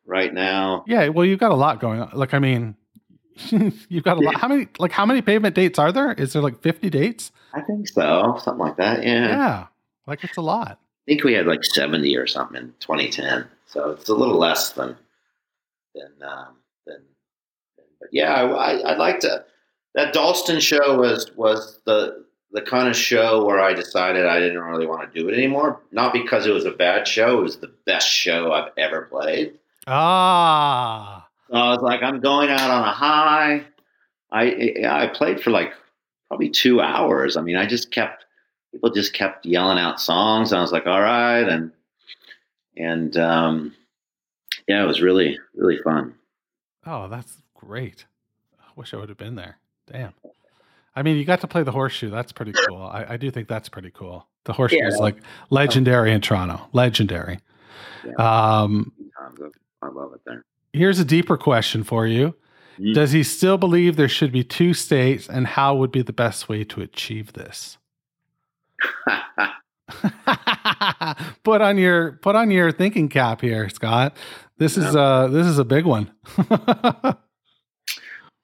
right 0.05 0.33
now. 0.33 0.83
Yeah, 0.87 1.07
well, 1.09 1.25
you've 1.25 1.39
got 1.39 1.51
a 1.51 1.55
lot 1.55 1.79
going 1.79 2.01
on. 2.01 2.11
Like, 2.13 2.33
I 2.33 2.39
mean, 2.39 2.75
you've 3.49 4.03
got 4.03 4.17
a 4.17 4.21
lot. 4.21 4.35
How 4.35 4.47
many? 4.47 4.67
Like, 4.79 4.91
how 4.91 5.05
many 5.05 5.21
pavement 5.21 5.55
dates 5.55 5.79
are 5.79 5.91
there? 5.91 6.13
Is 6.13 6.33
there 6.33 6.41
like 6.41 6.61
fifty 6.61 6.89
dates? 6.89 7.31
I 7.53 7.61
think 7.61 7.87
so, 7.87 8.39
something 8.43 8.65
like 8.65 8.77
that. 8.77 9.03
Yeah. 9.03 9.27
Yeah, 9.27 9.67
like 10.07 10.23
it's 10.23 10.37
a 10.37 10.41
lot. 10.41 10.79
I 11.05 11.11
think 11.11 11.23
we 11.23 11.33
had 11.33 11.45
like 11.45 11.65
70 11.65 12.15
or 12.15 12.27
something 12.27 12.61
in 12.61 12.73
2010. 12.79 13.45
So 13.73 13.89
it's 13.89 14.07
a 14.07 14.13
little 14.13 14.37
less 14.37 14.69
than, 14.73 14.95
than, 15.95 16.11
um, 16.21 16.57
than, 16.85 16.97
than 17.75 17.85
but 17.99 18.09
yeah, 18.11 18.31
I, 18.31 18.43
I, 18.43 18.91
I'd 18.91 18.99
like 18.99 19.19
to, 19.21 19.43
that 19.95 20.13
Dalston 20.13 20.59
show 20.59 20.99
was, 20.99 21.31
was 21.35 21.79
the, 21.87 22.23
the 22.51 22.61
kind 22.61 22.87
of 22.87 22.95
show 22.95 23.43
where 23.43 23.59
I 23.59 23.73
decided 23.73 24.27
I 24.27 24.39
didn't 24.39 24.59
really 24.59 24.85
want 24.85 25.11
to 25.11 25.19
do 25.19 25.27
it 25.27 25.33
anymore. 25.33 25.81
Not 25.91 26.13
because 26.13 26.45
it 26.45 26.53
was 26.53 26.65
a 26.65 26.71
bad 26.71 27.07
show. 27.07 27.39
It 27.39 27.43
was 27.43 27.57
the 27.57 27.73
best 27.87 28.07
show 28.07 28.51
I've 28.51 28.71
ever 28.77 29.03
played. 29.03 29.57
Ah, 29.87 31.27
So 31.49 31.55
I 31.55 31.69
was 31.69 31.81
like, 31.81 32.03
I'm 32.03 32.19
going 32.19 32.49
out 32.49 32.69
on 32.69 32.87
a 32.87 32.91
high. 32.91 33.65
I, 34.31 34.75
I 34.87 35.07
played 35.07 35.41
for 35.41 35.49
like 35.49 35.73
probably 36.27 36.49
two 36.49 36.79
hours. 36.79 37.37
I 37.37 37.41
mean, 37.41 37.55
I 37.55 37.65
just 37.65 37.89
kept, 37.89 38.25
people 38.71 38.91
just 38.91 39.13
kept 39.13 39.47
yelling 39.47 39.79
out 39.79 39.99
songs. 39.99 40.51
And 40.51 40.59
I 40.59 40.61
was 40.61 40.71
like, 40.71 40.85
all 40.85 41.01
right. 41.01 41.47
And, 41.47 41.71
and, 42.77 43.15
um, 43.17 43.73
yeah, 44.67 44.83
it 44.83 44.87
was 44.87 45.01
really, 45.01 45.37
really 45.55 45.77
fun. 45.83 46.15
oh, 46.85 47.07
that's 47.07 47.41
great. 47.53 48.05
I 48.59 48.65
wish 48.75 48.93
I 48.93 48.97
would 48.97 49.09
have 49.09 49.17
been 49.17 49.35
there. 49.35 49.57
Damn. 49.91 50.13
I 50.95 51.01
mean, 51.01 51.17
you 51.17 51.25
got 51.25 51.41
to 51.41 51.47
play 51.47 51.63
the 51.63 51.71
horseshoe. 51.71 52.09
That's 52.09 52.31
pretty 52.31 52.53
cool. 52.67 52.77
I, 52.81 53.05
I 53.09 53.17
do 53.17 53.31
think 53.31 53.47
that's 53.47 53.67
pretty 53.69 53.89
cool. 53.91 54.27
The 54.45 54.53
horseshoe 54.53 54.77
Yeah. 54.77 54.87
is 54.89 54.97
like 54.99 55.17
legendary 55.49 56.11
in 56.11 56.21
Toronto. 56.21 56.61
Legendary. 56.73 57.39
Um, 58.17 58.91
I 59.81 59.87
love 59.87 60.13
it 60.13 60.21
there. 60.25 60.45
here's 60.73 60.99
a 60.99 61.05
deeper 61.05 61.37
question 61.37 61.83
for 61.83 62.05
you. 62.05 62.35
Mm. 62.79 62.93
Does 62.93 63.11
he 63.11 63.23
still 63.23 63.57
believe 63.57 63.95
there 63.95 64.09
should 64.09 64.31
be 64.31 64.43
two 64.43 64.73
states, 64.73 65.27
and 65.29 65.45
how 65.47 65.75
would 65.75 65.91
be 65.91 66.01
the 66.01 66.13
best 66.13 66.49
way 66.49 66.63
to 66.65 66.81
achieve 66.81 67.33
this? 67.33 67.77
put 71.43 71.61
on 71.61 71.77
your 71.77 72.13
put 72.13 72.35
on 72.35 72.51
your 72.51 72.71
thinking 72.71 73.09
cap 73.09 73.41
here, 73.41 73.69
Scott. 73.69 74.15
This 74.57 74.77
is 74.77 74.95
uh 74.95 75.27
this 75.27 75.47
is 75.47 75.59
a 75.59 75.65
big 75.65 75.85
one. 75.85 76.11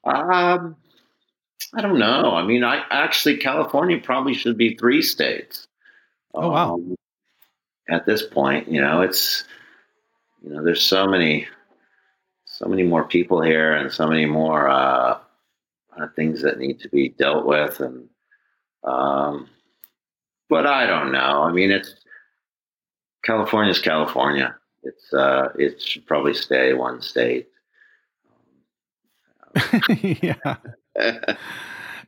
um, 0.04 0.76
I 1.74 1.82
don't 1.82 2.00
know. 2.00 2.34
I 2.34 2.44
mean, 2.44 2.64
I 2.64 2.84
actually, 2.90 3.38
California 3.38 4.00
probably 4.00 4.34
should 4.34 4.58
be 4.58 4.76
three 4.76 5.02
states. 5.02 5.68
Oh, 6.34 6.50
wow. 6.50 6.74
Um, 6.76 6.96
at 7.88 8.06
this 8.06 8.24
point, 8.24 8.70
you 8.70 8.82
know, 8.82 9.02
it's, 9.02 9.44
you 10.42 10.54
know, 10.54 10.64
there's 10.64 10.84
so 10.84 11.08
many, 11.08 11.48
so 12.46 12.68
many 12.68 12.84
more 12.84 13.04
people 13.04 13.42
here 13.42 13.74
and 13.74 13.92
so 13.92 14.08
many 14.08 14.26
more 14.26 14.68
uh, 14.68 15.20
uh, 16.00 16.08
things 16.16 16.42
that 16.42 16.60
need 16.60 16.80
to 16.82 16.90
be 16.90 17.10
dealt 17.10 17.46
with. 17.46 17.80
And, 17.80 18.10
um, 18.84 19.50
but 20.50 20.66
I 20.66 20.86
don't 20.86 21.12
know. 21.12 21.44
I 21.44 21.52
mean, 21.52 21.72
it's, 21.72 21.96
California's 23.24 23.80
California. 23.80 24.56
It's, 24.84 25.14
uh, 25.14 25.50
it 25.58 25.82
should 25.82 26.06
probably 26.06 26.34
stay 26.34 26.74
one 26.74 27.02
state. 27.02 27.48
yeah. 30.02 30.56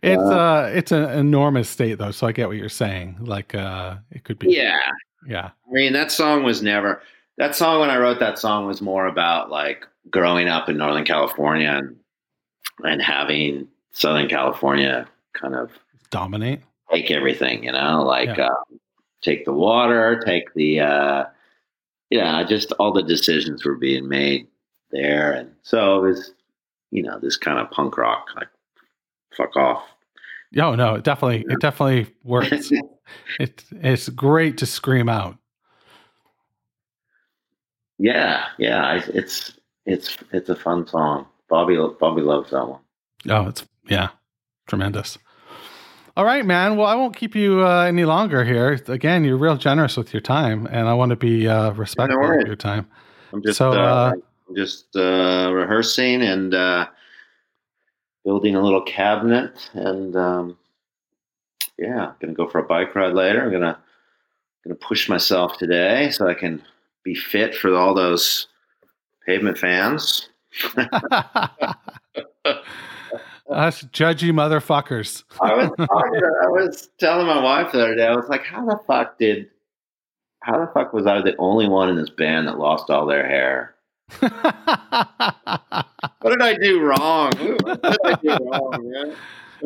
It's 0.03 0.21
uh 0.23 0.71
it's 0.73 0.91
an 0.91 1.09
enormous 1.11 1.69
state 1.69 1.99
though, 1.99 2.11
so 2.11 2.25
I 2.25 2.31
get 2.31 2.47
what 2.47 2.57
you're 2.57 2.69
saying. 2.69 3.17
Like 3.19 3.53
uh 3.53 3.97
it 4.09 4.23
could 4.23 4.39
be 4.39 4.51
yeah. 4.51 4.79
yeah. 5.27 5.51
I 5.67 5.71
mean, 5.71 5.93
that 5.93 6.11
song 6.11 6.43
was 6.43 6.61
never. 6.61 7.01
That 7.37 7.55
song, 7.55 7.79
when 7.79 7.89
I 7.89 7.97
wrote 7.97 8.19
that 8.19 8.39
song, 8.39 8.65
was 8.65 8.81
more 8.81 9.05
about 9.05 9.49
like 9.51 9.85
growing 10.09 10.47
up 10.47 10.69
in 10.69 10.77
Northern 10.77 11.05
California 11.05 11.69
and 11.69 11.95
and 12.83 13.01
having 13.01 13.67
Southern 13.91 14.27
California 14.27 15.07
kind 15.33 15.55
of 15.55 15.71
Dominate. 16.09 16.61
Take 16.91 17.11
everything, 17.11 17.63
you 17.63 17.71
know, 17.71 18.03
like 18.03 18.37
Yeah. 18.37 18.47
uh, 18.47 18.75
take 19.21 19.45
the 19.45 19.53
water, 19.53 20.19
take 20.25 20.53
the, 20.53 20.79
uh, 20.81 21.25
yeah, 22.09 22.43
just 22.43 22.71
all 22.73 22.91
the 22.91 23.03
decisions 23.03 23.63
were 23.65 23.75
being 23.77 24.07
made 24.07 24.47
there, 24.91 25.31
and 25.33 25.55
so 25.61 25.99
it 25.99 26.07
was, 26.09 26.33
you 26.91 27.03
know, 27.03 27.19
this 27.19 27.37
kind 27.37 27.59
of 27.59 27.71
punk 27.71 27.97
rock, 27.97 28.27
like 28.35 28.49
fuck 29.35 29.55
off. 29.55 29.83
Oh 30.57 30.75
no, 30.75 30.95
it 30.95 31.03
definitely 31.05 31.45
it 31.49 31.61
definitely 31.61 32.13
works. 32.23 32.71
it 33.39 33.63
it's 33.71 34.09
great 34.09 34.57
to 34.57 34.65
scream 34.65 35.07
out. 35.07 35.37
yeah, 37.97 38.45
yeah, 38.57 38.99
it's 39.13 39.53
it's 39.85 40.17
it's 40.31 40.49
a 40.49 40.55
fun 40.55 40.87
song. 40.87 41.27
Bobby 41.49 41.77
Bobby 41.99 42.21
loves 42.21 42.51
that 42.51 42.67
one. 42.67 42.81
Oh, 43.29 43.47
it's 43.47 43.65
yeah, 43.87 44.09
tremendous. 44.67 45.17
All 46.21 46.27
right, 46.27 46.45
man. 46.45 46.77
Well, 46.77 46.85
I 46.85 46.93
won't 46.93 47.15
keep 47.15 47.33
you 47.33 47.65
uh, 47.65 47.85
any 47.85 48.05
longer 48.05 48.43
here. 48.43 48.79
Again, 48.85 49.23
you're 49.23 49.37
real 49.37 49.57
generous 49.57 49.97
with 49.97 50.13
your 50.13 50.21
time, 50.21 50.67
and 50.67 50.87
I 50.87 50.93
want 50.93 51.09
to 51.09 51.15
be 51.15 51.47
uh, 51.47 51.71
respectful 51.71 52.21
worries. 52.21 52.43
of 52.43 52.47
your 52.47 52.55
time. 52.55 52.87
I'm 53.33 53.41
just 53.41 53.57
So, 53.57 53.71
uh, 53.71 53.75
uh, 53.75 54.11
I'm 54.47 54.55
just 54.55 54.95
uh, 54.95 55.51
rehearsing 55.51 56.21
and 56.21 56.53
uh, 56.53 56.85
building 58.23 58.55
a 58.55 58.61
little 58.61 58.83
cabinet, 58.83 59.67
and 59.73 60.15
um, 60.15 60.59
yeah, 61.79 62.11
gonna 62.21 62.33
go 62.33 62.47
for 62.47 62.59
a 62.59 62.65
bike 62.65 62.93
ride 62.93 63.15
later. 63.15 63.43
I'm 63.43 63.51
gonna 63.51 63.79
gonna 64.63 64.75
push 64.75 65.09
myself 65.09 65.57
today 65.57 66.11
so 66.11 66.27
I 66.27 66.35
can 66.35 66.61
be 67.03 67.15
fit 67.15 67.55
for 67.55 67.73
all 67.73 67.95
those 67.95 68.45
pavement 69.25 69.57
fans. 69.57 70.29
Us 73.49 73.81
judgy 73.83 74.31
motherfuckers. 74.31 75.23
I 75.41 75.55
was 75.55 75.71
I 75.79 76.47
was 76.47 76.89
telling 76.99 77.27
my 77.27 77.41
wife 77.41 77.71
the 77.71 77.81
other 77.83 77.95
day. 77.95 78.05
I 78.07 78.15
was 78.15 78.29
like, 78.29 78.43
how 78.43 78.65
the 78.65 78.79
fuck 78.87 79.17
did 79.17 79.49
how 80.43 80.57
the 80.59 80.71
fuck 80.73 80.93
was 80.93 81.05
I 81.05 81.21
the 81.21 81.35
only 81.37 81.67
one 81.67 81.89
in 81.89 81.95
this 81.97 82.09
band 82.09 82.47
that 82.47 82.57
lost 82.57 82.89
all 82.89 83.05
their 83.05 83.27
hair? 83.27 83.75
What 86.21 86.29
did 86.31 86.41
I 86.41 86.53
do 86.55 86.81
wrong? 86.81 87.31
What 87.63 87.81
did 87.81 87.97
I 88.05 88.13
do 88.21 88.29
wrong, 88.45 88.91
man? 88.91 89.15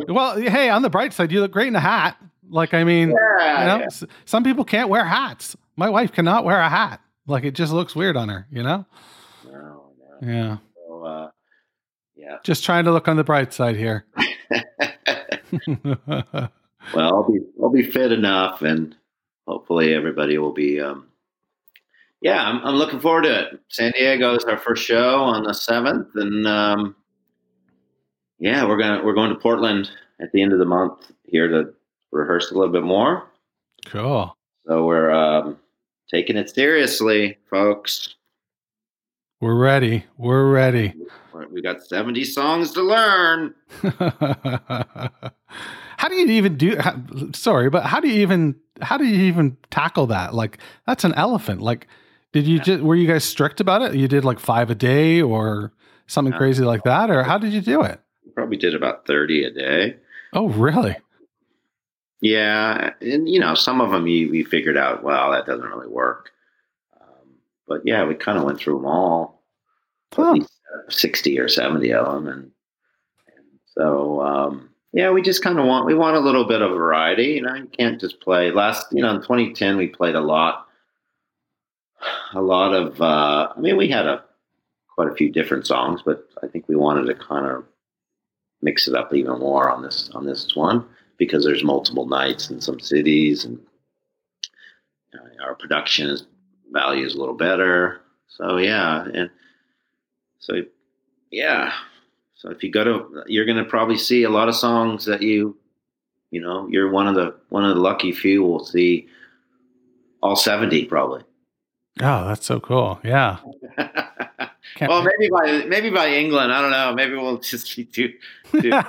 well, 0.07 0.38
hey, 0.38 0.69
on 0.69 0.82
the 0.82 0.89
bright 0.89 1.11
side, 1.13 1.32
you 1.32 1.41
look 1.41 1.51
great 1.51 1.67
in 1.67 1.76
a 1.76 1.80
hat. 1.82 2.17
Like, 2.49 2.73
I 2.73 2.84
mean, 2.84 3.09
Yeah, 3.09 3.59
you 3.61 3.67
know, 3.67 3.78
yeah. 3.80 3.86
s- 3.86 4.03
some 4.26 4.43
people 4.43 4.63
can't 4.63 4.88
wear 4.89 5.03
hats. 5.03 5.55
My 5.76 5.89
wife 5.89 6.11
cannot 6.13 6.45
wear 6.45 6.59
a 6.59 6.69
hat. 6.69 7.01
Like, 7.28 7.43
it 7.43 7.55
just 7.55 7.73
looks 7.73 7.95
weird 7.95 8.15
on 8.15 8.30
her, 8.30 8.47
you 8.51 8.63
know? 8.63 8.86
No, 9.45 9.91
no. 10.21 10.28
Yeah. 10.32 10.57
So, 10.88 11.03
uh, 11.03 11.30
yeah. 12.26 12.38
Just 12.43 12.63
trying 12.63 12.86
to 12.86 12.91
look 12.91 13.07
on 13.07 13.17
the 13.17 13.23
bright 13.23 13.53
side 13.53 13.76
here. 13.76 14.05
well, 15.67 16.49
I'll 16.95 17.32
be 17.32 17.39
I'll 17.61 17.69
be 17.69 17.84
fit 17.84 18.11
enough, 18.11 18.63
and 18.63 18.95
hopefully 19.47 19.93
everybody 19.93 20.38
will 20.38 20.53
be. 20.53 20.82
Um, 20.82 21.07
yeah, 22.21 22.43
I'm, 22.47 22.65
I'm 22.65 22.76
looking 22.76 22.99
forward 22.99 23.23
to 23.23 23.41
it. 23.41 23.59
San 23.69 23.91
Diego 23.91 24.36
is 24.36 24.43
our 24.45 24.57
first 24.57 24.84
show 24.84 25.19
on 25.19 25.43
the 25.43 25.53
seventh, 25.53 26.07
and 26.15 26.47
um, 26.47 26.95
yeah, 28.39 28.65
we're 28.65 28.78
gonna 28.78 29.03
we're 29.03 29.13
going 29.13 29.30
to 29.30 29.39
Portland 29.39 29.91
at 30.19 30.32
the 30.32 30.41
end 30.41 30.51
of 30.51 30.59
the 30.59 30.65
month 30.65 31.11
here 31.26 31.47
to 31.47 31.73
rehearse 32.11 32.51
a 32.51 32.55
little 32.55 32.73
bit 32.73 32.84
more. 32.84 33.30
cool. 33.86 34.36
So 34.65 34.84
we're 34.84 35.11
um, 35.11 35.59
taking 36.09 36.38
it 36.38 36.49
seriously, 36.49 37.38
folks. 37.51 38.15
We're 39.41 39.55
ready. 39.55 40.05
We're 40.17 40.49
ready. 40.51 40.93
We're- 41.33 41.61
got 41.61 41.81
70 41.83 42.23
songs 42.25 42.71
to 42.73 42.81
learn. 42.81 43.53
how 45.97 46.09
do 46.09 46.15
you 46.15 46.27
even 46.27 46.57
do 46.57 46.77
how, 46.77 46.95
sorry 47.33 47.69
but 47.69 47.83
how 47.83 47.99
do 47.99 48.07
you 48.07 48.21
even 48.21 48.55
how 48.81 48.97
do 48.97 49.05
you 49.05 49.23
even 49.25 49.57
tackle 49.71 50.05
that 50.07 50.33
like 50.33 50.59
that's 50.86 51.03
an 51.03 51.13
elephant 51.15 51.61
like 51.61 51.88
did 52.33 52.45
you 52.45 52.59
just 52.59 52.83
were 52.83 52.95
you 52.95 53.07
guys 53.07 53.23
strict 53.23 53.59
about 53.59 53.81
it 53.81 53.95
you 53.95 54.07
did 54.07 54.23
like 54.25 54.39
five 54.39 54.69
a 54.69 54.75
day 54.75 55.21
or 55.21 55.71
something 56.07 56.31
No. 56.31 56.38
crazy 56.38 56.63
like 56.63 56.83
that 56.83 57.09
or 57.09 57.23
how 57.23 57.38
did 57.38 57.53
you 57.53 57.61
do 57.61 57.81
it 57.81 57.99
Probably 58.36 58.57
did 58.57 58.75
about 58.75 59.07
30 59.07 59.45
a 59.45 59.51
day. 59.51 59.95
oh 60.33 60.49
really 60.49 60.97
Yeah, 62.21 62.91
and 63.01 63.27
you 63.29 63.39
know, 63.39 63.55
some 63.55 63.81
of 63.81 63.91
them 63.91 64.07
you, 64.07 64.29
we 64.29 64.43
figured 64.43 64.77
out, 64.77 65.03
well, 65.03 65.31
that 65.31 65.45
doesn't 65.45 65.65
really 65.67 65.88
work. 65.88 66.31
But 67.68 67.82
yeah, 67.86 68.05
we 68.05 68.16
kind 68.16 68.38
of 68.38 68.43
went 68.43 68.59
through 68.59 68.76
them 68.78 68.86
all, 68.86 69.43
at 70.11 70.18
Huh. 70.18 70.32
least 70.34 70.51
uh, 70.74 70.89
sixty 70.89 71.39
or 71.39 71.47
seventy 71.47 71.93
of 71.93 72.05
them, 72.05 72.28
and, 72.28 72.51
and 73.36 73.45
so 73.66 74.22
um, 74.22 74.70
yeah, 74.93 75.11
we 75.11 75.22
just 75.22 75.43
kind 75.43 75.59
of 75.59 75.66
want 75.66 75.86
we 75.86 75.93
want 75.93 76.16
a 76.16 76.22
little 76.22 76.45
bit 76.45 76.61
of 76.61 76.72
variety. 76.72 77.26
You 77.34 77.41
know, 77.41 77.55
you 77.55 77.68
can't 77.68 77.99
just 77.99 78.20
play. 78.22 78.51
Last, 78.51 78.88
you 78.91 79.01
know, 79.01 79.09
in 79.11 79.22
2010, 79.22 79.78
we 79.78 79.88
played 79.88 80.16
a 80.16 80.22
lot, 80.22 80.68
a 82.34 82.41
lot 82.41 82.74
of. 82.74 83.01
Uh, 83.01 83.51
I 83.55 83.59
mean, 83.59 83.78
we 83.78 83.89
had 83.89 84.05
a 84.05 84.24
quite 84.93 85.09
a 85.09 85.16
few 85.16 85.32
different 85.32 85.68
songs, 85.68 86.01
but 86.05 86.30
I 86.41 86.47
think 86.47 86.68
we 86.68 86.76
wanted 86.76 87.05
to 87.07 87.16
kind 87.16 87.45
of 87.45 87.66
mix 88.61 88.88
it 88.88 88.95
up 88.95 89.13
even 89.13 89.39
more 89.39 89.70
on 89.70 89.82
this 89.84 90.09
on 90.13 90.26
this 90.26 90.55
one 90.55 90.86
because 91.18 91.43
there's 91.43 91.63
multiple 91.63 92.07
nights 92.07 92.49
in 92.49 92.59
some 92.61 92.80
cities 92.80 93.45
and 93.45 93.59
our 95.41 95.55
production 95.55 96.09
is 96.09 96.26
value 96.72 97.05
is 97.05 97.16
a 97.16 97.20
little 97.20 97.36
better. 97.36 98.01
So 98.28 98.57
yeah, 98.57 99.05
and 99.13 99.30
so 100.39 100.61
yeah. 101.32 101.74
So 102.36 102.49
if 102.51 102.63
you 102.63 102.72
go 102.72 102.84
to, 102.84 103.24
you're 103.28 103.45
going 103.45 103.57
to 103.57 103.66
probably 103.66 103.97
see 103.97 104.24
a 104.24 104.30
lot 104.30 104.49
of 104.49 104.55
songs 104.55 105.05
that 105.05 105.22
you, 105.22 105.57
you 106.32 106.41
know, 106.41 106.68
you're 106.68 106.91
one 106.91 107.07
of 107.07 107.16
the 107.16 107.36
one 107.49 107.63
of 107.63 107.76
the 107.76 107.82
lucky 107.82 108.11
few 108.11 108.43
will 108.43 108.63
see 108.63 109.07
all 110.22 110.36
seventy 110.36 110.86
probably. 110.86 111.24
oh 112.01 112.28
that's 112.28 112.45
so 112.45 112.59
cool 112.59 112.99
yeah 113.03 113.38
well, 114.82 115.03
maybe 115.03 115.30
by 115.30 115.66
maybe 115.68 115.89
by 115.89 116.09
England, 116.09 116.51
I 116.51 116.61
don't 116.61 116.72
know. 116.72 116.93
Maybe 116.93 117.16
we'll 117.16 117.38
just 117.53 117.76
be 117.76 117.86
too, 117.86 118.13
too 118.59 118.70
like, 118.70 118.86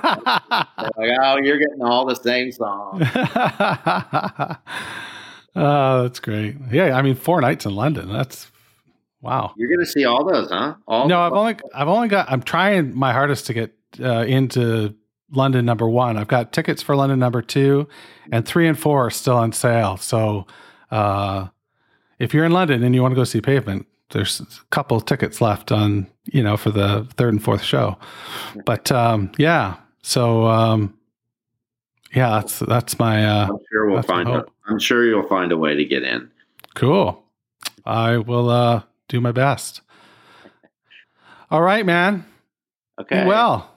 oh, 0.76 1.38
you're 1.42 1.58
getting 1.58 1.82
all 1.82 2.04
the 2.04 2.16
same 2.16 2.50
songs. 2.52 3.02
Oh 5.56 6.02
that's 6.02 6.20
great 6.20 6.56
yeah 6.70 6.96
i 6.96 7.02
mean 7.02 7.14
four 7.16 7.40
nights 7.40 7.66
in 7.66 7.74
london 7.74 8.12
that's 8.12 8.50
wow 9.22 9.52
You're 9.56 9.68
going 9.68 9.80
to 9.80 9.86
see 9.86 10.04
all 10.04 10.24
those, 10.24 10.50
huh? 10.50 10.74
All 10.86 11.08
No, 11.08 11.20
I've 11.20 11.32
only 11.32 11.56
I've 11.74 11.88
only 11.88 12.08
got 12.08 12.30
I'm 12.30 12.42
trying 12.42 12.96
my 12.96 13.12
hardest 13.12 13.46
to 13.46 13.54
get 13.54 13.74
uh, 14.00 14.20
into 14.20 14.94
London 15.32 15.64
number 15.64 15.88
one. 15.88 16.16
I've 16.16 16.28
got 16.28 16.52
tickets 16.52 16.82
for 16.82 16.94
London 16.94 17.18
number 17.18 17.42
two, 17.42 17.88
and 18.30 18.46
three 18.46 18.68
and 18.68 18.78
four 18.78 19.06
are 19.06 19.10
still 19.10 19.36
on 19.36 19.52
sale. 19.52 19.96
So 19.96 20.46
uh, 20.90 21.48
if 22.18 22.32
you're 22.34 22.44
in 22.44 22.52
London 22.52 22.84
and 22.84 22.94
you 22.94 23.02
want 23.02 23.12
to 23.12 23.16
go 23.16 23.24
see 23.24 23.40
Pavement, 23.40 23.86
there's 24.10 24.40
a 24.40 24.46
couple 24.70 25.00
tickets 25.00 25.40
left 25.40 25.72
on 25.72 26.06
you 26.24 26.42
know 26.42 26.56
for 26.56 26.70
the 26.70 27.08
third 27.16 27.32
and 27.32 27.42
fourth 27.42 27.62
show. 27.62 27.98
But 28.64 28.92
um, 28.92 29.32
yeah, 29.38 29.76
so 30.02 30.46
um, 30.46 30.96
yeah, 32.14 32.30
that's 32.30 32.60
that's 32.60 32.98
my 32.98 33.26
uh, 33.26 33.48
I'm 33.48 33.58
sure 33.72 33.90
we'll 33.90 34.02
find. 34.02 34.28
Hope. 34.28 34.52
I'm 34.68 34.78
sure 34.78 35.04
you'll 35.06 35.28
find 35.28 35.52
a 35.52 35.56
way 35.56 35.74
to 35.74 35.84
get 35.84 36.02
in. 36.02 36.30
cool. 36.74 37.22
I 37.84 38.16
will 38.18 38.50
uh, 38.50 38.82
do 39.08 39.20
my 39.20 39.32
best. 39.32 39.80
All 41.50 41.62
right, 41.62 41.86
man. 41.86 42.26
Okay. 43.00 43.22
Be 43.22 43.28
well. 43.28 43.70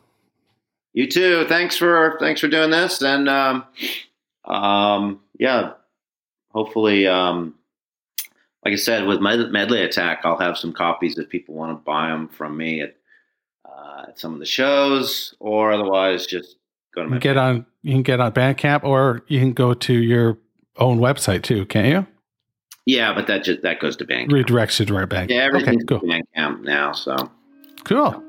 You 0.93 1.07
too. 1.07 1.45
Thanks 1.47 1.77
for 1.77 2.17
thanks 2.19 2.41
for 2.41 2.47
doing 2.47 2.71
this, 2.71 3.01
and 3.03 3.29
um, 3.29 3.65
um, 4.45 5.21
yeah, 5.37 5.73
hopefully, 6.51 7.05
um, 7.05 7.53
like 8.65 8.73
I 8.73 8.77
said, 8.77 9.05
with 9.05 9.19
my 9.19 9.35
medley 9.35 9.83
attack, 9.83 10.21
I'll 10.23 10.39
have 10.39 10.57
some 10.57 10.73
copies 10.73 11.17
if 11.19 11.29
people 11.29 11.53
want 11.53 11.77
to 11.77 11.83
buy 11.83 12.09
them 12.09 12.27
from 12.27 12.57
me 12.57 12.81
at 12.81 12.95
uh, 13.65 14.05
at 14.07 14.19
some 14.19 14.33
of 14.33 14.39
the 14.39 14.45
shows, 14.47 15.35
or 15.39 15.71
otherwise 15.71 16.25
just 16.25 16.55
go 16.95 17.03
to 17.03 17.09
my 17.09 17.19
get 17.19 17.37
on 17.37 17.67
you 17.83 17.93
can 17.93 18.01
get 18.01 18.19
on 18.19 18.31
Bandcamp 18.31 18.83
or 18.83 19.23
you 19.27 19.39
can 19.39 19.53
go 19.53 19.75
to 19.75 19.93
your 19.93 20.39
own 20.79 20.99
website 20.99 21.43
too, 21.43 21.65
can't 21.65 21.87
you? 21.87 22.07
yeah, 22.85 23.13
but 23.13 23.27
that 23.27 23.43
just 23.43 23.61
that 23.61 23.79
goes 23.79 23.95
to 23.97 24.05
Bandcamp. 24.05 24.29
Redirects 24.31 24.79
you 24.79 24.85
to 24.87 24.95
our 24.95 25.05
bank. 25.05 25.29
Yeah, 25.29 25.37
okay, 25.37 25.45
everything's 25.45 25.83
cool. 25.85 25.99
Bandcamp 26.01 26.61
now. 26.63 26.91
So 26.93 27.15
Cool. 27.83 28.23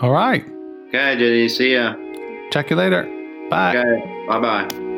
All 0.00 0.10
right. 0.10 0.44
okay, 0.88 1.16
Diddy, 1.16 1.48
see 1.48 1.74
ya. 1.74 1.94
Check 2.50 2.70
you 2.70 2.76
later. 2.76 3.04
Bye. 3.50 3.76
Okay, 3.76 4.26
bye 4.28 4.40
bye. 4.40 4.89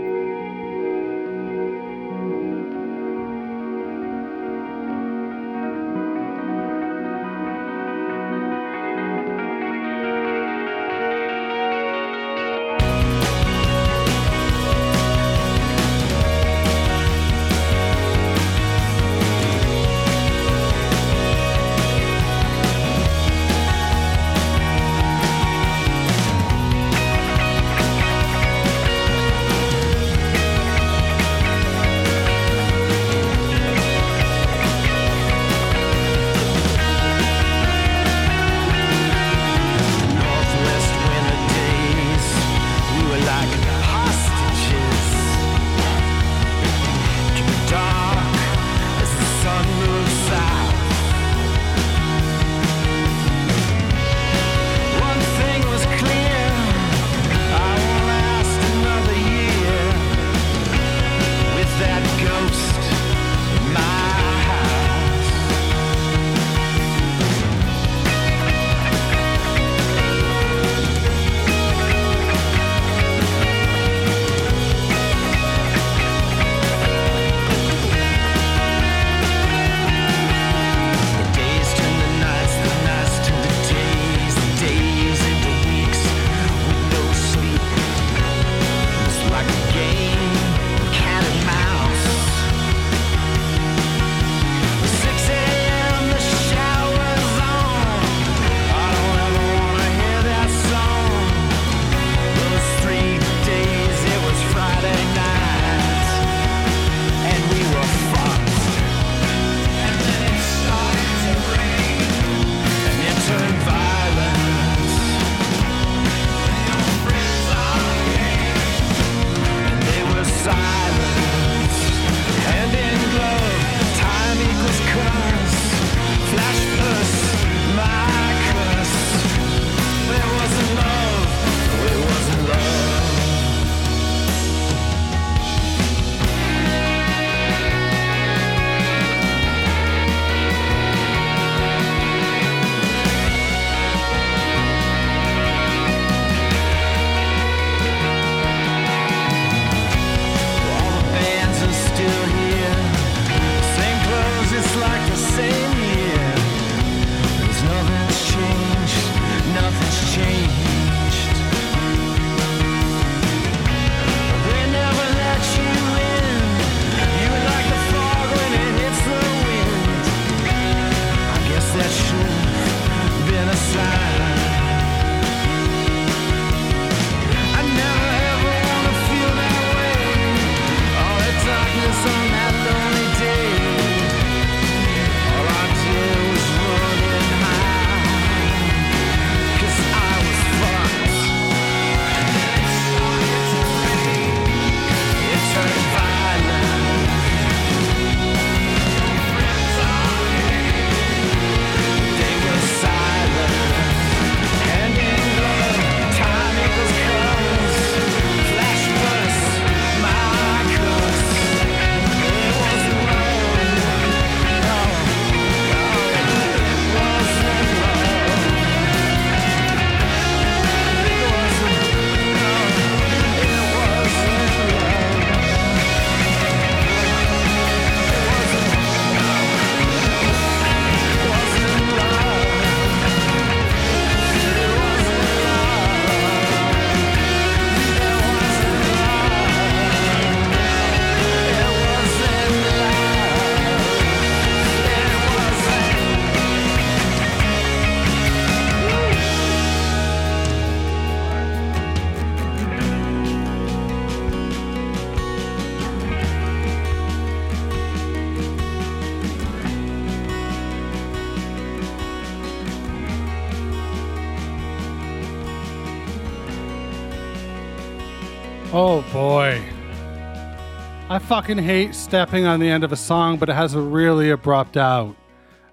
Fucking 271.32 271.56
hate 271.56 271.94
stepping 271.94 272.44
on 272.44 272.60
the 272.60 272.68
end 272.68 272.84
of 272.84 272.92
a 272.92 272.96
song, 272.96 273.38
but 273.38 273.48
it 273.48 273.54
has 273.54 273.72
a 273.72 273.80
really 273.80 274.28
abrupt 274.28 274.76
out. 274.76 275.16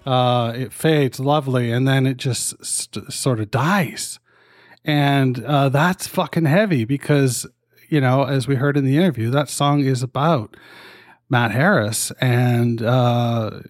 Uh, 0.06 0.54
it 0.56 0.72
fades 0.72 1.20
lovely 1.20 1.70
and 1.70 1.86
then 1.86 2.06
it 2.06 2.16
just 2.16 2.64
st- 2.64 3.12
sort 3.12 3.38
of 3.38 3.50
dies. 3.50 4.18
And 4.86 5.44
uh, 5.44 5.68
that's 5.68 6.06
fucking 6.06 6.46
heavy 6.46 6.86
because, 6.86 7.46
you 7.90 8.00
know, 8.00 8.24
as 8.24 8.48
we 8.48 8.54
heard 8.54 8.78
in 8.78 8.86
the 8.86 8.96
interview, 8.96 9.28
that 9.32 9.50
song 9.50 9.80
is 9.80 10.02
about 10.02 10.56
Matt 11.28 11.50
Harris 11.50 12.10
and 12.22 12.80
uh, 12.80 13.60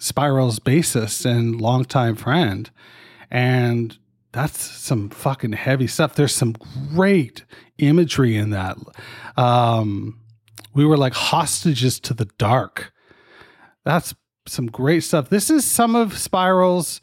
Spiral's 0.00 0.58
bassist 0.58 1.24
and 1.24 1.58
longtime 1.58 2.16
friend. 2.16 2.70
And 3.30 3.96
that's 4.32 4.60
some 4.60 5.08
fucking 5.08 5.52
heavy 5.52 5.86
stuff. 5.86 6.14
There's 6.14 6.34
some 6.34 6.56
great 6.94 7.46
imagery 7.78 8.36
in 8.36 8.50
that. 8.50 8.76
Um, 9.38 10.20
we 10.78 10.86
were 10.86 10.96
like 10.96 11.12
hostages 11.12 11.98
to 11.98 12.14
the 12.14 12.26
dark. 12.38 12.92
That's 13.84 14.14
some 14.46 14.68
great 14.68 15.00
stuff. 15.00 15.28
This 15.28 15.50
is 15.50 15.64
some 15.64 15.96
of 15.96 16.16
Spiral's 16.16 17.00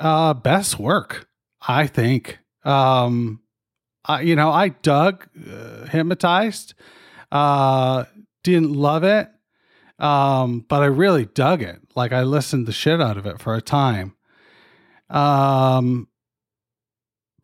uh, 0.00 0.34
best 0.34 0.80
work, 0.80 1.28
I 1.68 1.86
think. 1.86 2.40
Um, 2.64 3.42
I, 4.04 4.22
you 4.22 4.34
know, 4.34 4.50
I 4.50 4.70
dug 4.70 5.28
uh, 5.48 5.86
Hypnotized. 5.86 6.74
Uh, 7.30 8.06
didn't 8.42 8.72
love 8.72 9.04
it, 9.04 9.28
um, 10.00 10.66
but 10.68 10.82
I 10.82 10.86
really 10.86 11.26
dug 11.26 11.62
it. 11.62 11.80
Like 11.94 12.12
I 12.12 12.24
listened 12.24 12.66
the 12.66 12.72
shit 12.72 13.00
out 13.00 13.16
of 13.16 13.24
it 13.24 13.40
for 13.40 13.54
a 13.54 13.62
time. 13.62 14.16
Um, 15.10 16.08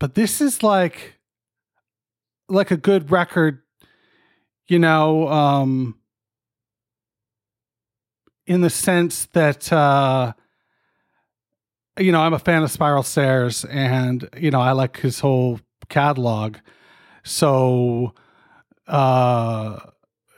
but 0.01 0.17
this 0.17 0.41
is 0.41 0.65
like 0.65 1.21
like 2.49 2.73
a 2.73 2.77
good 2.77 3.13
record, 3.13 3.63
you 4.71 4.79
know, 4.79 5.29
um, 5.29 5.97
in 8.47 8.61
the 8.61 8.71
sense 8.71 9.27
that 9.33 9.71
uh, 9.73 10.33
you 11.99 12.13
know 12.13 12.21
I'm 12.21 12.35
a 12.35 12.39
fan 12.39 12.63
of 12.63 12.71
Spiral 12.71 13.03
Stairs, 13.03 13.65
and 13.65 14.29
you 14.37 14.53
know 14.53 14.61
I 14.61 14.71
like 14.73 15.01
his 15.01 15.19
whole 15.19 15.59
catalog, 15.89 16.59
so 17.25 18.15
uh, 18.87 19.81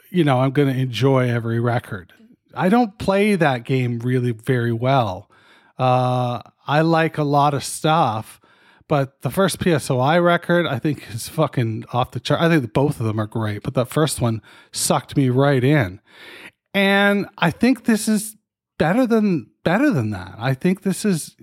you 0.08 0.24
know 0.24 0.40
I'm 0.40 0.52
going 0.52 0.72
to 0.72 0.80
enjoy 0.80 1.28
every 1.28 1.60
record. 1.60 2.14
I 2.54 2.70
don't 2.70 2.98
play 2.98 3.34
that 3.34 3.64
game 3.64 3.98
really 3.98 4.32
very 4.32 4.72
well. 4.72 5.30
Uh, 5.78 6.40
I 6.66 6.80
like 6.80 7.18
a 7.18 7.24
lot 7.24 7.52
of 7.52 7.62
stuff, 7.62 8.40
but 8.92 9.22
the 9.22 9.30
first 9.30 9.58
PSOI 9.58 10.22
record, 10.22 10.66
I 10.66 10.78
think, 10.78 11.08
is 11.14 11.26
fucking 11.26 11.86
off 11.94 12.10
the 12.10 12.20
chart. 12.20 12.42
I 12.42 12.50
think 12.50 12.60
that 12.60 12.74
both 12.74 13.00
of 13.00 13.06
them 13.06 13.18
are 13.18 13.26
great, 13.26 13.62
but 13.62 13.72
the 13.72 13.86
first 13.86 14.20
one 14.20 14.42
sucked 14.70 15.16
me 15.16 15.30
right 15.30 15.64
in. 15.64 15.98
And 16.74 17.24
I 17.38 17.52
think 17.52 17.84
this 17.84 18.06
is 18.06 18.36
better 18.78 19.06
than 19.06 19.50
better 19.64 19.90
than 19.90 20.10
that. 20.10 20.34
I 20.36 20.52
think 20.52 20.82
this 20.82 21.06
is 21.06 21.34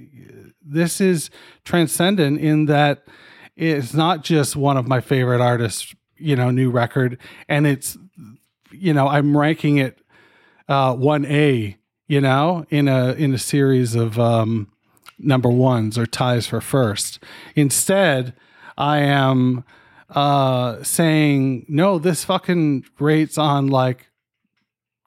this 0.64 1.02
is 1.02 1.32
transcendent 1.66 2.40
in 2.40 2.68
that 2.68 3.08
it's 3.56 3.96
not 3.96 4.24
just 4.24 4.56
one 4.56 4.78
of 4.78 4.88
my 4.88 5.02
favorite 5.02 5.42
artists, 5.42 5.96
you 6.18 6.36
know, 6.36 6.52
new 6.52 6.70
record, 6.70 7.18
and 7.48 7.66
it's 7.66 7.98
you 8.70 8.94
know 8.94 9.08
I'm 9.08 9.36
ranking 9.36 9.80
it 9.80 10.00
uh, 10.68 10.94
one 10.94 11.26
A, 11.26 11.78
you 12.08 12.22
know, 12.22 12.68
in 12.70 12.88
a 12.88 13.14
in 13.14 13.34
a 13.34 13.40
series 13.40 13.96
of 13.96 14.20
um, 14.20 14.72
number 15.20 15.50
ones 15.50 15.98
or 15.98 16.06
ties 16.06 16.48
for 16.48 16.62
first. 16.62 17.24
Instead, 17.56 18.34
I 18.78 19.00
am 19.00 19.64
uh, 20.10 20.82
saying 20.84 21.66
no. 21.68 22.00
This 22.00 22.24
fucking 22.24 22.86
rates 23.00 23.38
on 23.38 23.68
like 23.68 24.10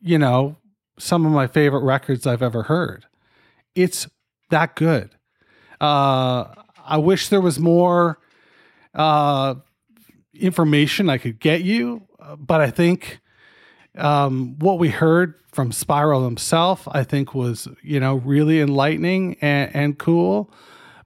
you 0.02 0.18
know, 0.18 0.56
some 0.98 1.24
of 1.24 1.32
my 1.32 1.46
favorite 1.46 1.84
records 1.84 2.26
I've 2.26 2.42
ever 2.42 2.64
heard. 2.64 3.06
It's 3.74 4.08
that 4.50 4.74
good. 4.74 5.10
Uh, 5.80 6.46
I 6.84 6.98
wish 6.98 7.28
there 7.28 7.40
was 7.40 7.58
more 7.58 8.18
uh, 8.94 9.54
information 10.34 11.08
I 11.08 11.18
could 11.18 11.38
get 11.38 11.62
you, 11.62 12.06
but 12.36 12.60
I 12.60 12.70
think 12.70 13.20
um, 13.96 14.58
what 14.58 14.78
we 14.78 14.88
heard 14.88 15.34
from 15.52 15.70
Spiral 15.70 16.24
himself, 16.24 16.88
I 16.90 17.04
think 17.04 17.34
was, 17.34 17.68
you 17.82 18.00
know, 18.00 18.16
really 18.16 18.60
enlightening 18.60 19.36
and, 19.40 19.74
and 19.74 19.98
cool. 19.98 20.50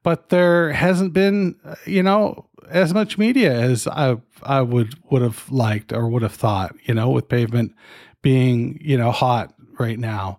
But 0.03 0.29
there 0.29 0.73
hasn't 0.73 1.13
been, 1.13 1.57
you 1.85 2.03
know, 2.03 2.47
as 2.71 2.95
much 2.95 3.19
media 3.19 3.53
as 3.53 3.87
I 3.87 4.17
I 4.43 4.61
would 4.61 4.95
would 5.11 5.23
have 5.23 5.51
liked 5.51 5.93
or 5.93 6.09
would 6.09 6.23
have 6.23 6.35
thought, 6.35 6.75
you 6.85 6.95
know, 6.95 7.11
with 7.11 7.29
Pavement 7.29 7.75
being, 8.23 8.79
you 8.81 8.97
know, 8.97 9.11
hot 9.11 9.53
right 9.79 9.99
now. 9.99 10.39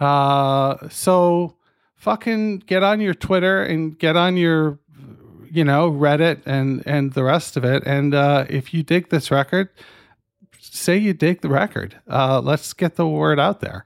Uh, 0.00 0.88
so 0.88 1.56
fucking 1.96 2.58
get 2.58 2.82
on 2.82 3.00
your 3.00 3.14
Twitter 3.14 3.62
and 3.62 3.98
get 3.98 4.16
on 4.16 4.36
your, 4.36 4.78
you 5.50 5.64
know, 5.64 5.90
Reddit 5.90 6.42
and 6.44 6.82
and 6.86 7.12
the 7.12 7.22
rest 7.22 7.56
of 7.56 7.64
it. 7.64 7.84
And 7.86 8.14
uh, 8.14 8.46
if 8.48 8.74
you 8.74 8.82
dig 8.82 9.10
this 9.10 9.30
record, 9.30 9.68
say 10.74 10.96
you 10.96 11.14
dig 11.14 11.40
the 11.40 11.48
record. 11.48 12.00
Uh, 12.08 12.40
let's 12.40 12.72
get 12.72 12.96
the 12.96 13.06
word 13.06 13.38
out 13.38 13.60
there. 13.60 13.84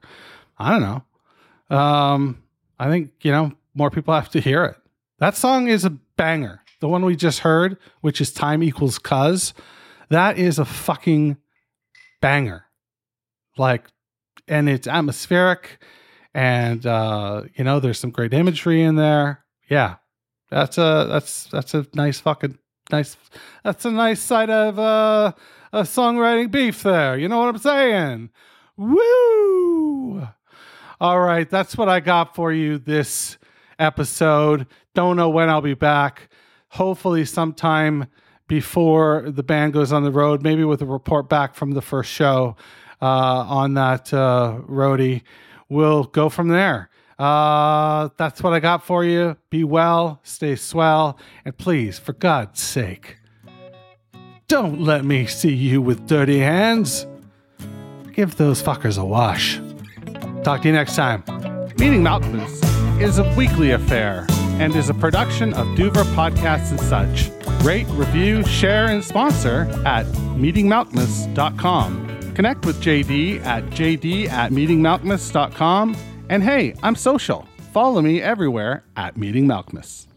I 0.57 0.71
don't 0.71 0.81
know. 0.81 1.75
Um, 1.75 2.43
I 2.79 2.89
think 2.89 3.11
you 3.21 3.31
know 3.31 3.53
more 3.73 3.91
people 3.91 4.13
have 4.15 4.29
to 4.29 4.41
hear 4.41 4.63
it. 4.65 4.75
That 5.19 5.35
song 5.35 5.67
is 5.67 5.85
a 5.85 5.91
banger. 6.17 6.61
The 6.79 6.87
one 6.87 7.03
we 7.03 7.15
just 7.15 7.39
heard, 7.39 7.77
which 8.01 8.21
is 8.21 8.31
"Time 8.31 8.63
Equals 8.63 8.99
Cuz," 8.99 9.53
that 10.09 10.37
is 10.37 10.59
a 10.59 10.65
fucking 10.65 11.37
banger 12.21 12.65
like 13.57 13.87
and 14.47 14.67
it's 14.67 14.87
atmospheric 14.87 15.83
and 16.33 16.85
uh 16.85 17.43
you 17.55 17.63
know 17.63 17.79
there's 17.79 17.99
some 17.99 18.09
great 18.09 18.33
imagery 18.33 18.81
in 18.81 18.95
there 18.95 19.43
yeah 19.69 19.95
that's 20.49 20.77
a 20.77 21.05
that's 21.09 21.45
that's 21.45 21.73
a 21.73 21.85
nice 21.93 22.19
fucking 22.19 22.57
nice 22.91 23.17
that's 23.63 23.85
a 23.85 23.91
nice 23.91 24.19
side 24.19 24.49
of 24.49 24.79
uh 24.79 25.31
a 25.71 25.81
songwriting 25.81 26.51
beef 26.51 26.83
there 26.83 27.17
you 27.17 27.27
know 27.27 27.39
what 27.39 27.49
i'm 27.49 27.57
saying 27.57 28.29
woo 28.77 30.27
all 31.01 31.19
right 31.19 31.49
that's 31.49 31.77
what 31.77 31.89
i 31.89 31.99
got 31.99 32.35
for 32.35 32.51
you 32.51 32.77
this 32.77 33.37
episode 33.77 34.65
don't 34.93 35.15
know 35.15 35.29
when 35.29 35.49
i'll 35.49 35.61
be 35.61 35.73
back 35.73 36.29
hopefully 36.69 37.25
sometime 37.25 38.07
before 38.47 39.23
the 39.27 39.43
band 39.43 39.73
goes 39.73 39.91
on 39.91 40.03
the 40.03 40.11
road 40.11 40.41
maybe 40.41 40.63
with 40.63 40.81
a 40.81 40.85
report 40.85 41.29
back 41.29 41.53
from 41.53 41.71
the 41.71 41.81
first 41.81 42.11
show 42.11 42.55
uh, 43.01 43.05
on 43.05 43.75
that 43.75 44.13
uh, 44.13 44.59
roadie. 44.67 45.23
We'll 45.67 46.03
go 46.03 46.29
from 46.29 46.49
there. 46.49 46.89
Uh, 47.17 48.09
that's 48.17 48.41
what 48.41 48.53
I 48.53 48.59
got 48.59 48.83
for 48.83 49.03
you. 49.03 49.37
Be 49.49 49.63
well, 49.63 50.19
stay 50.23 50.55
swell, 50.55 51.19
and 51.43 51.57
please, 51.57 51.99
for 51.99 52.13
God's 52.13 52.61
sake, 52.61 53.18
don't 54.49 54.81
let 54.81 55.05
me 55.05 55.25
see 55.27 55.53
you 55.53 55.81
with 55.81 56.05
dirty 56.07 56.39
hands. 56.39 57.07
Give 58.13 58.35
those 58.35 58.61
fuckers 58.61 58.99
a 58.99 59.05
wash. 59.05 59.61
Talk 60.43 60.63
to 60.63 60.67
you 60.67 60.73
next 60.73 60.95
time. 60.95 61.23
Meeting 61.77 62.03
Malkmus 62.03 62.59
is 62.99 63.19
a 63.19 63.35
weekly 63.37 63.71
affair 63.71 64.25
and 64.59 64.75
is 64.75 64.89
a 64.89 64.93
production 64.93 65.53
of 65.53 65.67
Duver 65.77 66.03
Podcasts 66.15 66.71
and 66.71 66.81
such. 66.81 67.29
Rate, 67.63 67.87
review, 67.91 68.43
share, 68.43 68.87
and 68.87 69.03
sponsor 69.03 69.61
at 69.85 70.05
meetingmalkmus.com. 70.35 72.33
Connect 72.33 72.65
with 72.65 72.81
JD 72.81 73.45
at 73.45 73.63
jd 73.65 74.27
at 74.27 74.51
meetingmalkmus.com. 74.51 75.95
And 76.29 76.43
hey, 76.43 76.73
I'm 76.81 76.95
social. 76.95 77.47
Follow 77.71 78.01
me 78.01 78.21
everywhere 78.21 78.83
at 78.97 79.15
Meeting 79.15 79.45
Malkmus. 79.45 80.08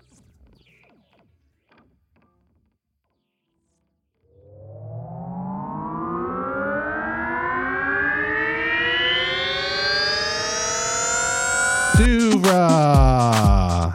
Duvra 12.43 13.93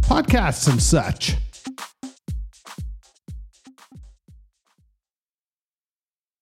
podcasts 0.00 0.68
and 0.68 0.80
such. 0.80 1.36